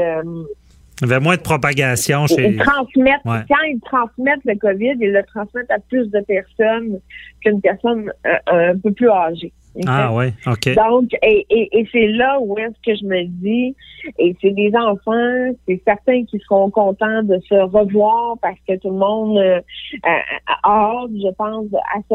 euh, 1.02 1.06
Il 1.06 1.08
y 1.08 1.12
avait 1.12 1.22
moins 1.22 1.36
de 1.36 1.40
propagation 1.42 2.26
chez. 2.26 2.48
ils 2.50 2.56
transmettent, 2.56 3.24
Ouais. 3.24 3.40
quand 3.48 3.62
ils 3.68 3.80
transmettent 3.84 4.44
le 4.44 4.56
COVID, 4.56 4.96
ils 5.00 5.12
le 5.12 5.22
transmettent 5.24 5.70
à 5.70 5.78
plus 5.88 6.08
de 6.10 6.20
personnes 6.20 7.00
qu'une 7.42 7.60
personne 7.60 8.10
euh, 8.26 8.72
un 8.72 8.78
peu 8.78 8.92
plus 8.92 9.10
âgée. 9.10 9.52
Ah 9.88 10.14
ouais, 10.14 10.32
OK. 10.46 10.72
Donc, 10.76 11.08
et, 11.20 11.44
et, 11.50 11.80
et 11.80 11.88
c'est 11.90 12.06
là 12.06 12.38
où 12.40 12.56
est-ce 12.58 12.76
que 12.86 12.96
je 12.96 13.04
me 13.06 13.24
dis, 13.24 13.74
et 14.20 14.36
c'est 14.40 14.52
des 14.52 14.70
enfants, 14.76 15.52
c'est 15.66 15.82
certains 15.84 16.24
qui 16.26 16.38
seront 16.46 16.70
contents 16.70 17.24
de 17.24 17.40
se 17.48 17.56
revoir 17.56 18.36
parce 18.40 18.58
que 18.68 18.76
tout 18.78 18.90
le 18.90 18.98
monde 18.98 19.36
euh, 19.38 19.60
a 20.04 20.20
hâte, 20.64 21.10
je 21.20 21.28
pense, 21.34 21.66
à 21.92 21.98
ce 22.08 22.14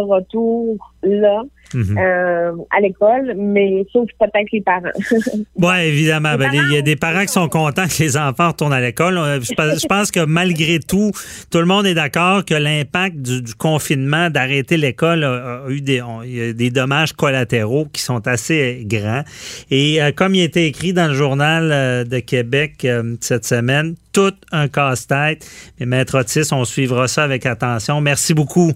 retour-là 1.03 1.43
Mhm. 1.75 1.99
euh, 1.99 2.51
à 2.75 2.81
l'école, 2.81 3.35
mais 3.37 3.85
sauf 3.93 4.09
peut-être 4.19 4.47
les 4.51 4.61
parents. 4.61 4.89
Oui, 5.55 5.75
évidemment. 5.83 6.35
Ben, 6.35 6.49
Il 6.51 6.73
y 6.73 6.77
a 6.77 6.81
des 6.81 6.95
parents 6.95 7.21
qui 7.21 7.31
sont 7.31 7.47
contents 7.47 7.85
que 7.85 8.01
les 8.01 8.17
enfants 8.17 8.47
retournent 8.47 8.73
à 8.73 8.81
l'école. 8.81 9.19
Euh, 9.19 9.39
Je 9.39 9.53
pense, 9.53 9.79
je 9.79 9.85
pense 9.85 10.09
que 10.09 10.25
malgré 10.25 10.79
tout, 10.79 11.11
tout 11.51 11.59
le 11.59 11.65
monde 11.65 11.85
est 11.85 11.93
d'accord 11.93 12.43
que 12.43 12.55
l'impact 12.55 13.17
du, 13.17 13.43
du 13.43 13.53
confinement, 13.53 14.31
d'arrêter 14.31 14.77
l'école, 14.77 15.23
a, 15.23 15.61
a 15.65 15.69
eu 15.69 15.81
des, 15.81 16.01
on- 16.01 16.23
il 16.23 16.35
y 16.35 16.41
a 16.49 16.53
des 16.53 16.71
dommages 16.71 17.13
collatéraux 17.13 17.85
qui 17.93 18.01
sont 18.01 18.27
assez 18.27 18.81
grands. 18.87 19.23
Et 19.69 20.01
euh, 20.01 20.11
comme 20.11 20.33
il 20.33 20.41
était 20.41 20.65
écrit 20.65 20.93
dans 20.93 21.07
le 21.07 21.13
journal 21.13 21.69
euh, 21.71 22.03
de 22.03 22.17
Québec 22.17 22.83
euh, 22.85 23.15
cette 23.21 23.45
semaine, 23.45 23.93
tout 24.11 24.33
un 24.51 24.67
casse-tête. 24.69 25.45
Mais 25.79 25.85
Maître 25.85 26.17
Otis, 26.19 26.51
on 26.51 26.65
suivra 26.65 27.07
ça 27.07 27.23
avec 27.25 27.45
attention. 27.45 28.01
Merci 28.01 28.33
beaucoup. 28.33 28.73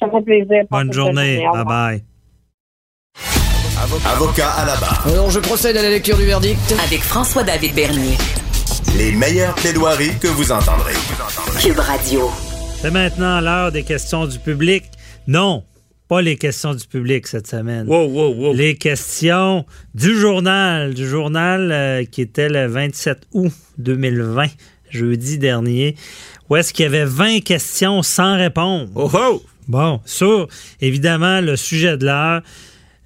Ça 0.00 0.06
fait 0.10 0.22
plaisir. 0.22 0.64
Bonne 0.70 0.92
journée. 0.92 1.38
Revoir. 1.38 1.64
Bye-bye. 1.64 2.02
Avocat 4.06 4.50
à 4.50 4.66
la 4.66 4.76
barre. 4.76 5.06
Alors, 5.06 5.30
je 5.30 5.38
procède 5.38 5.76
à 5.76 5.82
la 5.82 5.90
lecture 5.90 6.16
du 6.16 6.24
verdict. 6.24 6.58
Avec 6.84 7.00
François-David 7.00 7.74
Bernier. 7.74 8.16
Les 8.96 9.12
meilleures 9.12 9.54
plaidoiries 9.54 10.18
que 10.20 10.28
vous 10.28 10.50
entendrez. 10.50 10.94
Cube 11.60 11.78
Radio. 11.78 12.30
C'est 12.80 12.90
maintenant 12.90 13.40
l'heure 13.40 13.72
des 13.72 13.82
questions 13.82 14.26
du 14.26 14.38
public. 14.38 14.84
Non, 15.26 15.64
pas 16.08 16.22
les 16.22 16.36
questions 16.36 16.74
du 16.74 16.86
public 16.86 17.26
cette 17.26 17.46
semaine. 17.46 17.88
Wow, 17.88 18.06
wow, 18.06 18.34
wow. 18.34 18.52
Les 18.54 18.76
questions 18.76 19.66
du 19.94 20.16
journal, 20.16 20.94
du 20.94 21.06
journal 21.06 21.72
euh, 21.72 22.04
qui 22.04 22.22
était 22.22 22.48
le 22.48 22.66
27 22.66 23.26
août 23.32 23.52
2020, 23.78 24.46
jeudi 24.90 25.38
dernier, 25.38 25.96
où 26.48 26.56
est-ce 26.56 26.72
qu'il 26.72 26.84
y 26.84 26.86
avait 26.86 27.04
20 27.04 27.40
questions 27.40 28.02
sans 28.02 28.36
réponse? 28.36 28.88
Oh, 28.94 29.10
oh! 29.12 29.42
Bon, 29.68 30.00
sur, 30.04 30.48
évidemment, 30.80 31.40
le 31.40 31.56
sujet 31.56 31.96
de 31.96 32.06
l'heure, 32.06 32.42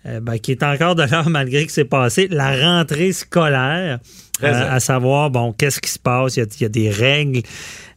euh, 0.07 0.21
ben, 0.21 0.39
qui 0.39 0.53
est 0.53 0.63
encore 0.63 0.95
de 0.95 1.03
l'heure 1.05 1.29
malgré 1.31 1.67
que 1.67 1.73
c'est 1.73 1.85
passé, 1.85 2.29
la 2.31 2.53
rentrée 2.57 3.13
scolaire, 3.13 3.99
euh, 4.43 4.71
à 4.71 4.81
savoir, 4.81 5.31
bon, 5.31 5.53
qu'est-ce 5.53 5.81
qui 5.81 5.91
se 5.91 5.99
passe, 5.99 6.37
il 6.37 6.41
y 6.41 6.43
a, 6.43 6.47
il 6.59 6.63
y 6.63 6.65
a 6.65 6.69
des 6.71 6.91
règles. 6.91 7.43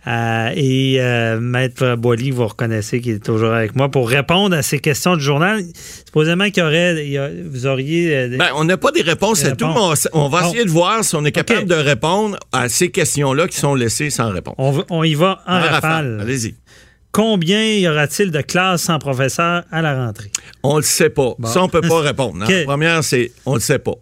euh, 0.07 0.49
et 0.57 0.99
Maître 1.39 1.95
Boily, 1.95 2.31
vous 2.31 2.45
reconnaissez 2.47 2.99
qu'il 2.99 3.13
est 3.13 3.23
toujours 3.25 3.53
avec 3.53 3.73
moi 3.77 3.89
pour 3.89 4.09
répondre 4.09 4.53
à 4.53 4.61
ces 4.61 4.79
questions 4.79 5.15
du 5.15 5.23
journal. 5.23 5.63
Supposément 6.05 6.49
qu'il 6.49 6.61
y 6.61 6.65
aurait, 6.65 7.05
il 7.05 7.11
y 7.13 7.17
a- 7.17 7.29
vous 7.49 7.65
auriez... 7.65 8.27
Ben, 8.37 8.49
on 8.55 8.65
n'a 8.65 8.75
pas 8.75 8.91
des 8.91 9.01
réponses 9.03 9.43
Des 9.43 9.49
à 9.51 9.55
tout, 9.55 9.65
mais 9.67 9.73
on, 9.79 9.93
on 10.25 10.27
va 10.27 10.47
essayer 10.47 10.65
de 10.65 10.69
voir 10.69 11.01
si 11.05 11.15
on 11.15 11.23
est 11.23 11.31
capable 11.31 11.65
de 11.67 11.75
répondre 11.75 12.37
à 12.51 12.67
ces 12.67 12.91
questions-là 12.91 13.47
qui 13.47 13.57
sont 13.57 13.75
laissées 13.75 14.09
sans 14.09 14.29
réponse. 14.31 14.55
on 14.89 15.03
y 15.05 15.15
va 15.15 15.41
en 15.47 15.55
En 15.55 15.61
rafale. 15.61 16.19
Allez-y. 16.21 16.55
Combien 17.13 17.63
y 17.63 17.87
aura-t-il 17.87 18.31
de 18.31 18.41
classes 18.41 18.81
sans 18.81 18.97
professeur 18.97 19.63
à 19.71 19.81
la 19.83 20.05
rentrée? 20.05 20.31
On 20.63 20.77
le 20.77 20.81
sait 20.81 21.11
pas. 21.11 21.35
Ça, 21.45 21.61
on 21.63 21.69
peut 21.69 21.81
pas 21.81 21.99
répondre. 22.01 22.43
hein. 22.43 22.47
La 22.49 22.63
première, 22.65 23.03
c'est 23.03 23.31
on 23.45 23.53
le 23.53 23.59
sait 23.59 23.77
pas. 23.77 23.93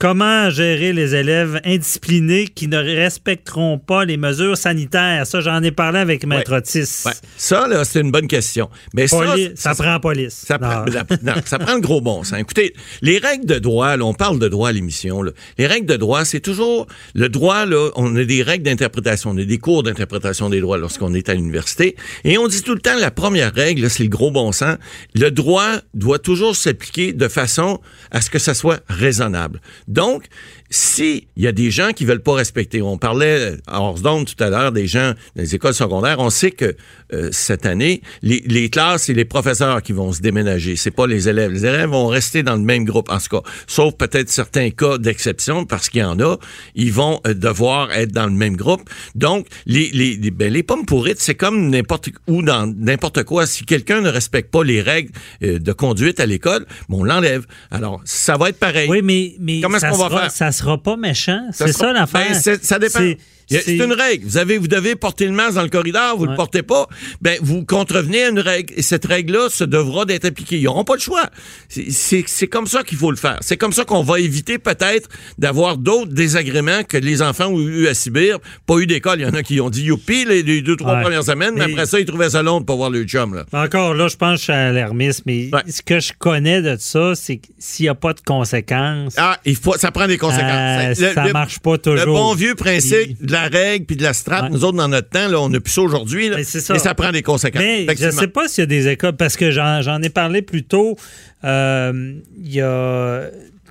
Comment 0.00 0.48
gérer 0.48 0.92
les 0.92 1.16
élèves 1.16 1.60
indisciplinés 1.64 2.46
qui 2.46 2.68
ne 2.68 2.76
respecteront 2.76 3.80
pas 3.80 4.04
les 4.04 4.16
mesures 4.16 4.56
sanitaires? 4.56 5.26
Ça, 5.26 5.40
j'en 5.40 5.60
ai 5.64 5.72
parlé 5.72 5.98
avec 5.98 6.24
Maître 6.24 6.54
Otis. 6.56 7.02
Ouais. 7.04 7.10
Ça, 7.36 7.66
là, 7.66 7.84
c'est 7.84 8.00
une 8.02 8.12
bonne 8.12 8.28
question. 8.28 8.70
Mais 8.94 9.08
ça, 9.08 9.16
Poli- 9.18 9.50
ça, 9.56 9.74
ça- 9.74 9.82
prend 9.82 9.98
police. 9.98 10.44
Ça 10.46 10.56
prend, 10.60 10.84
la- 10.84 11.04
non, 11.24 11.40
ça 11.44 11.58
prend 11.58 11.74
le 11.74 11.80
gros 11.80 12.00
bon 12.00 12.22
sens. 12.22 12.38
Écoutez, 12.38 12.74
les 13.02 13.18
règles 13.18 13.44
de 13.46 13.58
droit, 13.58 13.96
là, 13.96 14.04
on 14.04 14.14
parle 14.14 14.38
de 14.38 14.46
droit 14.46 14.68
à 14.68 14.72
l'émission. 14.72 15.20
là. 15.20 15.32
Les 15.58 15.66
règles 15.66 15.86
de 15.86 15.96
droit, 15.96 16.24
c'est 16.24 16.38
toujours 16.38 16.86
le 17.14 17.28
droit. 17.28 17.66
Là, 17.66 17.90
on 17.96 18.14
a 18.14 18.22
des 18.22 18.44
règles 18.44 18.66
d'interprétation, 18.66 19.30
on 19.30 19.38
a 19.38 19.42
des 19.44 19.58
cours 19.58 19.82
d'interprétation 19.82 20.48
des 20.48 20.60
droits 20.60 20.78
lorsqu'on 20.78 21.12
est 21.12 21.28
à 21.28 21.34
l'université, 21.34 21.96
et 22.22 22.38
on 22.38 22.46
dit 22.46 22.62
tout 22.62 22.74
le 22.74 22.80
temps 22.80 22.96
la 23.00 23.10
première 23.10 23.52
règle, 23.52 23.90
c'est 23.90 24.04
le 24.04 24.08
gros 24.10 24.30
bon 24.30 24.52
sens. 24.52 24.76
Le 25.16 25.30
droit 25.32 25.72
doit 25.94 26.20
toujours 26.20 26.54
s'appliquer 26.54 27.12
de 27.12 27.26
façon 27.26 27.80
à 28.12 28.20
ce 28.20 28.30
que 28.30 28.38
ça 28.38 28.54
soit 28.54 28.78
raisonnable. 28.88 29.60
Donc, 29.88 30.26
si 30.70 31.28
il 31.36 31.44
y 31.44 31.46
a 31.46 31.52
des 31.52 31.70
gens 31.70 31.92
qui 31.92 32.04
veulent 32.04 32.22
pas 32.22 32.34
respecter, 32.34 32.82
on 32.82 32.98
parlait 32.98 33.56
à 33.66 33.80
Orsdon 33.80 34.24
tout 34.24 34.42
à 34.42 34.50
l'heure 34.50 34.72
des 34.72 34.86
gens 34.86 35.12
des 35.36 35.54
écoles 35.54 35.74
secondaires, 35.74 36.18
on 36.18 36.30
sait 36.30 36.50
que 36.50 36.76
euh, 37.12 37.30
cette 37.32 37.64
année, 37.64 38.02
les, 38.22 38.42
les 38.46 38.68
classes, 38.68 39.04
c'est 39.04 39.14
les 39.14 39.24
professeurs 39.24 39.82
qui 39.82 39.92
vont 39.92 40.12
se 40.12 40.20
déménager, 40.20 40.76
c'est 40.76 40.90
pas 40.90 41.06
les 41.06 41.28
élèves. 41.28 41.52
Les 41.52 41.64
élèves 41.64 41.88
vont 41.88 42.08
rester 42.08 42.42
dans 42.42 42.56
le 42.56 42.62
même 42.62 42.84
groupe, 42.84 43.10
en 43.10 43.18
tout 43.18 43.40
cas, 43.40 43.50
sauf 43.66 43.94
peut-être 43.94 44.28
certains 44.28 44.70
cas 44.70 44.98
d'exception, 44.98 45.64
parce 45.64 45.88
qu'il 45.88 46.00
y 46.00 46.04
en 46.04 46.20
a, 46.20 46.36
ils 46.74 46.92
vont 46.92 47.20
euh, 47.26 47.34
devoir 47.34 47.92
être 47.92 48.12
dans 48.12 48.26
le 48.26 48.32
même 48.32 48.56
groupe. 48.56 48.88
Donc, 49.14 49.46
les, 49.66 49.90
les, 49.92 50.16
les, 50.16 50.30
ben, 50.30 50.52
les 50.52 50.62
pommes 50.62 50.84
pourrites, 50.84 51.20
c'est 51.20 51.34
comme 51.34 51.70
n'importe 51.70 52.10
où 52.26 52.42
dans 52.42 52.66
n'importe 52.66 53.24
quoi. 53.24 53.46
Si 53.46 53.64
quelqu'un 53.64 54.00
ne 54.00 54.10
respecte 54.10 54.50
pas 54.50 54.64
les 54.64 54.82
règles 54.82 55.12
euh, 55.42 55.58
de 55.58 55.72
conduite 55.72 56.20
à 56.20 56.26
l'école, 56.26 56.66
bon, 56.88 57.00
on 57.00 57.04
l'enlève. 57.04 57.46
Alors, 57.70 58.00
ça 58.04 58.36
va 58.36 58.48
être 58.48 58.58
pareil. 58.58 58.88
Oui, 58.90 59.00
mais, 59.02 59.36
mais 59.38 59.60
Comment 59.60 59.78
est-ce 59.78 59.86
qu'on 59.86 60.08
va 60.08 60.28
faire? 60.28 60.30
ça 60.30 60.50
sera 60.58 60.78
pas 60.78 60.96
méchant. 60.96 61.46
Ça 61.52 61.66
C'est 61.66 61.72
sera- 61.72 61.86
ça 61.88 61.92
l'affaire. 61.92 62.28
Ben, 62.44 62.58
ça 62.62 62.78
dépend. 62.78 63.00
C'est- 63.48 63.76
une 63.76 63.92
règle. 63.92 64.26
Vous, 64.26 64.36
avez, 64.36 64.58
vous 64.58 64.68
devez 64.68 64.94
porter 64.96 65.24
le 65.26 65.32
masque 65.32 65.54
dans 65.54 65.62
le 65.62 65.68
corridor, 65.68 66.16
vous 66.16 66.24
ne 66.24 66.28
Ouais. 66.28 66.32
le 66.34 66.36
portez 66.36 66.62
pas, 66.62 66.86
ben, 67.20 67.38
vous 67.40 67.64
contrevenez 67.64 68.24
à 68.24 68.28
une 68.28 68.38
règle. 68.40 68.74
Et 68.76 68.82
cette 68.82 69.06
règle-là 69.06 69.48
se 69.50 69.64
devra 69.64 70.04
d'être 70.04 70.24
appliquée. 70.26 70.58
Ils 70.58 70.64
n'auront 70.64 70.84
pas 70.84 70.94
le 70.94 71.00
choix. 71.00 71.24
C'est- 71.68 72.46
comme 72.48 72.66
ça 72.66 72.82
qu'il 72.82 72.98
faut 72.98 73.10
le 73.10 73.16
faire. 73.16 73.38
C'est 73.40 73.56
comme 73.56 73.72
ça 73.72 73.84
qu'on 73.84 74.02
va 74.02 74.20
éviter 74.20 74.58
peut-être 74.58 75.08
d'avoir 75.38 75.76
d'autres 75.76 76.12
désagréments 76.12 76.82
que 76.84 76.96
les 76.96 77.22
enfants 77.22 77.46
ont 77.48 77.60
eu 77.60 77.86
à 77.88 77.94
subir. 77.94 78.38
Pas 78.66 78.78
eu 78.78 78.86
d'école. 78.86 79.20
Il 79.20 79.22
y 79.22 79.26
en 79.26 79.34
a 79.34 79.42
qui 79.42 79.60
ont 79.60 79.70
dit 79.70 79.82
youpi 79.84 80.24
les, 80.24 80.42
les 80.42 80.60
deux, 80.62 80.76
trois 80.76 80.96
Ouais. 80.96 81.02
premières 81.02 81.24
semaines, 81.24 81.54
mais, 81.56 81.66
Mais- 81.66 81.72
après 81.72 81.86
ça, 81.86 82.00
ils 82.00 82.06
trouvaient 82.06 82.30
ça 82.30 82.42
long 82.42 82.60
de 82.60 82.64
pas 82.64 82.74
voir 82.74 82.90
le 82.90 83.04
chum. 83.04 83.34
Là. 83.34 83.44
Encore 83.52 83.94
là, 83.94 84.08
je 84.08 84.16
pense 84.16 84.40
que 84.40 84.46
je 84.46 84.52
alarmiste, 84.52 85.22
mais 85.26 85.50
Ouais. 85.52 85.62
ce 85.68 85.82
que 85.82 86.00
je 86.00 86.12
connais 86.18 86.62
de 86.62 86.76
ça, 86.78 87.14
c'est 87.14 87.36
que 87.38 87.46
s'il 87.58 87.84
n'y 87.84 87.88
a 87.90 87.94
pas 87.94 88.12
de 88.12 88.20
conséquences, 88.20 89.14
Ah, 89.16 89.38
il 89.44 89.56
faut, 89.56 89.76
ça 89.76 89.90
prend 89.90 90.06
des 90.06 90.18
conséquences. 90.18 90.48
euh, 90.48 90.88
Le- 90.88 91.14
ça 91.14 91.26
le- 91.26 91.32
marche 91.32 91.58
pas 91.60 91.78
toujours. 91.78 91.98
Le 91.98 92.06
bon 92.06 92.34
vieux 92.34 92.54
principe 92.54 93.24
de 93.24 93.32
la 93.32 93.37
règle 93.46 93.86
puis 93.86 93.96
de 93.96 94.02
la 94.02 94.12
strate, 94.12 94.44
Ouais. 94.44 94.50
nous 94.50 94.64
autres, 94.64 94.76
dans 94.76 94.88
notre 94.88 95.08
temps, 95.10 95.28
là, 95.28 95.40
on 95.40 95.48
n'a 95.48 95.60
plus 95.60 95.72
ça 95.72 95.82
aujourd'hui, 95.82 96.30
Mais 96.30 96.42
ça. 96.44 96.72
mais 96.72 96.78
ça 96.78 96.94
prend 96.94 97.12
des 97.12 97.22
conséquences. 97.22 97.62
Mais 97.62 97.78
je 97.78 97.82
Effectivement. 97.84 98.20
sais 98.20 98.28
pas 98.28 98.48
s'il 98.48 98.62
y 98.62 98.64
a 98.64 98.66
des 98.66 98.88
écoles, 98.88 99.16
parce 99.16 99.36
que 99.36 99.50
j'en 99.50 100.02
ai 100.02 100.10
parlé 100.10 100.42
plus 100.42 100.64
tôt. 100.64 100.96
euh, 101.44 102.14
Il 102.42 102.52
y 102.54 102.60
a. 102.60 103.22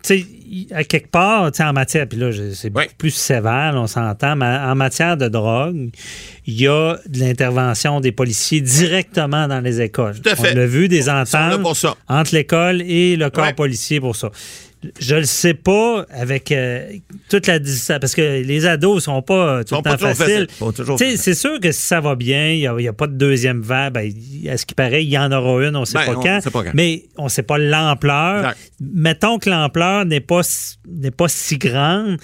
Tu 0.04 0.20
sais, 0.20 0.26
il- 0.50 0.68
à 0.74 0.84
quelque 0.86 1.10
part, 1.10 1.52
en 1.60 1.74
matière, 1.74 2.08
puis 2.08 2.18
là, 2.18 2.30
c'est 2.54 2.70
beaucoup 2.70 2.86
plus 2.98 3.10
sévère, 3.10 3.74
là, 3.74 3.82
on 3.82 3.88
s'entend, 3.88 4.36
mais 4.38 4.46
en 4.46 4.76
matière 4.76 5.18
de 5.18 5.28
drogue, 5.28 5.90
il 6.46 6.54
y 6.62 6.68
a 6.68 6.98
de 7.10 7.20
l'intervention 7.20 8.00
des 8.00 8.14
policiers 8.14 8.62
directement 8.62 9.48
dans 9.50 9.60
les 9.60 9.82
écoles. 9.82 10.14
Tout 10.22 10.30
à 10.30 10.36
fait. 10.36 10.52
On 10.54 10.56
l'a 10.56 10.66
vu, 10.66 10.88
des 10.88 11.10
ententes 11.10 11.60
entre 12.08 12.34
l'école 12.36 12.82
et 12.84 13.18
le 13.18 13.30
corps 13.30 13.54
policier 13.56 14.00
pour 14.00 14.16
ça. 14.16 14.30
Je 15.00 15.16
le 15.16 15.24
sais 15.26 15.54
pas 15.54 16.06
avec 16.10 16.52
euh, 16.52 16.90
toute 17.30 17.48
la 17.48 17.60
distance, 17.60 18.00
parce 18.00 18.16
que 18.16 18.42
les 18.42 18.66
ados 18.66 19.04
sont 19.04 19.22
pas 19.22 19.34
euh, 19.60 19.64
tout 19.64 19.70
Sont 19.70 19.78
le 19.78 19.82
pas 19.84 19.92
temps 19.92 19.98
toujours 19.98 20.16
faciles. 20.16 20.48
faciles. 20.98 21.18
c'est 21.18 21.34
sûr 21.36 21.60
que 21.60 21.72
si 21.72 21.82
ça 21.82 22.00
va 22.02 22.16
bien, 22.16 22.50
il 22.52 22.60
n'y 22.78 22.88
a, 22.88 22.94
pas 22.94 23.08
de 23.08 23.14
deuxième 23.16 23.62
vague, 23.62 23.94
ben, 23.94 24.12
à 24.50 24.58
ce 24.58 24.66
qui 24.66 24.74
paraît, 24.76 25.04
il 25.04 25.10
y 25.10 25.18
en 25.18 25.32
aura 25.32 25.66
une, 25.68 25.76
on 25.76 25.82
ne 25.82 25.86
sait, 25.86 25.98
Ben, 26.00 26.06
pas 26.06 26.18
on 26.18 26.22
quand, 26.24 26.42
sait 26.42 26.52
pas 26.52 26.64
quand. 26.64 26.72
mais 26.74 27.04
on 27.18 27.26
ne 27.26 27.30
sait 27.30 27.44
pas 27.44 27.58
l'ampleur. 27.58 28.54
Mettons 28.80 29.40
que 29.40 29.50
l'ampleur 29.50 30.06
n'est 30.06 30.20
pas, 30.22 30.44
si- 30.44 30.78
pas 31.16 31.28
grande, 31.54 32.18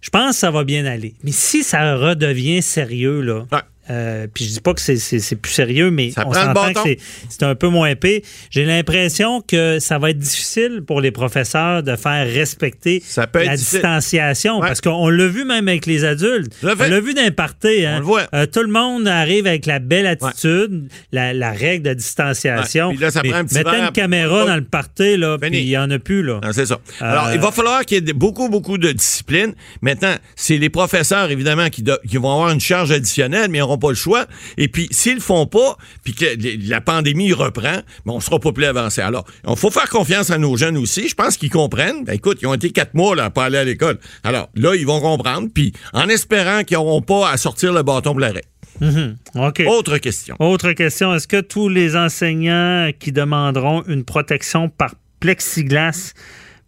je 0.00 0.10
pense 0.10 0.30
que 0.30 0.36
ça 0.36 0.50
va 0.50 0.64
bien 0.64 0.86
aller. 0.86 1.14
Mais 1.24 1.32
si 1.32 1.62
ça 1.62 1.96
redevient 1.96 2.62
sérieux, 2.62 3.20
là, 3.20 3.46
Ouais. 3.52 3.58
Euh, 3.90 4.26
puis 4.32 4.44
je 4.44 4.50
dis 4.50 4.60
pas 4.60 4.72
que 4.74 4.80
c'est- 4.80 5.36
plus 5.36 5.52
sérieux, 5.52 5.90
mais 5.90 6.10
Ça 6.12 6.24
on 6.26 6.32
s'entend 6.32 6.72
que 6.72 6.80
c'est- 7.28 7.42
un 7.42 7.54
peu 7.54 7.68
moins 7.68 7.88
épais. 7.88 8.22
J'ai 8.50 8.64
l'impression 8.64 9.40
que 9.40 9.78
ça 9.80 9.98
va 9.98 10.10
être 10.10 10.18
difficile 10.18 10.82
pour 10.86 11.00
les 11.00 11.10
professeurs 11.10 11.82
de 11.82 11.96
faire 11.96 12.26
respecter 12.26 13.02
Ça 13.04 13.26
peut 13.26 13.40
être 13.40 13.46
la 13.46 13.56
distanciation, 13.56 14.58
Ouais. 14.60 14.66
parce 14.68 14.80
qu'on 14.80 15.08
l'a 15.08 15.26
vu 15.26 15.44
même 15.44 15.68
avec 15.68 15.86
les 15.86 16.04
adultes. 16.04 16.52
On 16.62 16.66
l'a 16.66 17.00
vu 17.00 17.14
les 17.14 17.30
parties. 17.30 17.84
hein. 17.86 17.94
On 17.96 17.98
le 18.00 18.04
voit. 18.04 18.26
Euh, 18.34 18.46
tout 18.46 18.60
le 18.62 18.68
monde 18.68 19.08
arrive 19.08 19.46
avec 19.46 19.66
la 19.66 19.78
belle 19.78 20.06
attitude, 20.06 20.88
la, 21.12 21.32
la 21.32 21.52
règle 21.52 21.88
de 21.88 21.94
distanciation. 21.94 22.88
Ouais. 22.88 22.94
Puis 22.94 23.02
là, 23.02 23.10
ça 23.10 23.20
Mais 23.22 23.30
prend 23.30 23.38
un 23.38 23.44
petit 23.44 23.54
mettez 23.56 23.70
verre. 23.70 23.84
une 23.86 23.92
caméra 23.92 24.44
dans 24.46 24.56
le 24.56 24.64
party, 24.64 25.16
là, 25.16 25.38
puis 25.38 25.50
il 25.52 25.66
n'y 25.66 25.76
en 25.76 25.90
a 25.90 25.98
plus. 25.98 26.22
Là. 26.22 26.40
C'est 26.52 26.66
ça. 26.66 26.74
Euh, 27.02 27.04
Alors, 27.04 27.32
il 27.32 27.40
va 27.40 27.50
falloir 27.50 27.84
qu'il 27.84 28.04
y 28.06 28.10
ait 28.10 28.12
beaucoup, 28.12 28.48
beaucoup 28.48 28.78
de 28.78 28.92
discipline. 28.92 29.54
Maintenant, 29.82 30.14
c'est 30.36 30.58
les 30.58 30.68
professeurs, 30.70 31.30
évidemment, 31.30 31.68
qui, 31.68 31.82
do- 31.82 31.98
qui 32.08 32.16
vont 32.16 32.32
avoir 32.32 32.50
une 32.50 32.60
charge 32.60 32.90
additionnelle, 32.92 33.50
mais 33.50 33.58
ils 33.58 33.60
n'auront 33.62 33.78
pas 33.80 33.88
le 33.88 33.96
choix. 33.96 34.26
Et 34.56 34.68
puis, 34.68 34.86
s'ils 34.92 35.14
le 35.14 35.20
font 35.20 35.46
pas, 35.46 35.76
puis 36.04 36.14
que 36.14 36.26
la 36.68 36.80
pandémie 36.80 37.32
reprend, 37.32 37.78
ben, 38.06 38.12
on 38.12 38.20
sera 38.20 38.38
pas 38.38 38.52
plus 38.52 38.64
avancé. 38.66 39.00
Alors, 39.00 39.24
il 39.48 39.56
faut 39.56 39.70
faire 39.70 39.88
confiance 39.88 40.30
à 40.30 40.38
nos 40.38 40.56
jeunes 40.56 40.76
aussi. 40.76 41.08
Je 41.08 41.14
pense 41.14 41.36
qu'ils 41.36 41.50
comprennent. 41.50 42.04
Ben, 42.04 42.12
écoute, 42.12 42.38
ils 42.42 42.46
ont 42.46 42.54
été 42.54 42.70
quatre 42.70 42.94
mois 42.94 43.16
là, 43.16 43.24
à 43.24 43.30
pas 43.30 43.46
aller 43.46 43.58
à 43.58 43.64
l'école. 43.64 43.98
Alors, 44.22 44.48
là, 44.54 44.76
ils 44.76 44.86
vont 44.86 45.00
comprendre. 45.00 45.48
Puis, 45.52 45.72
en 45.92 46.08
espérant 46.08 46.62
qu'ils 46.62 46.76
n'auront 46.76 47.02
pas 47.02 47.28
à 47.30 47.36
sortir 47.36 47.72
le 47.72 47.82
bâton 47.82 48.12
pour 48.12 48.20
l'arrêt. 48.20 48.44
Mhm. 48.80 49.16
OK. 49.34 49.62
Autre 49.66 49.98
question. 49.98 50.36
Autre 50.38 50.72
question, 50.72 51.14
est-ce 51.14 51.28
que 51.28 51.40
tous 51.40 51.68
les 51.68 51.96
enseignants 51.96 52.90
qui 52.98 53.12
demanderont 53.12 53.84
une 53.86 54.04
protection 54.04 54.68
par 54.68 54.94
plexiglas 55.20 56.14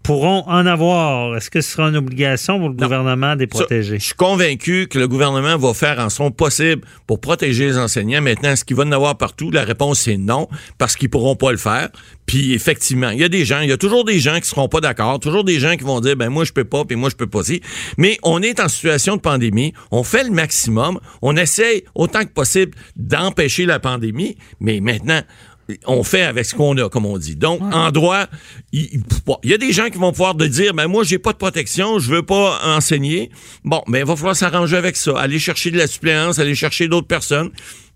pourront 0.03 0.44
en 0.46 0.66
avoir? 0.66 1.36
Est-ce 1.36 1.50
que 1.50 1.61
ce 1.61 1.72
sera 1.72 1.88
une 1.88 1.96
obligation 1.96 2.59
pour 2.59 2.68
le 2.68 2.74
gouvernement 2.74 3.34
de 3.34 3.40
les 3.40 3.48
Ça, 3.53 3.61
protéger? 3.61 3.98
je 3.98 4.05
suis 4.05 4.14
convaincu 4.14 4.88
que 4.88 4.98
le 4.98 5.09
gouvernement 5.09 5.57
va 5.57 5.74
faire 5.74 5.98
en 5.98 6.11
son 6.11 6.30
possible 6.30 6.82
pour 7.07 7.20
protéger 7.20 7.66
les 7.66 7.78
enseignants. 7.78 8.20
Maintenant, 8.22 8.50
est-ce 8.50 8.64
qu'il 8.64 8.76
va 8.76 8.84
en 8.84 8.92
avoir 8.92 9.16
partout? 9.16 9.50
La 9.50 9.64
réponse, 9.64 10.00
c'est 10.00 10.16
non, 10.16 10.48
parce 10.78 10.96
qu'ils 10.96 11.11
pourront 11.11 11.36
pas 11.36 11.53
le 11.53 11.59
faire. 11.59 11.88
Puis, 12.26 12.53
effectivement, 12.55 13.11
il 13.11 13.18
y 13.18 13.24
a 13.24 13.28
des 13.28 13.44
gens, 13.44 13.61
il 13.61 13.68
y 13.68 13.72
a 13.72 13.76
toujours 13.76 14.05
des 14.05 14.18
gens 14.18 14.38
qui 14.40 14.48
seront 14.48 14.68
pas 14.68 14.80
d'accord, 14.80 15.20
toujours 15.20 15.44
des 15.44 15.59
gens 15.59 15.76
qui 15.76 15.84
vont 15.84 16.00
dire, 16.00 16.16
ben 16.16 16.28
moi, 16.28 16.44
je 16.44 16.53
peux 16.53 16.64
pas, 16.64 16.84
puis 16.84 16.96
moi, 16.96 17.11
je 17.11 17.16
peux 17.16 17.26
pas 17.26 17.40
aussi. 17.40 17.61
Mais 17.98 18.18
on 18.22 18.40
est 18.42 18.61
en 18.61 18.68
situation 18.68 19.16
de 19.16 19.20
pandémie, 19.20 19.72
on 19.90 20.03
fait 20.03 20.24
le 20.24 20.30
maximum, 20.30 20.98
on 21.20 21.36
essaye 21.36 21.84
autant 21.94 22.20
que 22.20 22.32
possible 22.32 22.72
d'empêcher 22.96 23.66
la 23.66 23.80
pandémie, 23.80 24.36
mais 24.61 24.80
maintenant, 24.80 25.20
on 25.86 26.02
fait 26.02 26.22
avec 26.22 26.46
ce 26.46 26.54
qu'on 26.54 26.76
a, 26.78 26.88
comme 26.88 27.06
on 27.06 27.18
dit. 27.18 27.36
Donc, 27.36 27.60
en 27.72 27.90
droit, 27.90 28.26
il, 28.72 29.02
y 29.44 29.54
a 29.54 29.58
des 29.58 29.72
gens 29.72 29.88
qui 29.90 29.98
vont 29.98 30.12
pouvoir 30.12 30.36
te 30.36 30.44
dire, 30.44 30.74
ben 30.74 30.86
moi, 30.86 31.04
j'ai 31.04 31.18
pas 31.18 31.32
de 31.32 31.38
protection, 31.38 31.98
je 31.98 32.10
veux 32.10 32.22
pas 32.22 32.60
enseigner. 32.64 33.30
Bon, 33.64 33.82
mais 33.86 34.00
il 34.00 34.04
va 34.04 34.16
falloir 34.16 34.36
s'arranger 34.36 34.76
avec 34.76 34.96
ça, 34.96 35.18
aller 35.18 35.38
chercher 35.38 35.70
de 35.70 35.78
la 35.78 35.86
suppléance, 35.86 36.38
aller 36.38 36.54
chercher 36.54 36.88
d'autres 36.88 37.06
personnes. 37.06 37.50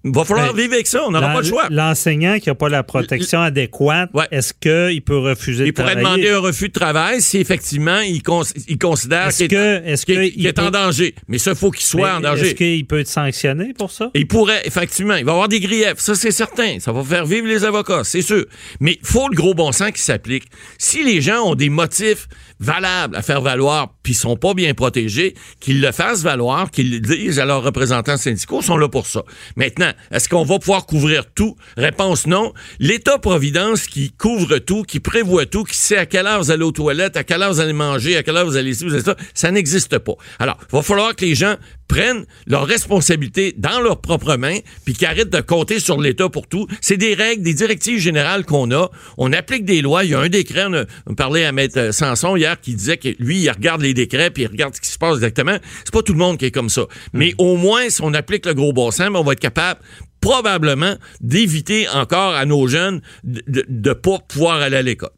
Il 0.07 0.13
va 0.15 0.25
falloir 0.25 0.55
Ben, 0.55 0.63
vivre 0.63 0.75
avec 0.75 0.87
ça, 0.87 1.03
on 1.05 1.11
n'aura 1.11 1.33
pas 1.33 1.41
le 1.41 1.47
choix. 1.47 1.67
L'enseignant 1.69 2.39
qui 2.39 2.49
n'a 2.49 2.55
pas 2.55 2.69
la 2.69 2.83
protection 2.85 3.41
adéquate, 3.41 4.09
Ouais. 4.15 4.27
est-ce 4.31 4.53
qu'il 4.55 5.03
peut 5.03 5.19
refuser 5.19 5.65
Il 5.65 5.67
de 5.67 5.71
pourrait 5.73 5.95
travailler? 5.97 6.23
demander 6.25 6.31
un 6.31 6.39
refus 6.39 6.69
de 6.69 6.73
travail 6.73 7.21
si 7.21 7.39
effectivement 7.39 7.99
il, 8.01 8.23
cons- 8.23 8.43
il 8.69 8.79
considère 8.79 9.29
qu'il 9.33 9.49
que- 9.49 9.57
est, 9.85 10.05
que 10.07 10.13
est- 10.13 10.31
qu'il 10.31 10.41
il 10.41 10.47
est 10.47 10.59
en 10.61 10.71
danger. 10.71 11.15
Mais 11.29 11.39
ça, 11.39 11.51
il 11.51 11.57
faut 11.57 11.71
qu'il 11.73 11.85
soit 11.85 12.15
en 12.15 12.21
danger. 12.21 12.47
Est-ce 12.47 12.55
qu'il 12.55 12.87
peut 12.87 13.01
être 13.01 13.09
sanctionné 13.09 13.75
pour 13.77 13.91
ça? 13.91 14.11
Il 14.15 14.29
pourrait, 14.29 14.63
effectivement, 14.65 15.17
il 15.17 15.25
va 15.25 15.33
y 15.33 15.35
avoir 15.35 15.49
des 15.49 15.59
griefs, 15.61 15.95
ça 15.99 16.15
c'est 16.15 16.31
certain. 16.31 16.79
Ça 16.79 16.93
va 16.93 17.03
faire 17.03 17.27
vivre 17.27 17.49
les 17.49 17.65
avocats, 17.65 18.03
c'est 18.05 18.23
sûr. 18.23 18.45
Mais 18.79 18.99
il 19.03 19.07
faut 19.07 19.29
le 19.29 19.35
gros 19.35 19.55
bon 19.55 19.73
sens 19.73 19.91
qui 19.91 20.03
s'applique. 20.03 20.45
Si 20.79 21.03
les 21.03 21.21
gens 21.21 21.43
ont 21.51 21.55
des 21.57 21.69
motifs 21.69 22.29
valables 22.61 23.17
à 23.17 23.23
faire 23.23 23.41
valoir, 23.41 23.95
puis 24.03 24.13
ils 24.13 24.17
sont 24.17 24.37
pas 24.37 24.55
bien 24.55 24.75
protégés, 24.75 25.35
qu'ils 25.61 25.81
le 25.81 25.93
fassent 25.93 26.23
valoir, 26.23 26.71
qu'ils 26.71 26.91
le 26.91 27.01
disent 27.01 27.39
à 27.39 27.45
leurs 27.45 27.63
représentants 27.63 28.17
syndicaux, 28.17 28.63
sont 28.63 28.77
là 28.77 28.89
pour 28.89 29.07
ça. 29.07 29.23
Maintenant, 29.57 29.91
est-ce 30.11 30.29
qu'on 30.29 30.45
va 30.45 30.59
pouvoir 30.59 30.87
couvrir 30.87 31.25
tout? 31.35 31.57
Réponse 31.77 32.27
non. 32.27 32.53
L'État-providence 32.79 33.87
qui 33.87 34.11
couvre 34.13 34.59
tout, 34.59 34.83
qui 34.83 35.01
prévoit 35.01 35.47
tout, 35.47 35.65
qui 35.65 35.77
sait 35.77 35.99
à 35.99 36.07
quelle 36.07 36.27
heure 36.27 36.43
vous 36.43 36.51
allez 36.51 36.65
aux 36.65 36.73
toilettes, 36.73 37.17
à 37.17 37.25
quelle 37.25 37.43
heure 37.43 37.53
vous 37.53 37.61
allez 37.61 37.73
manger, 37.73 38.17
à 38.17 38.23
quelle 38.23 38.37
heure 38.37 38.47
vous 38.47 38.57
allez 38.57 38.71
ici, 38.71 38.85
vous 38.85 38.95
allez 38.95 39.03
ça, 39.03 39.17
ça 39.35 39.51
n'existe 39.51 39.99
pas. 39.99 40.15
Alors, 40.39 40.57
il 40.61 40.77
va 40.77 40.83
falloir 40.83 41.15
que 41.15 41.25
les 41.25 41.35
gens 41.35 41.57
prennent 41.89 42.26
leurs 42.47 42.66
responsabilités 42.66 43.55
dans 43.57 43.80
leurs 43.80 44.01
propres 44.01 44.37
mains, 44.37 44.59
puis 44.84 44.95
qu'ils 44.95 45.07
arrêtent 45.07 45.30
de 45.30 45.41
compter 45.41 45.80
sur 45.80 46.01
l'État 46.01 46.28
pour 46.28 46.47
tout. 46.47 46.66
C'est 46.80 46.97
des 46.97 47.14
règles, 47.14 47.43
des 47.43 47.55
directives 47.55 47.99
générales 47.99 48.45
qu'on 48.45 48.70
a. 48.72 48.91
On 49.18 49.32
applique 49.32 49.64
des 49.64 49.82
lois. 49.82 50.05
Il 50.05 50.11
y 50.11 50.14
a 50.14 50.20
un 50.20 50.28
décret, 50.28 50.64
on 50.66 50.74
a 50.74 50.84
on 51.07 51.14
parlait 51.14 51.45
à 51.45 51.53
Maître 51.53 51.93
Sanson 51.93 52.37
hier, 52.37 52.61
qui 52.61 52.74
disait 52.74 52.97
que 52.97 53.09
lui, 53.18 53.39
il 53.39 53.51
regarde 53.51 53.82
les 53.82 53.95
décrets, 53.95 54.30
puis 54.30 54.45
il 54.45 54.49
regarde 54.49 54.74
ce 54.74 54.80
qui 54.80 54.89
se 54.89 54.99
passe 54.99 55.16
exactement. 55.16 55.57
C'est 55.84 55.93
pas 55.93 56.03
tout 56.03 56.12
le 56.12 56.18
monde 56.18 56.39
qui 56.39 56.47
est 56.47 56.51
comme 56.51 56.68
ça. 56.68 56.87
Mais 57.12 57.34
au 57.39 57.57
moins, 57.57 57.89
si 57.89 58.01
on 58.03 58.14
applique 58.14 58.47
le 58.47 58.55
gros 58.55 58.72
bon 58.72 58.91
sens, 58.91 59.11
on 59.14 59.22
va 59.22 59.32
être 59.32 59.41
capable 59.41 59.80
probablement 60.27 60.97
d'éviter 61.20 61.87
encore 61.89 62.35
à 62.35 62.45
nos 62.47 62.66
jeunes 62.66 63.01
de 63.22 63.64
ne 63.68 63.93
pas 63.93 64.18
pouvoir 64.27 64.61
aller 64.61 64.77
à 64.77 64.83
l'école. 64.83 65.11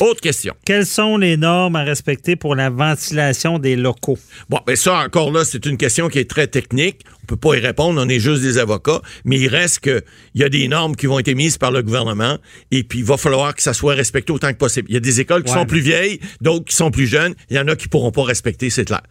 Autre 0.00 0.20
question. 0.20 0.52
Quelles 0.66 0.84
sont 0.84 1.16
les 1.16 1.38
normes 1.38 1.76
à 1.76 1.82
respecter 1.82 2.36
pour 2.36 2.54
la 2.54 2.68
ventilation 2.68 3.58
des 3.58 3.74
locaux? 3.74 4.18
Bon, 4.50 4.58
ben 4.66 4.76
ça, 4.76 4.98
encore 4.98 5.30
là, 5.32 5.46
c'est 5.46 5.64
une 5.64 5.78
question 5.78 6.08
qui 6.08 6.18
est 6.18 6.28
très 6.28 6.46
technique. 6.46 7.06
On 7.22 7.26
peut 7.26 7.36
pas 7.36 7.54
y 7.54 7.60
répondre, 7.60 7.98
on 8.04 8.08
est 8.08 8.18
juste 8.20 8.42
des 8.42 8.58
avocats, 8.58 9.00
mais 9.24 9.40
il 9.40 9.48
reste 9.48 9.80
que 9.80 10.02
il 10.34 10.42
y 10.42 10.44
a 10.44 10.50
des 10.50 10.68
normes 10.68 10.94
qui 10.94 11.06
vont 11.06 11.18
être 11.18 11.28
émises 11.28 11.56
par 11.56 11.70
le 11.70 11.82
gouvernement 11.82 12.36
et 12.70 12.84
puis 12.84 12.98
il 12.98 13.04
va 13.06 13.16
falloir 13.16 13.54
que 13.54 13.62
ça 13.62 13.72
soit 13.72 13.94
respecté 13.94 14.30
autant 14.30 14.52
que 14.52 14.58
possible. 14.58 14.88
Il 14.90 14.94
y 14.94 14.98
a 14.98 15.00
des 15.00 15.20
écoles 15.20 15.42
qui 15.42 15.52
Ouais. 15.52 15.58
sont 15.58 15.64
plus 15.66 15.80
vieilles, 15.80 16.20
d'autres 16.42 16.66
qui 16.66 16.76
sont 16.76 16.90
plus 16.90 17.06
jeunes. 17.06 17.34
Il 17.48 17.56
y 17.56 17.58
en 17.58 17.68
a 17.68 17.76
qui 17.76 17.88
pourront 17.88 18.12
pas 18.12 18.24
respecter, 18.24 18.68
c'est 18.68 18.84
clair. 18.84 19.02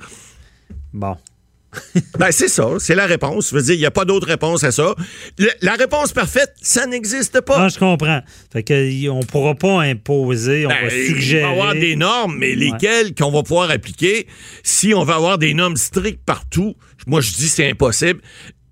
Bon. 0.93 1.15
Ben, 2.19 2.31
c'est 2.31 2.47
ça, 2.47 2.67
c'est 2.79 2.95
la 2.95 3.05
réponse. 3.05 3.49
Je 3.49 3.55
veux 3.55 3.61
dire, 3.61 3.73
il 3.75 3.79
n'y 3.79 3.85
a 3.85 3.91
pas 3.91 4.05
d'autre 4.05 4.27
réponse 4.27 4.63
à 4.63 4.71
ça. 4.71 4.93
Le- 5.39 5.49
la 5.61 5.73
réponse 5.73 6.11
parfaite, 6.13 6.53
ça 6.61 6.85
n'existe 6.85 7.41
pas. 7.41 7.65
Ah, 7.65 7.67
je 7.69 7.79
comprends. 7.79 8.21
Fait 8.51 8.63
que, 8.63 9.09
on 9.09 9.21
pourra 9.21 9.55
pas 9.55 9.81
imposer, 9.81 10.65
on 10.65 10.69
Ben, 10.69 10.83
va 10.83 10.89
suggérer. 10.89 11.41
Il 11.41 11.45
va 11.45 11.51
avoir 11.51 11.73
des 11.73 11.95
normes, 11.95 12.37
mais 12.37 12.55
lesquelles 12.55 13.15
qu'on 13.15 13.31
va 13.31 13.43
pouvoir 13.43 13.69
appliquer 13.71 14.27
si 14.63 14.93
on 14.93 15.03
va 15.03 15.15
avoir 15.15 15.37
des 15.37 15.53
normes 15.53 15.77
strictes 15.77 16.23
partout? 16.25 16.75
Moi, 17.07 17.21
je 17.21 17.31
dis 17.33 17.49
c'est 17.49 17.69
impossible, 17.69 18.21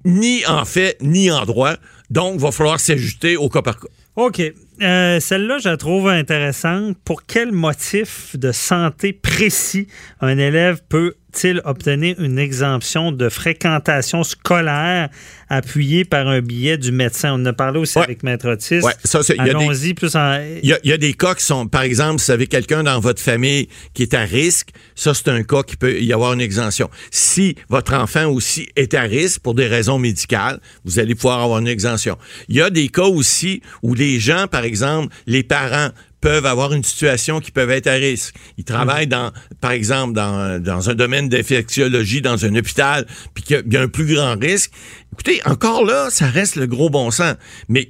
ni 0.06 0.46
en 0.46 0.66
fait, 0.66 0.98
ni 1.02 1.32
en 1.32 1.46
droit. 1.46 1.76
Donc, 2.10 2.36
il 2.36 2.42
va 2.42 2.52
falloir 2.52 2.80
s'ajuster 2.80 3.38
au 3.38 3.50
cas 3.50 3.62
par 3.62 3.80
cas. 3.80 3.88
OK. 4.18 4.42
Euh, 4.82 5.20
Celle-là, 5.20 5.58
je 5.60 5.70
la 5.70 5.78
trouve 5.78 6.10
intéressante. 6.10 6.98
Pour 7.06 7.26
quel 7.26 7.52
motif 7.52 8.36
de 8.36 8.52
santé 8.52 9.14
précis 9.14 9.88
un 10.20 10.38
élève 10.38 10.82
peut 10.90 11.14
pourrait-il 11.32 11.62
obtenir 11.66 12.16
une 12.20 12.38
exemption 12.40 13.12
de 13.12 13.30
fréquentation 13.30 14.24
scolaire 14.24 15.10
appuyée 15.50 16.06
par 16.06 16.28
un 16.28 16.42
billet 16.42 16.78
du 16.78 16.92
médecin? 16.92 17.32
On 17.34 17.42
en 17.42 17.46
a 17.48 17.54
parlé 17.54 17.80
aussi 17.80 17.98
Ouais. 17.98 18.04
avec 18.06 18.24
Maître 18.24 18.50
Otis. 18.50 18.80
Ouais, 18.82 18.94
ça, 19.04 19.24
c'est- 19.24 19.34
il 19.36 19.38
y 19.38 19.42
a 19.42 19.46
des- 19.46 19.50
Allons-y 19.52 19.94
plus 19.94 20.16
en... 20.16 20.40
Il 20.62 20.68
y, 20.70 20.74
a, 20.74 20.80
il 20.84 20.90
y 20.90 20.94
a 20.94 20.98
des 20.98 21.14
cas 21.14 21.36
qui 21.36 21.44
sont, 21.44 21.68
par 21.68 21.82
exemple, 21.84 22.20
si 22.20 22.28
vous 22.28 22.32
avez 22.32 22.48
quelqu'un 22.48 22.84
dans 22.84 23.00
votre 23.00 23.22
famille 23.22 23.68
qui 23.94 24.04
est 24.04 24.14
à 24.14 24.22
risque, 24.22 24.70
ça, 24.96 25.14
c'est 25.14 25.30
un 25.30 25.44
cas 25.44 25.64
qui 25.64 25.78
peut 25.78 26.00
y 26.02 26.14
avoir 26.14 26.34
une 26.34 26.42
exemption. 26.42 26.90
Si 27.12 27.56
votre 27.70 27.94
enfant 27.94 28.26
aussi 28.26 28.68
est 28.76 28.94
à 28.94 29.02
risque 29.02 29.42
pour 29.42 29.54
des 29.56 29.68
raisons 29.68 30.00
médicales, 30.00 30.60
vous 30.86 31.00
allez 31.00 31.16
pouvoir 31.16 31.42
avoir 31.42 31.60
une 31.60 31.68
exemption. 31.68 32.18
Il 32.50 32.56
y 32.56 32.62
a 32.62 32.70
des 32.70 32.90
cas 32.90 33.04
aussi 33.04 33.62
où 33.84 33.94
les 33.94 34.20
gens, 34.20 34.48
par 34.50 34.64
exemple, 34.64 35.14
les 35.28 35.44
parents, 35.44 35.90
peuvent 36.22 36.46
avoir 36.46 36.72
une 36.74 36.84
situation 36.84 37.40
qui 37.40 37.52
peuvent 37.52 37.72
être 37.72 37.88
à 37.88 37.94
risque. 37.94 38.36
Ils 38.58 38.64
travaillent 38.64 39.08
dans, 39.08 39.32
par 39.60 39.72
exemple, 39.72 40.14
dans, 40.14 40.62
dans 40.62 40.90
un 40.90 40.94
domaine 40.96 41.28
d'infectiologie, 41.30 42.22
dans 42.22 42.46
un 42.46 42.56
hôpital, 42.56 43.06
puis 43.34 43.44
qu'il 43.44 43.56
y 43.56 43.60
a- 43.60 43.64
il 43.66 43.74
y 43.74 43.78
a 43.78 43.82
un 43.82 43.88
plus 43.88 44.06
grand 44.14 44.40
risque. 44.40 44.72
Écoutez, 45.14 45.42
encore 45.46 45.84
là, 45.84 46.10
ça 46.10 46.28
reste 46.28 46.56
le 46.56 46.68
gros 46.68 46.90
bon 46.90 47.12
sens. 47.12 47.36
Mais 47.68 47.90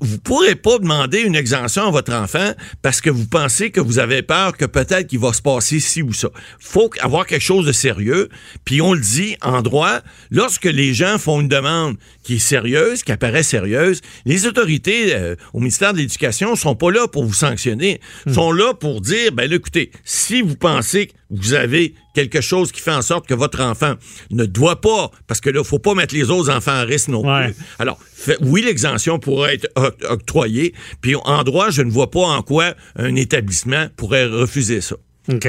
vous 0.00 0.18
pourrez 0.18 0.56
pas 0.56 0.78
demander 0.78 1.20
une 1.20 1.34
exemption 1.34 1.88
à 1.88 1.90
votre 1.90 2.12
enfant 2.12 2.52
parce 2.82 3.00
que 3.00 3.08
vous 3.08 3.26
pensez 3.26 3.70
que 3.70 3.80
vous 3.80 3.98
avez 3.98 4.22
peur 4.22 4.56
que 4.56 4.66
peut-être 4.66 5.06
qu'il 5.06 5.18
va 5.18 5.32
se 5.32 5.40
passer 5.40 5.80
ci 5.80 6.02
ou 6.02 6.12
ça. 6.12 6.28
Faut 6.58 6.90
avoir 7.00 7.26
quelque 7.26 7.42
chose 7.42 7.66
de 7.66 7.72
sérieux. 7.72 8.28
Puis 8.64 8.82
on 8.82 8.92
le 8.92 9.00
dit 9.00 9.36
en 9.40 9.62
droit, 9.62 10.00
lorsque 10.30 10.66
les 10.66 10.92
gens 10.92 11.16
font 11.18 11.40
une 11.40 11.48
demande 11.48 11.96
qui 12.22 12.36
est 12.36 12.38
sérieuse, 12.40 13.02
qui 13.02 13.12
apparaît 13.12 13.42
sérieuse, 13.42 14.02
les 14.26 14.46
autorités 14.46 15.14
euh, 15.14 15.34
au 15.54 15.60
ministère 15.60 15.94
de 15.94 15.98
l'Éducation 15.98 16.56
sont 16.56 16.74
pas 16.74 16.90
là 16.90 17.08
pour 17.08 17.24
vous 17.24 17.32
sanctionner, 17.32 18.00
sont 18.32 18.52
là 18.52 18.74
pour 18.74 19.00
dire, 19.00 19.32
ben 19.32 19.48
là, 19.48 19.56
écoutez, 19.56 19.90
si 20.04 20.42
vous 20.42 20.56
pensez 20.56 21.06
que 21.06 21.12
vous 21.30 21.54
avez 21.54 21.94
quelque 22.14 22.40
chose 22.40 22.72
qui 22.72 22.80
fait 22.80 22.90
en 22.92 23.02
sorte 23.02 23.26
que 23.26 23.34
votre 23.34 23.60
enfant 23.60 23.94
ne 24.30 24.44
doit 24.44 24.80
pas, 24.80 25.10
parce 25.26 25.40
que 25.40 25.50
là, 25.50 25.62
faut 25.64 25.78
pas 25.78 25.94
mettre 25.94 26.14
les 26.14 26.30
autres 26.30 26.50
enfants 26.50 26.72
à 26.72 26.82
risque 26.82 27.08
non 27.08 27.24
Ouais. 27.26 27.46
plus. 27.52 27.56
Alors, 27.78 27.98
fait- 28.14 28.38
oui, 28.40 28.62
l'exemption 28.62 29.18
pourrait 29.18 29.54
être 29.54 29.68
oc- 29.76 29.96
octroyée, 30.08 30.74
puis 31.00 31.14
en 31.14 31.42
droit, 31.44 31.70
je 31.70 31.82
ne 31.82 31.90
vois 31.90 32.10
pas 32.10 32.20
en 32.20 32.42
quoi 32.42 32.74
un 32.96 33.14
établissement 33.16 33.86
pourrait 33.96 34.26
refuser 34.26 34.80
ça. 34.80 34.96
OK. 35.32 35.46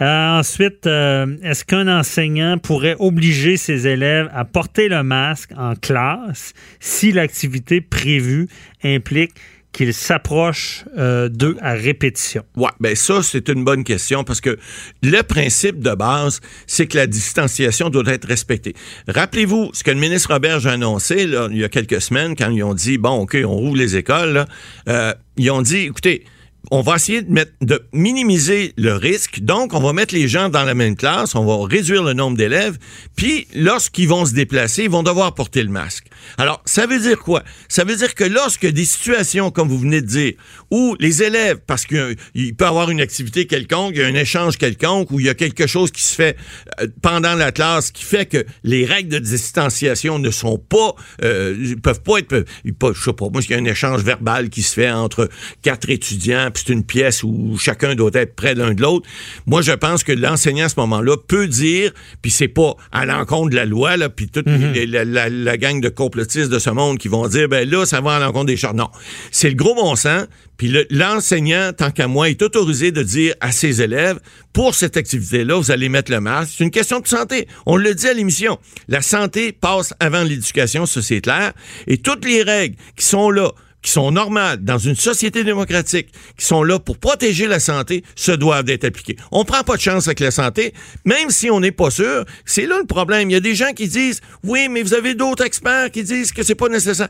Euh, 0.00 0.38
ensuite, 0.38 0.86
euh, 0.86 1.36
est-ce 1.42 1.64
qu'un 1.64 1.88
enseignant 1.88 2.58
pourrait 2.58 2.96
obliger 2.98 3.56
ses 3.56 3.86
élèves 3.86 4.28
à 4.32 4.44
porter 4.44 4.88
le 4.88 5.02
masque 5.02 5.50
en 5.56 5.74
classe 5.74 6.52
si 6.80 7.12
l'activité 7.12 7.80
prévue 7.80 8.48
implique 8.84 9.32
qu'ils 9.72 9.94
s'approchent 9.94 10.84
euh, 10.98 11.28
d'eux 11.28 11.56
à 11.60 11.72
répétition? 11.72 12.44
Ouais, 12.56 12.70
ben 12.80 12.94
ça, 12.94 13.22
c'est 13.22 13.48
une 13.48 13.64
bonne 13.64 13.84
question 13.84 14.24
parce 14.24 14.40
que 14.40 14.58
le 15.02 15.22
principe 15.22 15.80
de 15.80 15.94
base, 15.94 16.40
c'est 16.66 16.86
que 16.86 16.98
la 16.98 17.06
distanciation 17.06 17.90
doit 17.90 18.04
être 18.06 18.26
respectée. 18.26 18.74
Rappelez-vous 19.08 19.70
ce 19.72 19.82
que 19.82 19.90
le 19.90 19.98
ministre 19.98 20.32
Roberge 20.32 20.66
a 20.66 20.72
annoncé 20.72 21.22
il 21.22 21.58
y 21.58 21.64
a 21.64 21.68
quelques 21.68 22.00
semaines 22.00 22.36
quand 22.36 22.50
ils 22.50 22.62
ont 22.62 22.74
dit, 22.74 22.98
bon, 22.98 23.22
OK, 23.22 23.36
on 23.44 23.56
rouvre 23.56 23.76
les 23.76 23.96
écoles. 23.96 24.46
Euh, 24.88 25.14
ils 25.36 25.50
ont 25.50 25.62
dit, 25.62 25.78
écoutez, 25.86 26.24
on 26.70 26.80
va 26.80 26.96
essayer 26.96 27.22
de, 27.22 27.30
mettre, 27.30 27.52
de 27.60 27.82
minimiser 27.92 28.72
le 28.76 28.94
risque. 28.94 29.40
Donc, 29.40 29.74
on 29.74 29.80
va 29.80 29.92
mettre 29.92 30.14
les 30.14 30.28
gens 30.28 30.48
dans 30.48 30.64
la 30.64 30.74
même 30.74 30.96
classe, 30.96 31.34
on 31.34 31.44
va 31.44 31.66
réduire 31.66 32.02
le 32.02 32.12
nombre 32.12 32.36
d'élèves, 32.36 32.78
puis 33.16 33.46
lorsqu'ils 33.54 34.08
vont 34.08 34.24
se 34.24 34.32
déplacer, 34.32 34.84
ils 34.84 34.90
vont 34.90 35.02
devoir 35.02 35.34
porter 35.34 35.62
le 35.62 35.70
masque. 35.70 36.06
Alors, 36.38 36.62
ça 36.64 36.86
veut 36.86 37.00
dire 37.00 37.18
quoi? 37.18 37.42
Ça 37.68 37.84
veut 37.84 37.96
dire 37.96 38.14
que 38.14 38.24
lorsque 38.24 38.66
des 38.66 38.84
situations, 38.84 39.50
comme 39.50 39.68
vous 39.68 39.78
venez 39.78 40.00
de 40.00 40.06
dire, 40.06 40.32
où 40.70 40.96
les 41.00 41.22
élèves, 41.22 41.58
parce 41.66 41.84
qu'il 41.84 42.16
peut 42.56 42.66
avoir 42.66 42.90
une 42.90 43.00
activité 43.00 43.46
quelconque, 43.46 43.92
il 43.94 44.00
y 44.00 44.04
a 44.04 44.06
un 44.06 44.14
échange 44.14 44.56
quelconque, 44.56 45.10
ou 45.10 45.20
il 45.20 45.26
y 45.26 45.28
a 45.28 45.34
quelque 45.34 45.66
chose 45.66 45.90
qui 45.90 46.02
se 46.02 46.14
fait 46.14 46.36
euh, 46.80 46.86
pendant 47.02 47.34
la 47.34 47.52
classe 47.52 47.90
qui 47.90 48.04
fait 48.04 48.26
que 48.26 48.44
les 48.62 48.86
règles 48.86 49.10
de 49.10 49.18
distanciation 49.18 50.18
ne 50.18 50.30
sont 50.30 50.58
pas, 50.58 50.94
euh, 51.22 51.74
peuvent 51.82 52.02
pas 52.02 52.18
être, 52.18 52.44
je 52.64 53.02
sais 53.02 53.12
pas, 53.12 53.28
moi, 53.30 53.42
il 53.42 53.50
y 53.50 53.54
a 53.54 53.58
un 53.58 53.64
échange 53.64 54.02
verbal 54.02 54.48
qui 54.48 54.62
se 54.62 54.74
fait 54.74 54.90
entre 54.90 55.28
quatre 55.62 55.90
étudiants, 55.90 56.50
puis 56.52 56.62
c'est 56.66 56.72
une 56.72 56.84
pièce 56.84 57.22
où 57.24 57.56
chacun 57.58 57.94
doit 57.94 58.10
être 58.14 58.34
près 58.36 58.54
l'un 58.54 58.74
de 58.74 58.82
l'autre. 58.82 59.08
Moi, 59.46 59.62
je 59.62 59.72
pense 59.72 60.04
que 60.04 60.12
l'enseignant 60.12 60.66
à 60.66 60.68
ce 60.68 60.78
moment-là 60.78 61.16
peut 61.26 61.48
dire, 61.48 61.92
puis 62.20 62.30
c'est 62.30 62.48
pas 62.48 62.74
à 62.92 63.06
l'encontre 63.06 63.50
de 63.50 63.56
la 63.56 63.64
loi, 63.64 63.96
là, 63.96 64.08
puis 64.08 64.28
toute 64.28 64.46
les- 64.46 64.86
la, 64.86 65.04
la- 65.04 65.28
la 65.28 65.56
gang 65.56 65.80
de 65.80 65.88
complotistes 65.88 66.50
de 66.50 66.58
ce 66.58 66.70
monde 66.70 66.98
qui 66.98 67.08
vont 67.08 67.26
dire, 67.28 67.48
ben 67.48 67.68
là, 67.68 67.84
ça 67.86 68.00
va 68.00 68.16
à 68.16 68.20
l'encontre 68.20 68.46
des 68.46 68.56
chartes. 68.56 68.76
Non, 68.76 68.90
c'est 69.30 69.48
le 69.48 69.56
gros 69.56 69.74
bon 69.74 69.96
sens. 69.96 70.26
Puis 70.58 70.68
le- 70.68 70.86
l'enseignant, 70.90 71.72
tant 71.76 71.90
qu'à 71.90 72.06
moi, 72.06 72.28
est 72.30 72.40
autorisé 72.42 72.92
de 72.92 73.02
dire 73.02 73.34
à 73.40 73.50
ses 73.52 73.82
élèves, 73.82 74.20
pour 74.52 74.74
cette 74.74 74.96
activité-là, 74.96 75.56
vous 75.56 75.70
allez 75.70 75.88
mettre 75.88 76.12
le 76.12 76.20
masque. 76.20 76.54
C'est 76.58 76.64
une 76.64 76.70
question 76.70 77.00
de 77.00 77.08
santé. 77.08 77.48
On 77.66 77.76
le 77.76 77.94
dit 77.94 78.06
à 78.06 78.12
l'émission. 78.12 78.58
La 78.86 79.02
santé 79.02 79.50
passe 79.52 79.94
avant 79.98 80.22
l'éducation, 80.22 80.86
ça 80.86 81.02
c'est 81.02 81.20
clair. 81.20 81.52
Et 81.88 81.96
toutes 81.98 82.24
les 82.24 82.42
règles 82.42 82.76
qui 82.96 83.04
sont 83.06 83.30
là, 83.30 83.50
qui 83.82 83.90
sont 83.90 84.12
normales 84.12 84.58
dans 84.62 84.78
une 84.78 84.94
société 84.94 85.44
démocratique, 85.44 86.08
qui 86.38 86.44
sont 86.46 86.62
là 86.62 86.78
pour 86.78 86.98
protéger 86.98 87.46
la 87.46 87.58
santé, 87.60 88.04
se 88.14 88.32
doivent 88.32 88.64
d'être 88.64 88.84
appliquées. 88.84 89.16
On 89.32 89.44
prend 89.44 89.62
pas 89.64 89.76
de 89.76 89.80
chance 89.80 90.06
avec 90.06 90.20
la 90.20 90.30
santé, 90.30 90.72
même 91.04 91.30
si 91.30 91.50
on 91.50 91.60
n'est 91.60 91.72
pas 91.72 91.90
sûr. 91.90 92.24
C'est 92.46 92.66
là 92.66 92.76
le 92.80 92.86
problème. 92.86 93.28
Il 93.30 93.32
y 93.32 93.36
a 93.36 93.40
des 93.40 93.54
gens 93.54 93.72
qui 93.72 93.88
disent, 93.88 94.20
oui, 94.44 94.68
mais 94.70 94.82
vous 94.82 94.94
avez 94.94 95.14
d'autres 95.14 95.44
experts 95.44 95.90
qui 95.90 96.04
disent 96.04 96.32
que 96.32 96.42
c'est 96.42 96.54
pas 96.54 96.68
nécessaire. 96.68 97.08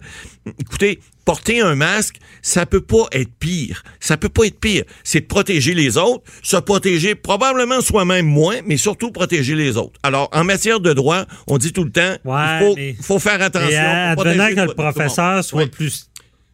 Écoutez, 0.58 0.98
porter 1.24 1.60
un 1.60 1.74
masque, 1.74 2.16
ça 2.40 2.66
peut 2.66 2.80
pas 2.80 3.06
être 3.12 3.30
pire. 3.38 3.82
Ça 4.00 4.16
peut 4.16 4.28
pas 4.28 4.44
être 4.46 4.58
pire. 4.58 4.84
C'est 5.04 5.20
de 5.20 5.26
protéger 5.26 5.74
les 5.74 5.96
autres, 5.98 6.24
se 6.42 6.56
protéger 6.56 7.14
probablement 7.14 7.80
soi-même 7.80 8.26
moins, 8.26 8.56
mais 8.66 8.76
surtout 8.76 9.10
protéger 9.12 9.54
les 9.54 9.76
autres. 9.76 10.00
Alors, 10.02 10.28
en 10.32 10.42
matière 10.44 10.80
de 10.80 10.92
droit, 10.92 11.24
on 11.46 11.58
dit 11.58 11.72
tout 11.72 11.84
le 11.84 11.90
temps, 11.92 12.16
Ouais, 12.24 12.34
il 12.34 12.58
faut, 12.66 12.74
mais- 12.76 12.96
faut 13.00 13.18
faire 13.18 13.40
attention. 13.42 13.68
Et 13.70 13.76
euh, 13.76 14.10
advenant 14.12 14.34
protéger 14.34 14.54
que 14.56 14.60
le 14.68 14.74
professeur 14.74 15.44
soit 15.44 15.62
Oui. 15.64 15.68
plus 15.68 16.08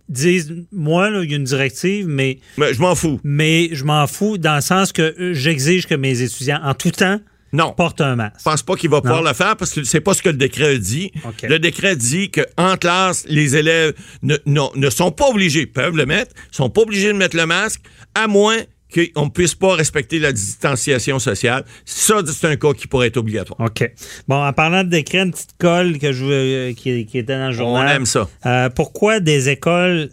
dise 0.08 0.54
moi 0.72 1.10
là, 1.10 1.22
il 1.22 1.30
y 1.30 1.34
a 1.34 1.36
une 1.36 1.44
directive 1.44 2.06
mais 2.08 2.38
Mais 2.56 2.72
je 2.74 2.80
m'en 2.80 2.94
fous. 2.94 3.20
mais 3.24 3.68
je 3.72 3.84
m'en 3.84 4.06
fous 4.06 4.38
dans 4.38 4.54
le 4.56 4.60
sens 4.60 4.92
que 4.92 5.02
euh, 5.20 5.34
j'exige 5.34 5.86
que 5.86 5.94
mes 5.94 6.22
étudiants 6.22 6.60
en 6.62 6.74
tout 6.74 6.90
temps 6.90 7.20
Non. 7.52 7.72
portent 7.72 8.00
un 8.00 8.16
masque. 8.16 8.36
Je 8.38 8.44
pense 8.44 8.62
pas 8.62 8.74
qu'il 8.76 8.90
va 8.90 9.00
pouvoir 9.00 9.22
Non. 9.22 9.28
le 9.28 9.34
faire 9.34 9.56
parce 9.56 9.72
que 9.72 9.84
c'est 9.84 10.00
pas 10.00 10.14
ce 10.14 10.22
que 10.22 10.28
le 10.30 10.36
décret 10.36 10.78
dit. 10.78 11.12
Le 11.42 11.58
décret 11.58 11.96
dit 11.96 12.30
que 12.30 12.42
en 12.56 12.76
classe, 12.76 13.24
les 13.28 13.56
élèves 13.56 13.94
ne, 14.22 14.36
non- 14.46 14.70
ne 14.76 14.90
sont 14.90 15.10
pas 15.10 15.28
obligés, 15.28 15.66
peuvent 15.66 15.96
le 15.96 16.06
mettre, 16.06 16.34
sont 16.50 16.70
pas 16.70 16.82
obligés 16.82 17.08
de 17.08 17.18
mettre 17.18 17.36
le 17.36 17.46
masque, 17.46 17.80
à 18.14 18.26
moins 18.28 18.58
qu'on 18.92 19.24
ne 19.26 19.30
puisse 19.30 19.54
pas 19.54 19.74
respecter 19.74 20.18
la 20.18 20.32
distanciation 20.32 21.18
sociale. 21.18 21.64
Ça, 21.84 22.16
c'est 22.26 22.46
un 22.46 22.56
cas 22.56 22.72
qui 22.72 22.86
pourrait 22.86 23.08
être 23.08 23.16
obligatoire. 23.18 23.58
OK. 23.60 23.90
Bon, 24.28 24.42
en 24.44 24.52
parlant 24.52 24.84
de 24.84 24.88
décret, 24.90 25.18
une 25.18 25.32
petite 25.32 25.56
colle 25.58 25.98
que 25.98 26.12
je, 26.12 26.24
veux- 26.24 26.72
qui, 26.72 27.04
qui 27.06 27.18
était 27.18 27.36
dans 27.38 27.48
le 27.48 27.52
journal. 27.54 27.86
On 27.86 27.90
aime 27.90 28.06
ça. 28.06 28.28
Euh, 28.46 28.70
pourquoi 28.70 29.20
des 29.20 29.48
écoles. 29.48 30.10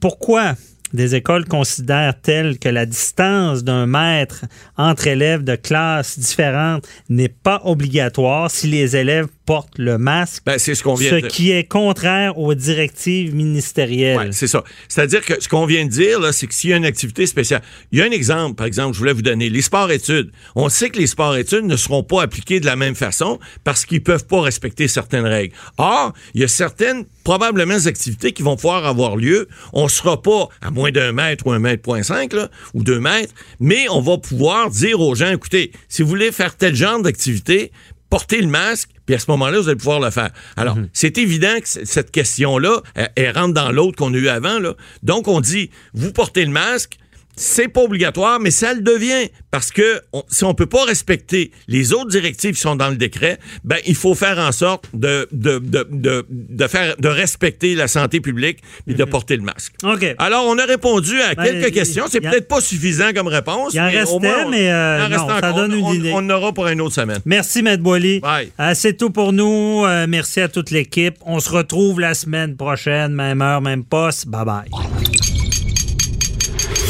Pourquoi 0.00 0.54
des 0.92 1.14
écoles 1.14 1.46
considèrent-elles 1.46 2.58
que 2.58 2.68
la 2.68 2.86
distance 2.86 3.64
d'un 3.64 3.86
mètre 3.86 4.44
entre 4.76 5.06
élèves 5.06 5.44
de 5.44 5.56
classes 5.56 6.18
différentes 6.18 6.86
n'est 7.08 7.28
pas 7.28 7.60
obligatoire 7.64 8.50
si 8.50 8.66
les 8.66 8.96
élèves 8.96 9.28
portent 9.46 9.78
le 9.78 9.98
masque? 9.98 10.42
Ben, 10.44 10.58
c'est 10.58 10.74
ce 10.74 10.82
qu'on 10.82 10.94
vient 10.94 11.10
ce 11.10 11.14
de 11.16 11.26
qui 11.28 11.52
est 11.52 11.64
contraire 11.64 12.36
aux 12.38 12.54
directives 12.54 13.34
ministérielles. 13.34 14.18
Ouais, 14.18 14.32
c'est 14.32 14.48
ça. 14.48 14.64
C'est-à-dire 14.88 15.24
que 15.24 15.40
ce 15.40 15.48
qu'on 15.48 15.66
vient 15.66 15.84
de 15.84 15.90
dire, 15.90 16.18
c'est 16.32 16.46
que 16.46 16.54
s'il 16.54 16.70
y 16.70 16.72
a 16.72 16.76
une 16.76 16.84
activité 16.84 17.26
spéciale, 17.26 17.62
il 17.92 17.98
y 17.98 18.02
a 18.02 18.04
un 18.04 18.10
exemple, 18.10 18.56
par 18.56 18.66
exemple, 18.66 18.94
je 18.94 18.98
voulais 18.98 19.12
vous 19.12 19.22
donner, 19.22 19.48
les 19.48 19.62
sports-études. 19.62 20.30
On 20.56 20.68
sait 20.68 20.90
que 20.90 20.98
les 20.98 21.06
sports-études 21.06 21.64
ne 21.64 21.76
seront 21.76 22.02
pas 22.02 22.22
appliqués 22.22 22.60
de 22.60 22.66
la 22.66 22.76
même 22.76 22.94
façon 22.94 23.38
parce 23.64 23.84
qu'ils 23.84 24.02
peuvent 24.02 24.26
pas 24.26 24.40
respecter 24.40 24.88
certaines 24.88 25.26
règles. 25.26 25.54
Or, 25.78 26.12
il 26.34 26.40
y 26.40 26.44
a 26.44 26.48
certaines, 26.48 27.04
probablement, 27.24 27.86
activités 27.86 28.32
qui 28.32 28.42
vont 28.42 28.56
pouvoir 28.56 28.86
avoir 28.86 29.16
lieu. 29.16 29.48
On 29.72 29.88
sera 29.88 30.20
pas 30.20 30.48
à 30.60 30.70
moins 30.76 30.92
d'un 30.92 31.10
mètre 31.10 31.46
ou 31.46 31.52
un 31.52 31.58
mètre 31.58 31.82
point 31.82 32.02
cinq, 32.02 32.32
là, 32.32 32.48
ou 32.74 32.84
deux 32.84 33.00
mètres, 33.00 33.34
mais 33.58 33.88
on 33.88 34.00
va 34.00 34.18
pouvoir 34.18 34.70
dire 34.70 35.00
aux 35.00 35.14
gens, 35.14 35.32
écoutez, 35.32 35.72
si 35.88 36.02
vous 36.02 36.08
voulez 36.08 36.30
faire 36.30 36.54
tel 36.56 36.76
genre 36.76 37.02
d'activité, 37.02 37.72
portez 38.10 38.40
le 38.40 38.46
masque, 38.46 38.90
puis 39.06 39.14
à 39.14 39.18
ce 39.18 39.30
moment-là, 39.30 39.58
vous 39.58 39.68
allez 39.68 39.76
pouvoir 39.76 40.00
le 40.00 40.10
faire. 40.10 40.30
Alors, 40.56 40.76
c'est 40.92 41.18
évident 41.18 41.58
que 41.60 41.68
cette 41.84 42.10
question-là, 42.10 42.82
elle, 42.94 43.10
elle 43.16 43.36
rentre 43.36 43.54
dans 43.54 43.72
l'autre 43.72 43.96
qu'on 43.96 44.12
a 44.14 44.16
eu 44.16 44.28
avant. 44.28 44.58
Là. 44.58 44.74
Donc, 45.02 45.28
on 45.28 45.40
dit, 45.40 45.70
vous 45.94 46.12
portez 46.12 46.44
le 46.44 46.50
masque, 46.50 46.98
c'est 47.36 47.68
pas 47.68 47.82
obligatoire, 47.82 48.40
mais 48.40 48.50
ça 48.50 48.72
le 48.74 48.80
devient 48.80 49.28
parce 49.50 49.70
que 49.70 50.00
on- 50.12 50.24
si 50.28 50.44
on 50.44 50.54
peut 50.54 50.66
pas 50.66 50.84
respecter 50.84 51.50
les 51.68 51.92
autres 51.92 52.08
directives 52.10 52.54
qui 52.54 52.60
sont 52.60 52.76
dans 52.76 52.88
le 52.88 52.96
décret, 52.96 53.38
ben 53.64 53.76
il 53.86 53.94
faut 53.94 54.14
faire 54.14 54.38
en 54.38 54.52
sorte 54.52 54.86
de 54.94 55.28
de, 55.32 55.58
de, 55.58 55.86
de, 55.90 56.26
de 56.30 56.66
faire 56.66 56.96
de 56.98 57.08
respecter 57.08 57.74
la 57.74 57.88
santé 57.88 58.20
publique 58.20 58.58
et 58.86 58.94
de 58.94 59.04
porter 59.04 59.36
le 59.36 59.42
masque. 59.42 59.74
OK. 59.84 60.14
Alors 60.18 60.46
on 60.46 60.58
a 60.58 60.64
répondu 60.64 61.20
à 61.20 61.34
Ben, 61.34 61.44
quelques 61.44 61.74
questions, 61.74 62.04
c'est 62.10 62.20
peut-être 62.20 62.48
pas 62.48 62.60
suffisant 62.60 63.12
comme 63.14 63.28
réponse. 63.28 63.74
Il 63.74 63.80
en 63.80 63.86
mais 63.86 63.96
au 63.96 63.98
restait, 64.18 64.18
moins, 64.28 64.44
on- 64.46 64.50
mais, 64.50 64.70
euh, 64.70 65.04
en 65.04 65.08
reste 65.08 65.20
non, 65.20 65.40
ça 65.40 65.52
donne 65.52 65.72
une 65.74 65.84
on, 65.84 65.92
idée. 65.92 66.12
on 66.12 66.16
en 66.18 66.30
aura 66.30 66.52
pour 66.52 66.66
une 66.68 66.80
autre 66.80 66.94
semaine. 66.94 67.20
Merci, 67.24 67.62
Maître 67.62 67.82
Boily. 67.82 68.20
Bye. 68.20 68.50
Euh, 68.60 68.72
c'est 68.74 68.96
tout 68.96 69.10
pour 69.10 69.32
nous. 69.32 69.84
Euh, 69.84 70.06
merci 70.08 70.40
à 70.40 70.48
toute 70.48 70.70
l'équipe. 70.70 71.16
On 71.24 71.38
se 71.40 71.50
retrouve 71.50 72.00
la 72.00 72.14
semaine 72.14 72.56
prochaine, 72.56 73.12
même 73.12 73.42
heure, 73.42 73.60
même 73.60 73.84
poste. 73.84 74.26
Bye 74.28 74.44
bye. 74.44 75.45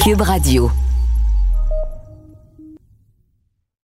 Cube 0.07 0.23
Radio. 0.23 0.86